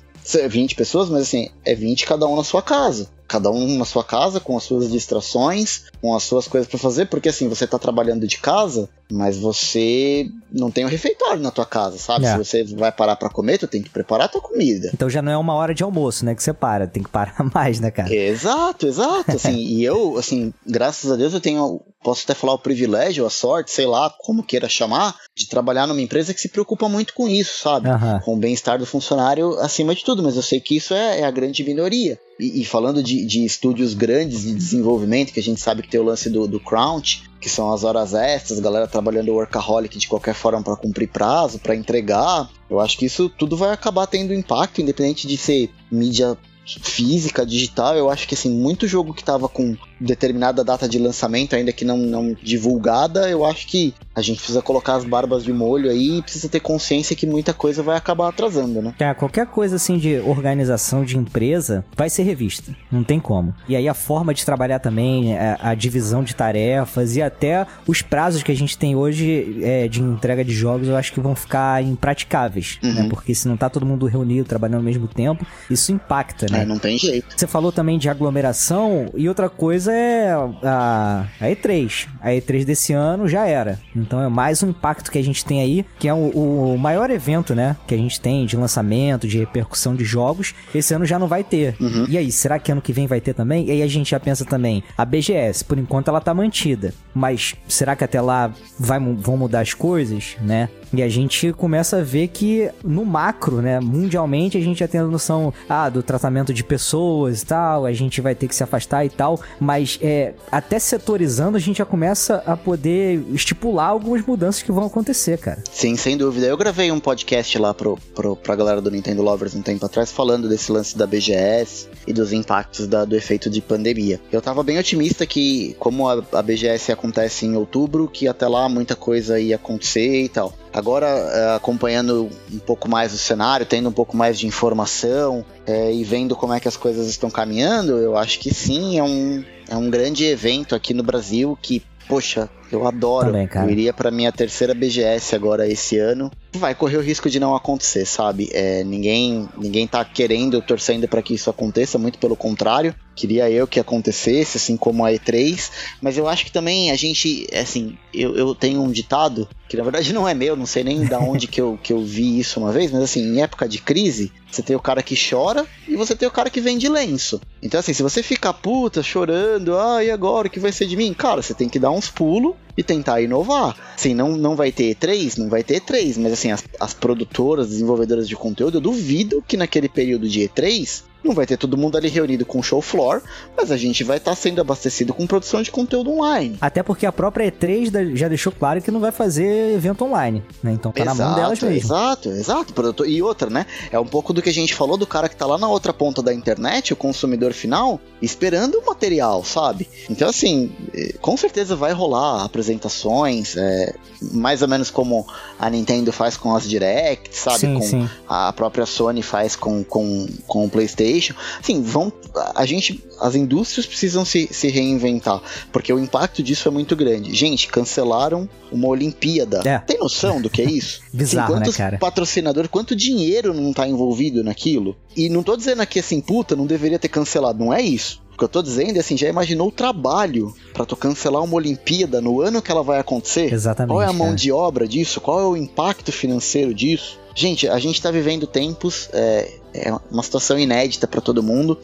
20 0.50 0.74
pessoas, 0.74 1.08
mas 1.08 1.22
assim, 1.22 1.50
é 1.64 1.76
20 1.76 2.08
cada 2.08 2.26
um 2.26 2.36
na 2.36 2.44
sua 2.44 2.64
casa 2.64 3.08
cada 3.32 3.50
um 3.50 3.78
na 3.78 3.86
sua 3.86 4.04
casa, 4.04 4.42
com 4.42 4.58
as 4.58 4.64
suas 4.64 4.92
distrações, 4.92 5.84
com 6.02 6.14
as 6.14 6.24
suas 6.24 6.50
coisas 6.50 6.68
para 6.68 6.78
fazer, 6.78 7.06
porque 7.06 7.30
assim, 7.30 7.48
você 7.48 7.66
tá 7.66 7.80
trabalhando 7.80 8.28
de 8.28 8.38
casa, 8.38 8.90
mas 9.12 9.38
você 9.38 10.30
não 10.52 10.72
tem 10.72 10.86
um 10.86 10.90
refeitório 10.90 11.42
na 11.42 11.52
tua 11.52 11.66
casa, 11.66 11.98
sabe? 11.98 12.26
É. 12.26 12.32
Se 12.32 12.38
você 12.38 12.64
vai 12.64 12.92
parar 12.92 13.16
para 13.16 13.30
comer, 13.30 13.58
tu 13.58 13.68
tem 13.68 13.82
que 13.82 13.90
preparar 13.90 14.26
a 14.26 14.30
tua 14.30 14.42
comida. 14.42 14.90
Então 14.94 15.10
já 15.10 15.22
não 15.22 15.32
é 15.32 15.38
uma 15.38 15.54
hora 15.54 15.74
de 15.74 15.84
almoço, 15.84 16.26
né, 16.26 16.36
que 16.36 16.44
você 16.44 16.54
para, 16.54 16.88
tem 16.88 17.04
que 17.04 17.10
parar 17.10 17.36
mais, 17.54 17.80
né, 17.80 17.92
cara? 17.92 18.14
Exato, 18.14 18.88
exato, 18.88 19.32
assim, 19.32 19.56
e 19.58 19.84
eu, 19.84 20.18
assim, 20.18 20.54
graças 20.66 21.12
a 21.12 21.16
Deus 21.16 21.34
eu 21.34 21.40
tenho, 21.40 21.82
posso 22.04 22.24
até 22.24 22.34
falar 22.34 22.54
o 22.54 22.60
privilégio, 22.60 23.26
a 23.26 23.30
sorte, 23.30 23.72
sei 23.72 23.86
lá, 23.86 24.10
como 24.20 24.44
queira 24.44 24.68
chamar, 24.68 25.16
de 25.36 25.48
trabalhar 25.48 25.88
numa 25.88 26.02
empresa 26.02 26.34
que 26.34 26.42
se 26.42 26.50
preocupa 26.50 26.88
muito 26.90 27.14
com 27.14 27.28
isso, 27.28 27.62
sabe? 27.62 27.90
Uhum. 27.90 28.20
Com 28.22 28.34
o 28.36 28.38
bem-estar 28.38 28.78
do 28.78 28.86
funcionário 28.86 29.60
acima 29.60 29.96
de 29.96 30.04
tudo, 30.04 30.24
mas 30.24 30.36
eu 30.36 30.42
sei 30.42 30.60
que 30.60 30.78
isso 30.78 30.94
é, 30.94 31.22
é 31.22 31.24
a 31.24 31.32
grande 31.32 31.64
minoria. 31.64 32.20
E, 32.40 32.62
e 32.62 32.66
falando 32.66 33.04
de, 33.04 33.26
de, 33.26 33.46
estúdios 33.46 33.94
grandes 33.94 34.42
de 34.42 34.54
desenvolvimento, 34.54 35.32
que 35.32 35.40
a 35.40 35.44
gente 35.44 35.62
sabe 35.62 35.84
que 35.84 35.90
tem 35.90 36.00
o 36.00 36.04
lance 36.04 36.30
do, 36.30 36.48
do 36.48 36.60
crunch, 36.60 37.24
que 37.42 37.50
são 37.50 37.74
as 37.74 37.84
horas 37.84 38.14
extras, 38.14 38.60
galera 38.60 38.88
trabalhando 38.88 39.34
workaholic 39.34 39.98
de 39.98 40.08
qualquer 40.08 40.36
forma 40.36 40.62
para 40.62 40.76
cumprir 40.76 41.08
prazo, 41.08 41.60
para 41.60 41.76
entregar. 41.76 42.48
Eu 42.70 42.80
acho 42.80 42.98
que 42.98 43.06
isso 43.06 43.28
tudo 43.28 43.58
vai 43.58 43.72
acabar 43.72 44.06
tendo 44.06 44.34
impacto, 44.34 44.80
independente 44.80 45.28
de 45.28 45.36
ser 45.36 45.72
mídia 45.92 46.38
física, 46.64 47.46
digital, 47.46 47.96
eu 47.98 48.10
acho 48.10 48.28
que 48.28 48.36
assim, 48.36 48.50
muito 48.50 48.88
jogo 48.88 49.14
que 49.14 49.24
tava 49.24 49.50
com 49.50 49.76
determinada 50.02 50.64
data 50.64 50.90
de 50.90 50.98
lançamento, 50.98 51.56
ainda 51.56 51.72
que 51.72 51.86
não, 51.86 51.98
não 51.98 52.36
divulgada, 52.42 53.30
eu 53.30 53.46
acho 53.46 53.68
que 53.68 53.94
a 54.16 54.22
gente 54.22 54.38
precisa 54.38 54.62
colocar 54.62 54.96
as 54.96 55.06
barbas 55.06 55.44
de 55.44 55.54
molho 55.54 55.90
aí 55.90 56.18
e 56.18 56.22
precisa 56.22 56.50
ter 56.50 56.60
consciência 56.60 57.16
que 57.16 57.26
muita 57.26 57.54
coisa 57.54 57.82
vai 57.82 57.96
acabar 57.96 58.28
atrasando, 58.28 58.82
né? 58.82 58.94
É, 59.00 59.14
qualquer 59.14 59.46
coisa 59.46 59.76
assim 59.76 59.98
de 59.98 60.20
organização 60.20 61.06
de 61.06 61.18
empresa 61.18 61.86
vai 61.96 62.10
ser 62.10 62.24
revista, 62.24 62.76
não 62.92 63.04
tem 63.04 63.20
como. 63.20 63.54
E 63.70 63.76
aí 63.76 63.88
a 63.88 63.94
forma 63.94 64.34
de 64.34 64.44
trabalhar 64.44 64.80
também, 64.80 65.38
a, 65.38 65.42
é, 65.42 65.58
a 65.62 65.76
divisão 65.76 66.24
de 66.24 66.36
tarefas 66.36 67.16
e 67.16 67.22
até 67.22 67.66
os 67.88 68.02
prazos 68.02 68.44
que 68.44 68.52
a 68.52 68.56
gente 68.56 68.78
tem 68.78 68.96
hoje 68.96 69.60
é, 69.62 69.88
de 69.88 70.02
entrega 70.02 70.44
de 70.44 70.52
jogos, 70.52 70.88
eu 70.88 70.98
acho 70.98 71.14
que 71.14 71.20
vão 71.20 71.36
ficar 71.36 71.84
impraticáveis, 71.84 72.80
né? 72.82 72.90
uhum. 72.90 72.96
né? 72.96 73.10
Porque 73.10 73.36
se 73.36 73.48
não 73.48 73.56
tá 73.56 73.70
todo 73.70 73.86
mundo 73.86 74.08
reunido 74.08 74.48
trabalhando 74.48 74.80
ao 74.80 74.84
mesmo 74.84 75.08
tempo, 75.08 75.46
isso 75.70 75.92
impacta, 75.92 76.48
né? 76.50 76.64
É, 76.64 76.66
não 76.66 76.80
tem 76.80 76.98
jeito. 76.98 77.28
Você 77.36 77.48
falou 77.48 77.72
também 77.72 77.98
de 77.98 78.10
aglomeração 78.10 79.10
e 79.16 79.30
outra 79.30 79.50
coisa 79.50 79.91
é 79.92 80.32
a, 80.64 81.26
a 81.40 81.46
E3. 81.46 82.08
A 82.22 82.30
E3 82.30 82.66
desse 82.66 82.94
ano 82.94 83.28
já 83.28 83.46
era. 83.46 83.80
Então 83.96 84.22
é 84.22 84.28
mais 84.28 84.64
um 84.64 84.70
impacto 84.70 85.12
que 85.12 85.18
a 85.18 85.24
gente 85.24 85.46
tem 85.46 85.62
aí, 85.62 85.86
que 86.00 86.08
é 86.08 86.14
o, 86.14 86.74
o 86.74 86.78
maior 86.78 87.10
evento, 87.10 87.54
né? 87.54 87.76
Que 87.88 87.96
a 87.96 87.98
gente 87.98 88.20
tem 88.20 88.46
de 88.46 88.56
lançamento, 88.58 89.28
de 89.28 89.38
repercussão 89.38 89.96
de 89.96 90.04
jogos. 90.04 90.54
Esse 90.74 90.94
ano 90.94 91.06
já 91.06 91.20
não 91.20 91.28
vai 91.28 91.44
ter. 91.44 91.76
Uhum. 91.80 92.06
E 92.10 92.18
aí, 92.18 92.32
será 92.32 92.60
que 92.60 92.72
ano 92.72 92.82
que 92.82 92.94
vem 92.94 93.08
vai 93.08 93.22
ter 93.22 93.34
também? 93.34 93.66
E 93.66 93.72
aí 93.72 93.82
a 93.82 93.88
gente 93.88 94.12
já 94.12 94.20
pensa 94.20 94.46
também, 94.46 94.84
a 94.98 95.06
BGS, 95.06 95.64
por 95.66 95.78
enquanto 95.78 96.08
ela 96.08 96.22
tá 96.22 96.34
mantida. 96.34 96.94
Mas 97.14 97.56
será 97.68 97.96
que 97.96 98.04
até 98.04 98.22
lá 98.22 98.52
vai, 98.80 99.00
vão 99.00 99.38
mudar 99.38 99.62
as 99.62 99.74
coisas, 99.74 100.36
né? 100.42 100.70
E 100.94 101.02
a 101.02 101.08
gente 101.08 101.54
começa 101.54 101.98
a 101.98 102.04
ver 102.04 102.28
que 102.28 102.70
no 102.84 103.06
macro, 103.06 103.62
né, 103.62 103.80
mundialmente, 103.80 104.58
a 104.58 104.62
gente 104.62 104.80
já 104.80 104.88
tem 104.88 105.00
a 105.00 105.06
noção 105.06 105.54
ah, 105.70 105.88
do 105.88 106.04
tratamento 106.04 106.54
de 106.54 106.64
pessoas 106.64 107.42
e 107.42 107.46
tal, 107.46 107.86
a 107.86 107.94
gente 107.94 108.20
vai 108.20 108.36
ter 108.36 108.48
que 108.48 108.56
se 108.56 108.62
afastar 108.62 109.06
e 109.06 109.10
tal, 109.10 109.40
mas 109.60 109.98
é, 110.02 110.34
até 110.52 110.78
setorizando 110.80 111.56
a 111.56 111.60
gente 111.60 111.78
já 111.78 111.86
começa 111.86 112.44
a 112.46 112.58
poder 112.58 113.24
estipular 113.32 113.88
algumas 113.88 114.26
mudanças 114.26 114.62
que 114.62 114.72
vão 114.72 114.86
acontecer, 114.86 115.38
cara. 115.38 115.64
Sim, 115.72 115.96
sem 115.96 116.18
dúvida. 116.18 116.48
Eu 116.48 116.58
gravei 116.58 116.92
um 116.92 117.00
podcast 117.00 117.58
lá 117.58 117.74
pro, 117.74 117.98
pro, 118.14 118.36
pra 118.36 118.56
galera 118.56 118.82
do 118.82 118.92
Nintendo 118.92 119.22
Lovers 119.22 119.56
um 119.56 119.62
tempo 119.62 119.86
atrás 119.86 120.12
falando 120.12 120.50
desse 120.50 120.72
lance 120.72 120.98
da 120.98 121.08
BGS 121.08 121.88
e 122.06 122.12
dos 122.12 122.34
impactos 122.34 122.86
da, 122.88 123.06
do 123.06 123.16
efeito 123.16 123.50
de 123.50 123.62
pandemia. 123.62 124.20
Eu 124.30 124.42
tava 124.42 124.62
bem 124.62 124.78
otimista 124.78 125.26
que, 125.26 125.74
como 125.80 126.10
a, 126.10 126.22
a 126.34 126.42
BGS 126.42 126.92
acontece 127.02 127.46
em 127.48 127.56
outubro, 127.56 128.08
que 128.08 128.28
até 128.28 128.48
lá 128.48 128.70
muita 128.70 128.96
coisa 128.96 129.40
ia 129.40 129.56
acontecer 129.56 130.24
e 130.24 130.30
tal. 130.30 130.54
Agora, 130.72 131.08
é, 131.08 131.56
acompanhando 131.56 132.30
um 132.54 132.60
pouco 132.60 132.88
mais 132.88 133.14
o 133.14 133.18
cenário, 133.18 133.66
tendo 133.66 133.90
um 133.90 133.92
pouco 133.92 134.16
mais 134.16 134.40
de 134.40 134.46
informação 134.46 135.44
é, 135.66 135.92
e 135.92 136.04
vendo 136.04 136.36
como 136.36 136.54
é 136.54 136.60
que 136.60 136.68
as 136.68 136.78
coisas 136.78 137.08
estão 137.08 137.30
caminhando, 137.30 137.98
eu 137.98 138.16
acho 138.16 138.40
que 138.40 138.54
sim, 138.54 139.00
é 139.00 139.04
um, 139.04 139.44
é 139.68 139.76
um 139.76 139.90
grande 139.90 140.24
evento 140.26 140.76
aqui 140.76 140.94
no 140.94 141.04
Brasil 141.04 141.58
que, 141.62 141.84
poxa, 142.08 142.50
eu 142.76 142.88
adoro. 142.88 143.28
Também, 143.28 143.50
eu 143.54 143.70
iria 143.70 143.94
para 143.94 144.12
minha 144.12 144.32
terceira 144.32 144.74
BGS 144.74 145.36
agora 145.36 145.68
esse 145.68 145.98
ano. 145.98 146.32
Vai 146.54 146.76
correr 146.76 146.98
o 146.98 147.02
risco 147.02 147.30
de 147.30 147.40
não 147.40 147.56
acontecer, 147.56 148.06
sabe? 148.06 148.50
É, 148.52 148.84
ninguém, 148.84 149.48
ninguém 149.58 149.88
tá 149.88 150.04
querendo, 150.04 150.62
torcendo 150.62 151.08
para 151.08 151.22
que 151.22 151.34
isso 151.34 151.50
aconteça, 151.50 151.98
muito 151.98 152.20
pelo 152.20 152.36
contrário. 152.36 152.94
Queria 153.16 153.50
eu 153.50 153.68
que 153.68 153.80
acontecesse, 153.80 154.58
assim 154.58 154.76
como 154.76 155.06
a 155.06 155.12
E3. 155.12 155.70
Mas 156.02 156.18
eu 156.18 156.28
acho 156.28 156.46
que 156.46 156.52
também 156.52 156.92
a 156.92 156.96
gente, 156.96 157.48
assim, 157.54 157.98
eu, 158.14 158.36
eu 158.36 158.56
tenho 158.56 158.82
um 158.82 158.92
ditado, 158.92 159.48
que 159.70 159.78
na 159.78 159.84
verdade 159.84 160.12
não 160.14 160.28
é 160.28 160.34
meu, 160.34 160.56
não 160.56 160.66
sei 160.66 160.84
nem 160.84 161.06
da 161.06 161.20
onde 161.20 161.48
que 161.48 161.62
eu, 161.62 161.80
que 161.82 161.94
eu 161.94 162.04
vi 162.04 162.40
isso 162.40 162.60
uma 162.60 162.72
vez, 162.72 162.92
mas 162.92 163.04
assim, 163.04 163.22
em 163.22 163.42
época 163.42 163.68
de 163.68 163.80
crise, 163.80 164.32
você 164.50 164.62
tem 164.62 164.76
o 164.76 164.80
cara 164.80 165.02
que 165.02 165.16
chora 165.16 165.66
e 165.88 165.96
você 165.96 166.16
tem 166.16 166.28
o 166.28 166.32
cara 166.32 166.50
que 166.50 166.60
vende 166.60 166.90
lenço. 166.90 167.40
Então, 167.62 167.80
assim, 167.80 167.94
se 167.94 168.04
você 168.04 168.22
ficar 168.22 168.54
puta, 168.54 169.02
chorando, 169.02 169.78
ah, 169.78 170.04
e 170.04 170.12
agora, 170.12 170.48
o 170.48 170.52
que 170.52 170.60
vai 170.60 170.72
ser 170.72 170.86
de 170.88 170.98
mim? 170.98 171.14
Cara, 171.14 171.42
você 171.42 171.54
tem 171.54 171.70
que 171.70 171.80
dar 171.80 171.92
uns 171.92 172.10
pulos 172.10 172.56
e 172.78 172.84
tentar 172.84 173.22
inovar. 173.22 173.76
Sim, 173.98 174.14
não, 174.14 174.36
não 174.36 174.56
vai 174.56 174.72
ter 174.72 174.96
E3, 174.96 175.38
não 175.38 175.50
vai 175.50 175.64
ter 175.64 175.82
E3, 175.82 176.20
mas 176.20 176.34
assim, 176.34 176.52
as, 176.52 176.64
as 176.80 176.94
produtoras, 176.94 177.70
desenvolvedoras 177.70 178.28
de 178.28 178.36
conteúdo, 178.36 178.78
eu 178.78 178.82
duvido 178.82 179.44
que 179.46 179.58
naquele 179.58 179.90
período 179.90 180.28
de 180.28 180.42
E3 180.42 181.04
não 181.24 181.34
vai 181.34 181.46
ter 181.46 181.58
todo 181.58 181.78
mundo 181.78 181.98
ali 181.98 182.10
reunido 182.10 182.46
com 182.46 182.62
show 182.62 182.82
floor, 182.82 183.22
mas 183.56 183.72
a 183.72 183.78
gente 183.78 184.04
vai 184.04 184.18
estar 184.18 184.32
tá 184.32 184.36
sendo 184.36 184.62
abastecido 184.62 185.14
com 185.14 185.28
produção 185.28 185.62
de 185.62 185.72
conteúdo 185.72 186.12
online. 186.12 186.58
Até 186.60 186.82
porque 186.84 187.06
a 187.06 187.12
própria 187.12 187.52
E3 187.52 188.16
já 188.16 188.28
deixou 188.28 188.52
claro 188.52 188.82
que 188.82 188.92
não 188.92 189.00
vai 189.00 189.12
fazer 189.12 189.76
evento 189.76 190.04
online, 190.04 190.44
né? 190.64 190.74
Então 190.74 190.92
tá 190.92 191.02
exato, 191.02 191.18
na 191.18 191.26
mão 191.26 191.36
delas 191.36 191.60
mesmo. 191.62 191.78
Exato, 191.78 192.30
exato. 192.30 193.06
E 193.06 193.22
outra, 193.22 193.50
né? 193.50 193.66
É 193.92 194.00
um 194.00 194.06
pouco 194.06 194.34
do 194.34 194.42
que 194.42 194.50
a 194.50 194.54
gente 194.54 194.74
falou 194.74 194.98
do 194.98 195.08
cara 195.08 195.30
que 195.30 195.36
tá 195.36 195.46
lá 195.46 195.58
na 195.58 195.68
outra 195.68 195.94
ponta 195.94 196.22
da 196.22 196.34
internet, 196.34 196.94
o 196.94 196.96
consumidor 196.96 197.54
final, 197.54 198.00
esperando 198.22 198.76
o 198.76 198.86
material, 198.86 199.44
sabe? 199.44 199.88
Então, 200.10 200.30
assim, 200.30 200.72
eh, 200.94 201.16
com 201.22 201.36
certeza 201.38 201.76
vai 201.76 201.94
rolar 201.94 202.44
apresentações, 202.44 203.56
é, 203.58 203.94
mais 204.22 204.62
ou 204.62 204.68
menos 204.68 204.90
como 204.90 205.26
a 205.60 205.70
Nintendo 205.70 206.12
faz 206.12 206.38
com 206.38 206.56
as 206.56 206.68
Directs, 206.68 207.38
sabe? 207.40 207.60
Sim, 207.60 207.74
com 207.76 207.82
sim. 207.82 208.10
a 208.28 208.54
própria 208.54 208.86
Sony 208.86 209.22
faz 209.22 209.56
com, 209.56 209.84
com, 209.84 210.28
com 210.48 210.66
o 210.66 210.70
PlayStation. 210.70 211.11
Assim, 211.60 211.82
vão. 211.82 212.12
A 212.56 212.66
gente. 212.66 213.04
As 213.20 213.36
indústrias 213.36 213.86
precisam 213.86 214.26
se, 214.26 214.50
se 214.52 214.68
reinventar, 214.70 215.42
porque 215.72 215.92
o 215.94 216.00
impacto 216.00 216.42
disso 216.42 216.68
é 216.68 216.72
muito 216.72 216.96
grande. 216.96 217.34
Gente, 217.36 217.68
cancelaram 217.68 218.50
uma 218.72 218.88
Olimpíada. 218.88 219.62
É. 219.66 219.78
Tem 219.80 220.00
noção 220.00 220.42
do 220.42 220.50
que 220.50 220.62
é 220.62 220.66
isso? 220.66 221.02
Bizarro, 221.14 221.56
assim, 221.56 221.72
né, 221.72 221.78
cara? 221.78 221.98
patrocinadores, 221.98 222.70
quanto 222.70 222.96
dinheiro 222.96 223.54
não 223.54 223.74
tá 223.74 223.88
envolvido 223.88 224.44
naquilo? 224.44 224.96
E 225.16 225.30
não 225.30 225.44
tô 225.44 225.58
dizendo 225.58 225.82
aqui 225.82 226.00
assim, 226.00 226.22
puta, 226.22 226.56
não 226.56 226.66
deveria 226.66 226.98
ter 226.98 227.10
cancelado. 227.10 227.60
Não 227.60 227.74
é 227.74 227.82
isso. 227.82 228.22
O 228.34 228.38
que 228.38 228.44
eu 228.44 228.50
tô 228.50 228.64
dizendo 228.64 228.98
é 228.98 229.00
assim, 229.02 229.18
já 229.18 229.28
imaginou 229.28 229.68
o 229.68 229.72
trabalho 229.72 230.54
para 230.74 230.86
tu 230.86 230.96
cancelar 230.96 231.44
uma 231.44 231.56
Olimpíada 231.56 232.22
no 232.22 232.42
ano 232.42 232.62
que 232.62 232.72
ela 232.72 232.82
vai 232.82 233.00
acontecer? 233.00 233.54
Exatamente. 233.54 233.94
Qual 233.94 234.02
é 234.02 234.06
a 234.06 234.14
mão 234.14 234.28
cara. 234.28 234.38
de 234.38 234.52
obra 234.52 234.88
disso? 234.88 235.22
Qual 235.22 235.40
é 235.40 235.46
o 235.46 235.58
impacto 235.58 236.12
financeiro 236.12 236.74
disso? 236.74 237.20
Gente, 237.36 237.68
a 237.68 237.80
gente 237.80 238.02
tá 238.02 238.12
vivendo 238.12 238.46
tempos, 238.48 239.10
é, 239.14 239.52
é 239.74 239.94
uma 240.10 240.24
situação 240.24 240.58
inédita 240.58 241.08
para 241.08 241.22
todo 241.22 241.44
mundo. 241.44 241.78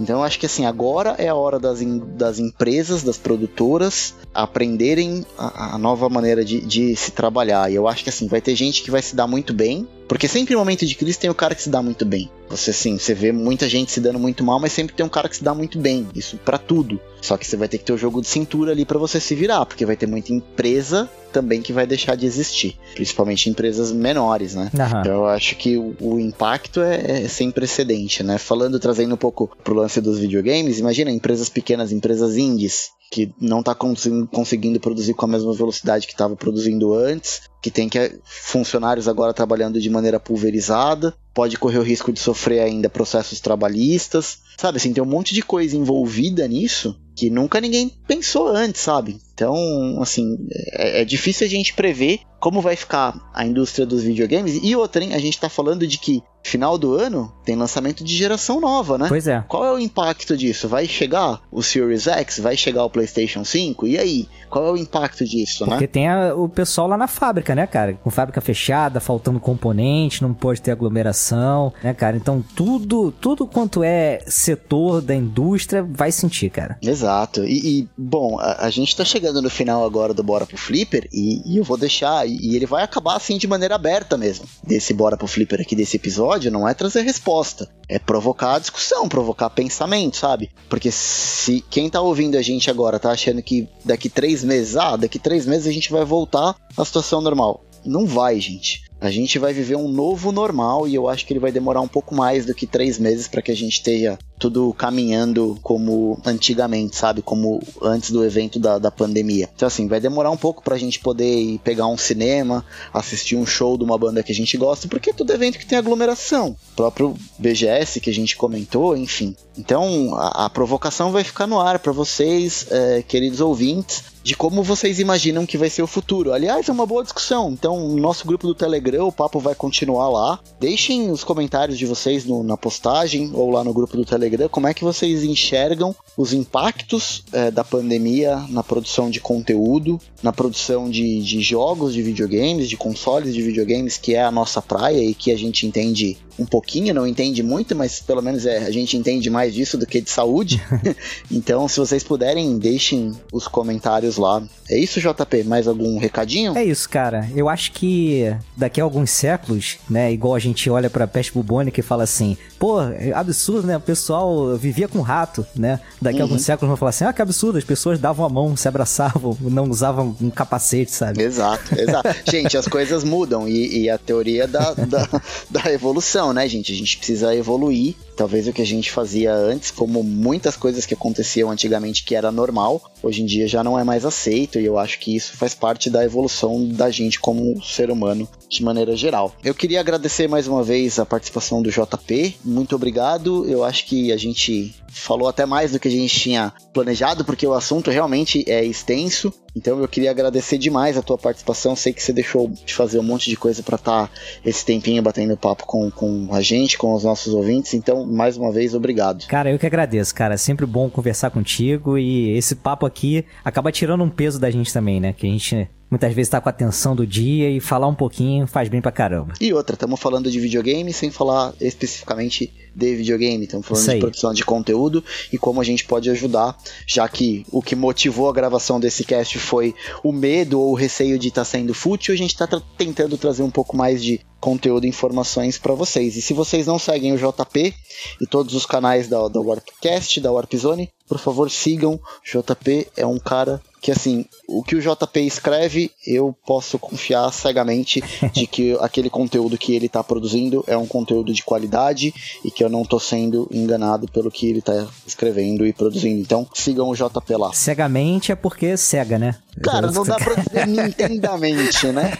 Então 0.00 0.22
acho 0.22 0.38
que 0.38 0.46
assim, 0.46 0.64
agora 0.64 1.14
é 1.18 1.28
a 1.28 1.34
hora 1.34 1.58
das, 1.58 1.80
in, 1.80 2.02
das 2.16 2.38
empresas, 2.38 3.02
das 3.02 3.18
produtoras 3.18 4.14
aprenderem 4.32 5.24
a, 5.36 5.74
a 5.74 5.78
nova 5.78 6.08
maneira 6.08 6.44
de, 6.44 6.60
de, 6.60 6.94
se 6.96 7.10
trabalhar. 7.10 7.70
E 7.70 7.74
eu 7.74 7.88
acho 7.88 8.04
que 8.04 8.10
assim, 8.10 8.26
vai 8.26 8.40
ter 8.40 8.54
gente 8.54 8.82
que 8.82 8.90
vai 8.90 9.02
se 9.02 9.16
dar 9.16 9.26
muito 9.26 9.52
bem, 9.52 9.86
porque 10.08 10.28
sempre 10.28 10.54
em 10.54 10.56
momento 10.56 10.86
de 10.86 10.94
crise 10.94 11.18
tem 11.18 11.30
o 11.30 11.34
cara 11.34 11.54
que 11.54 11.62
se 11.62 11.70
dá 11.70 11.82
muito 11.82 12.04
bem. 12.04 12.30
Você 12.48 12.70
assim, 12.70 12.98
você 12.98 13.14
vê 13.14 13.32
muita 13.32 13.68
gente 13.68 13.90
se 13.90 14.00
dando 14.00 14.18
muito 14.18 14.44
mal, 14.44 14.58
mas 14.60 14.72
sempre 14.72 14.94
tem 14.94 15.04
um 15.04 15.10
cara 15.10 15.28
que 15.28 15.36
se 15.36 15.44
dá 15.44 15.54
muito 15.54 15.78
bem. 15.78 16.06
Isso 16.14 16.36
para 16.38 16.58
tudo. 16.58 17.00
Só 17.20 17.36
que 17.36 17.46
você 17.46 17.56
vai 17.56 17.68
ter 17.68 17.78
que 17.78 17.84
ter 17.84 17.92
o 17.92 17.98
jogo 17.98 18.20
de 18.20 18.28
cintura 18.28 18.72
ali 18.72 18.84
para 18.84 18.98
você 18.98 19.20
se 19.20 19.34
virar, 19.34 19.66
porque 19.66 19.86
vai 19.86 19.96
ter 19.96 20.06
muita 20.06 20.32
empresa 20.32 21.08
também 21.32 21.62
que 21.62 21.72
vai 21.72 21.86
deixar 21.86 22.16
de 22.16 22.26
existir, 22.26 22.76
principalmente 22.94 23.48
empresas 23.48 23.92
menores, 23.92 24.54
né? 24.54 24.70
Uhum. 24.74 25.00
Então 25.00 25.12
eu 25.12 25.26
acho 25.26 25.56
que 25.56 25.76
o, 25.76 25.94
o 26.00 26.20
impacto 26.20 26.80
é, 26.80 27.22
é, 27.22 27.28
sem 27.28 27.50
precedente, 27.50 28.22
né? 28.22 28.38
Falando, 28.38 28.80
trazendo 28.80 29.14
um 29.14 29.18
pouco 29.18 29.56
pro 29.62 29.74
lance 29.74 30.00
dos 30.00 30.18
videogames, 30.18 30.78
imagina 30.78 31.10
empresas 31.10 31.48
pequenas, 31.48 31.92
empresas 31.92 32.36
indies, 32.36 32.90
que 33.10 33.34
não 33.40 33.58
está 33.58 33.74
conseguindo 33.74 34.78
produzir 34.78 35.14
com 35.14 35.24
a 35.24 35.28
mesma 35.28 35.52
velocidade 35.52 36.06
que 36.06 36.12
estava 36.12 36.36
produzindo 36.36 36.94
antes, 36.94 37.42
que 37.60 37.70
tem 37.70 37.88
que 37.88 38.20
funcionários 38.24 39.08
agora 39.08 39.34
trabalhando 39.34 39.80
de 39.80 39.90
maneira 39.90 40.20
pulverizada, 40.20 41.12
pode 41.34 41.58
correr 41.58 41.78
o 41.78 41.82
risco 41.82 42.12
de 42.12 42.20
sofrer 42.20 42.60
ainda 42.60 42.88
processos 42.88 43.40
trabalhistas, 43.40 44.38
sabe? 44.56 44.76
Assim, 44.76 44.92
tem 44.92 45.02
um 45.02 45.06
monte 45.06 45.34
de 45.34 45.42
coisa 45.42 45.76
envolvida 45.76 46.46
nisso 46.46 46.96
que 47.16 47.28
nunca 47.28 47.60
ninguém 47.60 47.92
pensou 48.06 48.48
antes, 48.48 48.80
sabe? 48.80 49.20
Então, 49.34 49.54
assim, 50.00 50.38
é, 50.72 51.02
é, 51.02 51.04
difícil 51.04 51.46
a 51.46 51.50
gente 51.50 51.74
prever 51.74 52.20
como 52.38 52.62
vai 52.62 52.76
ficar 52.76 53.30
a 53.34 53.44
indústria 53.44 53.84
dos 53.84 54.02
videogames. 54.02 54.58
E 54.62 54.74
outra, 54.74 55.04
hein? 55.04 55.12
A 55.12 55.18
gente 55.18 55.38
tá 55.38 55.48
falando 55.48 55.86
de 55.86 55.98
que 55.98 56.22
final 56.42 56.78
do 56.78 56.94
ano 56.94 57.32
tem 57.44 57.56
lançamento 57.56 58.04
de 58.04 58.16
geração 58.16 58.60
nova, 58.60 58.96
né? 58.96 59.06
Pois 59.08 59.26
é. 59.26 59.44
Qual 59.48 59.64
é 59.64 59.72
o 59.72 59.78
impacto 59.78 60.36
disso? 60.36 60.68
Vai 60.68 60.86
chegar 60.86 61.40
o 61.50 61.62
Series 61.62 62.06
X? 62.06 62.38
Vai 62.38 62.56
chegar 62.56 62.84
o 62.84 62.90
PlayStation 62.90 63.44
5? 63.44 63.86
E 63.86 63.98
aí? 63.98 64.28
Qual 64.48 64.66
é 64.66 64.72
o 64.72 64.76
impacto 64.76 65.24
disso, 65.24 65.58
Porque 65.58 65.70
né? 65.70 65.76
Porque 65.76 65.86
tem 65.86 66.08
a, 66.08 66.34
o 66.34 66.48
pessoal 66.48 66.88
lá 66.88 66.96
na 66.96 67.06
fábrica, 67.06 67.54
né, 67.54 67.66
cara? 67.66 67.94
Com 67.94 68.10
fábrica 68.10 68.40
fechada, 68.40 69.00
faltando 69.00 69.38
componente, 69.38 70.22
não 70.22 70.34
pode 70.34 70.60
ter 70.60 70.70
aglomeração, 70.70 71.72
né, 71.82 71.94
cara? 71.94 72.16
Então 72.16 72.44
tudo, 72.54 73.12
tudo 73.12 73.46
quanto 73.46 73.82
é 73.82 74.20
setor 74.26 75.00
da 75.00 75.14
indústria 75.14 75.82
vai 75.82 76.10
sentir, 76.10 76.50
cara. 76.50 76.78
Exato. 76.82 77.44
E, 77.44 77.80
e 77.80 77.88
bom, 77.96 78.38
a, 78.40 78.66
a, 78.66 78.70
gente 78.70 78.96
tá 78.96 79.04
chegando 79.04 79.40
no 79.42 79.50
final 79.50 79.84
agora 79.84 80.14
do 80.14 80.22
Bora 80.22 80.46
pro 80.46 80.56
Flipper 80.56 81.08
e, 81.12 81.42
e 81.44 81.58
eu 81.58 81.64
vou 81.64 81.76
deixar, 81.76 82.26
e, 82.26 82.36
e 82.36 82.56
ele 82.56 82.66
vai 82.66 82.82
acabar 82.82 83.16
assim 83.16 83.38
de 83.38 83.46
maneira 83.46 83.74
aberta 83.74 84.16
mesmo, 84.16 84.46
desse 84.64 84.92
Bora 84.94 85.16
pro 85.16 85.26
Flipper 85.26 85.60
aqui, 85.60 85.76
desse 85.76 85.96
episódio, 85.96 86.29
não 86.50 86.68
é 86.68 86.74
trazer 86.74 87.02
resposta, 87.02 87.68
é 87.88 87.98
provocar 87.98 88.58
discussão, 88.58 89.08
provocar 89.08 89.50
pensamento, 89.50 90.16
sabe? 90.16 90.50
Porque 90.68 90.90
se 90.90 91.64
quem 91.68 91.90
tá 91.90 92.00
ouvindo 92.00 92.36
a 92.36 92.42
gente 92.42 92.70
agora 92.70 92.98
tá 92.98 93.10
achando 93.10 93.42
que 93.42 93.68
daqui 93.84 94.08
três 94.08 94.44
meses, 94.44 94.76
ah, 94.76 94.96
daqui 94.96 95.18
três 95.18 95.46
meses 95.46 95.66
a 95.66 95.72
gente 95.72 95.90
vai 95.90 96.04
voltar 96.04 96.54
à 96.76 96.84
situação 96.84 97.20
normal. 97.20 97.64
Não 97.84 98.06
vai, 98.06 98.38
gente 98.38 98.90
a 99.00 99.10
gente 99.10 99.38
vai 99.38 99.52
viver 99.52 99.76
um 99.76 99.88
novo 99.88 100.30
normal 100.30 100.86
e 100.86 100.94
eu 100.94 101.08
acho 101.08 101.24
que 101.24 101.32
ele 101.32 101.40
vai 101.40 101.50
demorar 101.50 101.80
um 101.80 101.88
pouco 101.88 102.14
mais 102.14 102.44
do 102.44 102.54
que 102.54 102.66
três 102.66 102.98
meses 102.98 103.26
para 103.26 103.40
que 103.40 103.50
a 103.50 103.56
gente 103.56 103.72
esteja 103.72 104.18
tudo 104.40 104.72
caminhando 104.72 105.58
como 105.62 106.18
antigamente, 106.24 106.96
sabe? 106.96 107.20
Como 107.20 107.62
antes 107.82 108.10
do 108.10 108.24
evento 108.24 108.58
da, 108.58 108.78
da 108.78 108.90
pandemia. 108.90 109.50
Então, 109.54 109.68
assim, 109.68 109.86
vai 109.86 110.00
demorar 110.00 110.30
um 110.30 110.36
pouco 110.36 110.62
para 110.62 110.74
a 110.74 110.78
gente 110.78 110.98
poder 110.98 111.40
ir 111.40 111.58
pegar 111.58 111.86
um 111.86 111.96
cinema, 111.96 112.64
assistir 112.92 113.36
um 113.36 113.44
show 113.44 113.76
de 113.76 113.84
uma 113.84 113.98
banda 113.98 114.22
que 114.22 114.32
a 114.32 114.34
gente 114.34 114.56
gosta, 114.56 114.88
porque 114.88 115.10
é 115.10 115.12
todo 115.12 115.30
evento 115.30 115.58
que 115.58 115.66
tem 115.66 115.76
aglomeração. 115.76 116.56
O 116.72 116.76
próprio 116.76 117.14
BGS 117.38 118.00
que 118.00 118.08
a 118.08 118.14
gente 118.14 118.34
comentou, 118.34 118.96
enfim. 118.96 119.36
Então, 119.58 120.14
a, 120.14 120.46
a 120.46 120.50
provocação 120.50 121.12
vai 121.12 121.22
ficar 121.22 121.46
no 121.46 121.60
ar 121.60 121.78
para 121.78 121.92
vocês, 121.92 122.66
é, 122.70 123.02
queridos 123.02 123.42
ouvintes 123.42 124.10
de 124.22 124.36
como 124.36 124.62
vocês 124.62 124.98
imaginam 124.98 125.46
que 125.46 125.56
vai 125.56 125.70
ser 125.70 125.82
o 125.82 125.86
futuro. 125.86 126.32
Aliás, 126.32 126.68
é 126.68 126.72
uma 126.72 126.86
boa 126.86 127.02
discussão. 127.02 127.50
Então, 127.50 127.88
no 127.88 127.96
nosso 127.96 128.26
grupo 128.26 128.46
do 128.46 128.54
Telegram, 128.54 129.06
o 129.06 129.12
papo 129.12 129.40
vai 129.40 129.54
continuar 129.54 130.08
lá. 130.10 130.38
Deixem 130.58 131.10
os 131.10 131.24
comentários 131.24 131.78
de 131.78 131.86
vocês 131.86 132.24
no, 132.24 132.42
na 132.42 132.56
postagem 132.56 133.30
ou 133.34 133.50
lá 133.50 133.64
no 133.64 133.72
grupo 133.72 133.96
do 133.96 134.04
Telegram 134.04 134.29
como 134.50 134.66
é 134.66 134.74
que 134.74 134.84
vocês 134.84 135.24
enxergam 135.24 135.94
os 136.16 136.32
impactos 136.32 137.24
é, 137.32 137.50
da 137.50 137.64
pandemia 137.64 138.36
na 138.48 138.62
produção 138.62 139.10
de 139.10 139.20
conteúdo, 139.20 140.00
na 140.22 140.32
produção 140.32 140.90
de, 140.90 141.22
de 141.22 141.40
jogos 141.40 141.94
de 141.94 142.02
videogames, 142.02 142.68
de 142.68 142.76
consoles 142.76 143.34
de 143.34 143.42
videogames, 143.42 143.96
que 143.96 144.14
é 144.14 144.22
a 144.22 144.30
nossa 144.30 144.60
praia 144.60 145.02
e 145.02 145.14
que 145.14 145.32
a 145.32 145.36
gente 145.36 145.66
entende 145.66 146.16
um 146.40 146.46
pouquinho, 146.46 146.94
não 146.94 147.06
entende 147.06 147.42
muito, 147.42 147.76
mas 147.76 148.00
pelo 148.00 148.22
menos 148.22 148.46
é, 148.46 148.58
a 148.58 148.70
gente 148.70 148.96
entende 148.96 149.28
mais 149.28 149.52
disso 149.52 149.76
do 149.76 149.86
que 149.86 150.00
de 150.00 150.10
saúde. 150.10 150.62
então, 151.30 151.68
se 151.68 151.78
vocês 151.78 152.02
puderem, 152.02 152.58
deixem 152.58 153.12
os 153.32 153.46
comentários 153.46 154.16
lá. 154.16 154.42
É 154.68 154.78
isso, 154.78 155.00
JP? 155.00 155.44
Mais 155.44 155.68
algum 155.68 155.98
recadinho? 155.98 156.56
É 156.56 156.64
isso, 156.64 156.88
cara. 156.88 157.28
Eu 157.34 157.48
acho 157.48 157.72
que 157.72 158.34
daqui 158.56 158.80
a 158.80 158.84
alguns 158.84 159.10
séculos, 159.10 159.78
né, 159.88 160.12
igual 160.12 160.34
a 160.34 160.38
gente 160.38 160.70
olha 160.70 160.88
pra 160.88 161.06
peste 161.06 161.32
bubônica 161.32 161.78
e 161.78 161.82
fala 161.82 162.04
assim, 162.04 162.36
pô, 162.58 162.80
é 162.82 163.12
absurdo, 163.12 163.66
né? 163.66 163.76
O 163.76 163.80
pessoal 163.80 164.56
vivia 164.56 164.88
com 164.88 165.00
rato, 165.00 165.44
né? 165.54 165.80
Daqui 166.00 166.18
uhum. 166.18 166.22
a 166.22 166.24
alguns 166.24 166.42
séculos 166.42 166.68
vão 166.68 166.76
falar 166.76 166.90
assim, 166.90 167.04
ah, 167.04 167.12
que 167.12 167.20
absurdo, 167.20 167.58
as 167.58 167.64
pessoas 167.64 167.98
davam 167.98 168.24
a 168.24 168.28
mão, 168.28 168.56
se 168.56 168.68
abraçavam, 168.68 169.36
não 169.40 169.68
usavam 169.68 170.16
um 170.20 170.30
capacete, 170.30 170.92
sabe? 170.92 171.22
Exato, 171.22 171.78
exato. 171.78 172.14
gente, 172.30 172.56
as 172.56 172.66
coisas 172.66 173.02
mudam 173.04 173.48
e, 173.48 173.82
e 173.82 173.90
a 173.90 173.98
teoria 173.98 174.46
da, 174.46 174.74
da, 174.74 175.08
da 175.50 175.72
evolução 175.72 176.29
né, 176.32 176.48
gente? 176.48 176.72
A 176.72 176.76
gente 176.76 176.96
precisa 176.98 177.34
evoluir. 177.34 177.94
Talvez 178.20 178.46
o 178.46 178.52
que 178.52 178.60
a 178.60 178.66
gente 178.66 178.92
fazia 178.92 179.34
antes, 179.34 179.70
como 179.70 180.02
muitas 180.02 180.54
coisas 180.54 180.84
que 180.84 180.92
aconteciam 180.92 181.50
antigamente 181.50 182.04
que 182.04 182.14
era 182.14 182.30
normal, 182.30 182.92
hoje 183.02 183.22
em 183.22 183.24
dia 183.24 183.48
já 183.48 183.64
não 183.64 183.78
é 183.78 183.82
mais 183.82 184.04
aceito. 184.04 184.60
E 184.60 184.66
eu 184.66 184.78
acho 184.78 184.98
que 184.98 185.16
isso 185.16 185.38
faz 185.38 185.54
parte 185.54 185.88
da 185.88 186.04
evolução 186.04 186.68
da 186.68 186.90
gente 186.90 187.18
como 187.18 187.64
ser 187.64 187.90
humano 187.90 188.28
de 188.46 188.62
maneira 188.62 188.94
geral. 188.94 189.34
Eu 189.42 189.54
queria 189.54 189.80
agradecer 189.80 190.28
mais 190.28 190.46
uma 190.46 190.62
vez 190.62 190.98
a 190.98 191.06
participação 191.06 191.62
do 191.62 191.70
JP. 191.70 192.36
Muito 192.44 192.76
obrigado. 192.76 193.48
Eu 193.48 193.64
acho 193.64 193.86
que 193.86 194.12
a 194.12 194.18
gente 194.18 194.74
falou 194.90 195.28
até 195.28 195.46
mais 195.46 195.72
do 195.72 195.78
que 195.78 195.88
a 195.88 195.90
gente 195.90 196.18
tinha 196.18 196.52
planejado, 196.74 197.24
porque 197.24 197.46
o 197.46 197.54
assunto 197.54 197.90
realmente 197.90 198.44
é 198.46 198.64
extenso. 198.64 199.32
Então 199.54 199.80
eu 199.80 199.88
queria 199.88 200.10
agradecer 200.10 200.58
demais 200.58 200.96
a 200.96 201.02
tua 201.02 201.16
participação. 201.18 201.74
Sei 201.74 201.92
que 201.92 202.02
você 202.02 202.12
deixou 202.12 202.48
de 202.48 202.74
fazer 202.74 202.98
um 202.98 203.02
monte 203.02 203.30
de 203.30 203.36
coisa 203.36 203.62
para 203.62 203.76
estar 203.76 204.08
tá 204.08 204.12
esse 204.44 204.64
tempinho 204.64 205.02
batendo 205.02 205.36
papo 205.36 205.64
com, 205.64 205.90
com 205.90 206.28
a 206.32 206.40
gente, 206.40 206.76
com 206.76 206.94
os 206.94 207.04
nossos 207.04 207.32
ouvintes. 207.32 207.74
Então, 207.74 208.06
mais 208.10 208.36
uma 208.36 208.52
vez, 208.52 208.74
obrigado. 208.74 209.26
Cara, 209.26 209.50
eu 209.50 209.58
que 209.58 209.66
agradeço, 209.66 210.14
cara. 210.14 210.34
É 210.34 210.36
sempre 210.36 210.66
bom 210.66 210.90
conversar 210.90 211.30
contigo 211.30 211.96
e 211.96 212.36
esse 212.36 212.56
papo 212.56 212.86
aqui 212.86 213.24
acaba 213.44 213.72
tirando 213.72 214.04
um 214.04 214.10
peso 214.10 214.38
da 214.40 214.50
gente 214.50 214.72
também, 214.72 215.00
né? 215.00 215.12
Que 215.12 215.26
a 215.26 215.30
gente 215.30 215.68
muitas 215.90 216.14
vezes 216.14 216.30
tá 216.30 216.40
com 216.40 216.48
a 216.48 216.50
atenção 216.50 216.94
do 216.94 217.06
dia 217.06 217.50
e 217.50 217.60
falar 217.60 217.88
um 217.88 217.94
pouquinho 217.94 218.46
faz 218.46 218.68
bem 218.68 218.80
pra 218.80 218.92
caramba. 218.92 219.34
E 219.40 219.52
outra, 219.52 219.74
estamos 219.74 219.98
falando 219.98 220.30
de 220.30 220.38
videogame 220.38 220.92
sem 220.92 221.10
falar 221.10 221.52
especificamente 221.60 222.52
de 222.74 222.94
videogame, 222.94 223.44
estamos 223.44 223.66
falando 223.66 223.86
de 223.86 223.98
produção 223.98 224.32
de 224.32 224.44
conteúdo 224.44 225.04
e 225.32 225.38
como 225.38 225.60
a 225.60 225.64
gente 225.64 225.84
pode 225.84 226.08
ajudar, 226.08 226.56
já 226.86 227.08
que 227.08 227.44
o 227.50 227.60
que 227.60 227.74
motivou 227.74 228.28
a 228.28 228.32
gravação 228.32 228.78
desse 228.78 229.04
cast 229.04 229.38
foi 229.38 229.74
o 230.04 230.12
medo 230.12 230.60
ou 230.60 230.70
o 230.70 230.74
receio 230.74 231.18
de 231.18 231.28
estar 231.28 231.40
tá 231.40 231.44
sendo 231.44 231.74
fútil, 231.74 232.14
a 232.14 232.16
gente 232.16 232.30
está 232.30 232.46
tentando 232.78 233.18
trazer 233.18 233.42
um 233.42 233.50
pouco 233.50 233.76
mais 233.76 234.02
de 234.02 234.20
conteúdo 234.40 234.86
e 234.86 234.88
informações 234.88 235.58
para 235.58 235.74
vocês. 235.74 236.16
E 236.16 236.22
se 236.22 236.32
vocês 236.32 236.66
não 236.66 236.78
seguem 236.78 237.12
o 237.12 237.18
JP 237.18 237.74
e 238.20 238.26
todos 238.26 238.54
os 238.54 238.64
canais 238.64 239.08
da, 239.08 239.28
da 239.28 239.40
Warpcast, 239.40 240.20
da 240.20 240.32
Warpzone, 240.32 240.88
por 241.06 241.18
favor 241.18 241.50
sigam. 241.50 242.00
JP 242.24 242.86
é 242.96 243.04
um 243.04 243.18
cara 243.18 243.60
que 243.80 243.90
assim, 243.90 244.26
o 244.46 244.62
que 244.62 244.76
o 244.76 244.80
JP 244.80 245.20
escreve, 245.20 245.90
eu 246.06 246.36
posso 246.46 246.78
confiar 246.78 247.32
cegamente 247.32 248.02
de 248.32 248.46
que 248.46 248.76
aquele 248.80 249.08
conteúdo 249.08 249.56
que 249.56 249.74
ele 249.74 249.86
está 249.86 250.04
produzindo 250.04 250.62
é 250.66 250.76
um 250.76 250.86
conteúdo 250.86 251.32
de 251.32 251.42
qualidade 251.42 252.12
e 252.44 252.50
que 252.50 252.62
eu 252.62 252.68
não 252.68 252.82
estou 252.82 253.00
sendo 253.00 253.48
enganado 253.50 254.06
pelo 254.08 254.30
que 254.30 254.48
ele 254.48 254.58
está 254.58 254.86
escrevendo 255.06 255.66
e 255.66 255.72
produzindo. 255.72 256.20
Então, 256.20 256.46
sigam 256.54 256.88
o 256.88 256.94
JP 256.94 257.36
lá. 257.36 257.52
Cegamente 257.52 258.32
é 258.32 258.34
porque 258.34 258.76
cega, 258.76 259.18
né? 259.18 259.36
Cara, 259.62 259.90
não 259.90 260.04
dá 260.04 260.16
pra 260.16 260.34
dizer 260.34 260.66
nintendamente, 260.68 261.86
né? 261.88 262.12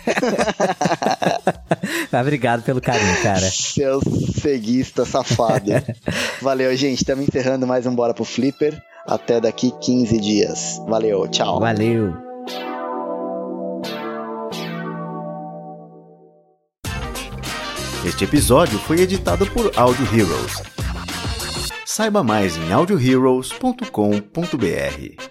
Obrigado 2.20 2.62
pelo 2.62 2.80
carinho, 2.80 3.22
cara. 3.22 3.40
Seu 3.50 4.00
ceguista 4.40 5.04
safado. 5.04 5.70
Valeu, 6.40 6.74
gente. 6.76 6.98
Estamos 6.98 7.28
encerrando 7.28 7.66
mais 7.66 7.86
um 7.86 7.94
Bora 7.94 8.14
pro 8.14 8.24
Flipper. 8.24 8.80
Até 9.06 9.40
daqui 9.40 9.72
15 9.80 10.20
dias. 10.20 10.82
Valeu, 10.86 11.26
tchau. 11.28 11.60
Valeu. 11.60 12.12
Este 18.04 18.24
episódio 18.24 18.78
foi 18.78 19.00
editado 19.00 19.46
por 19.50 19.70
Audio 19.76 20.04
Heroes. 20.06 20.62
Saiba 21.84 22.22
mais 22.22 22.56
em 22.56 22.72
audioheroes.com.br. 22.72 25.29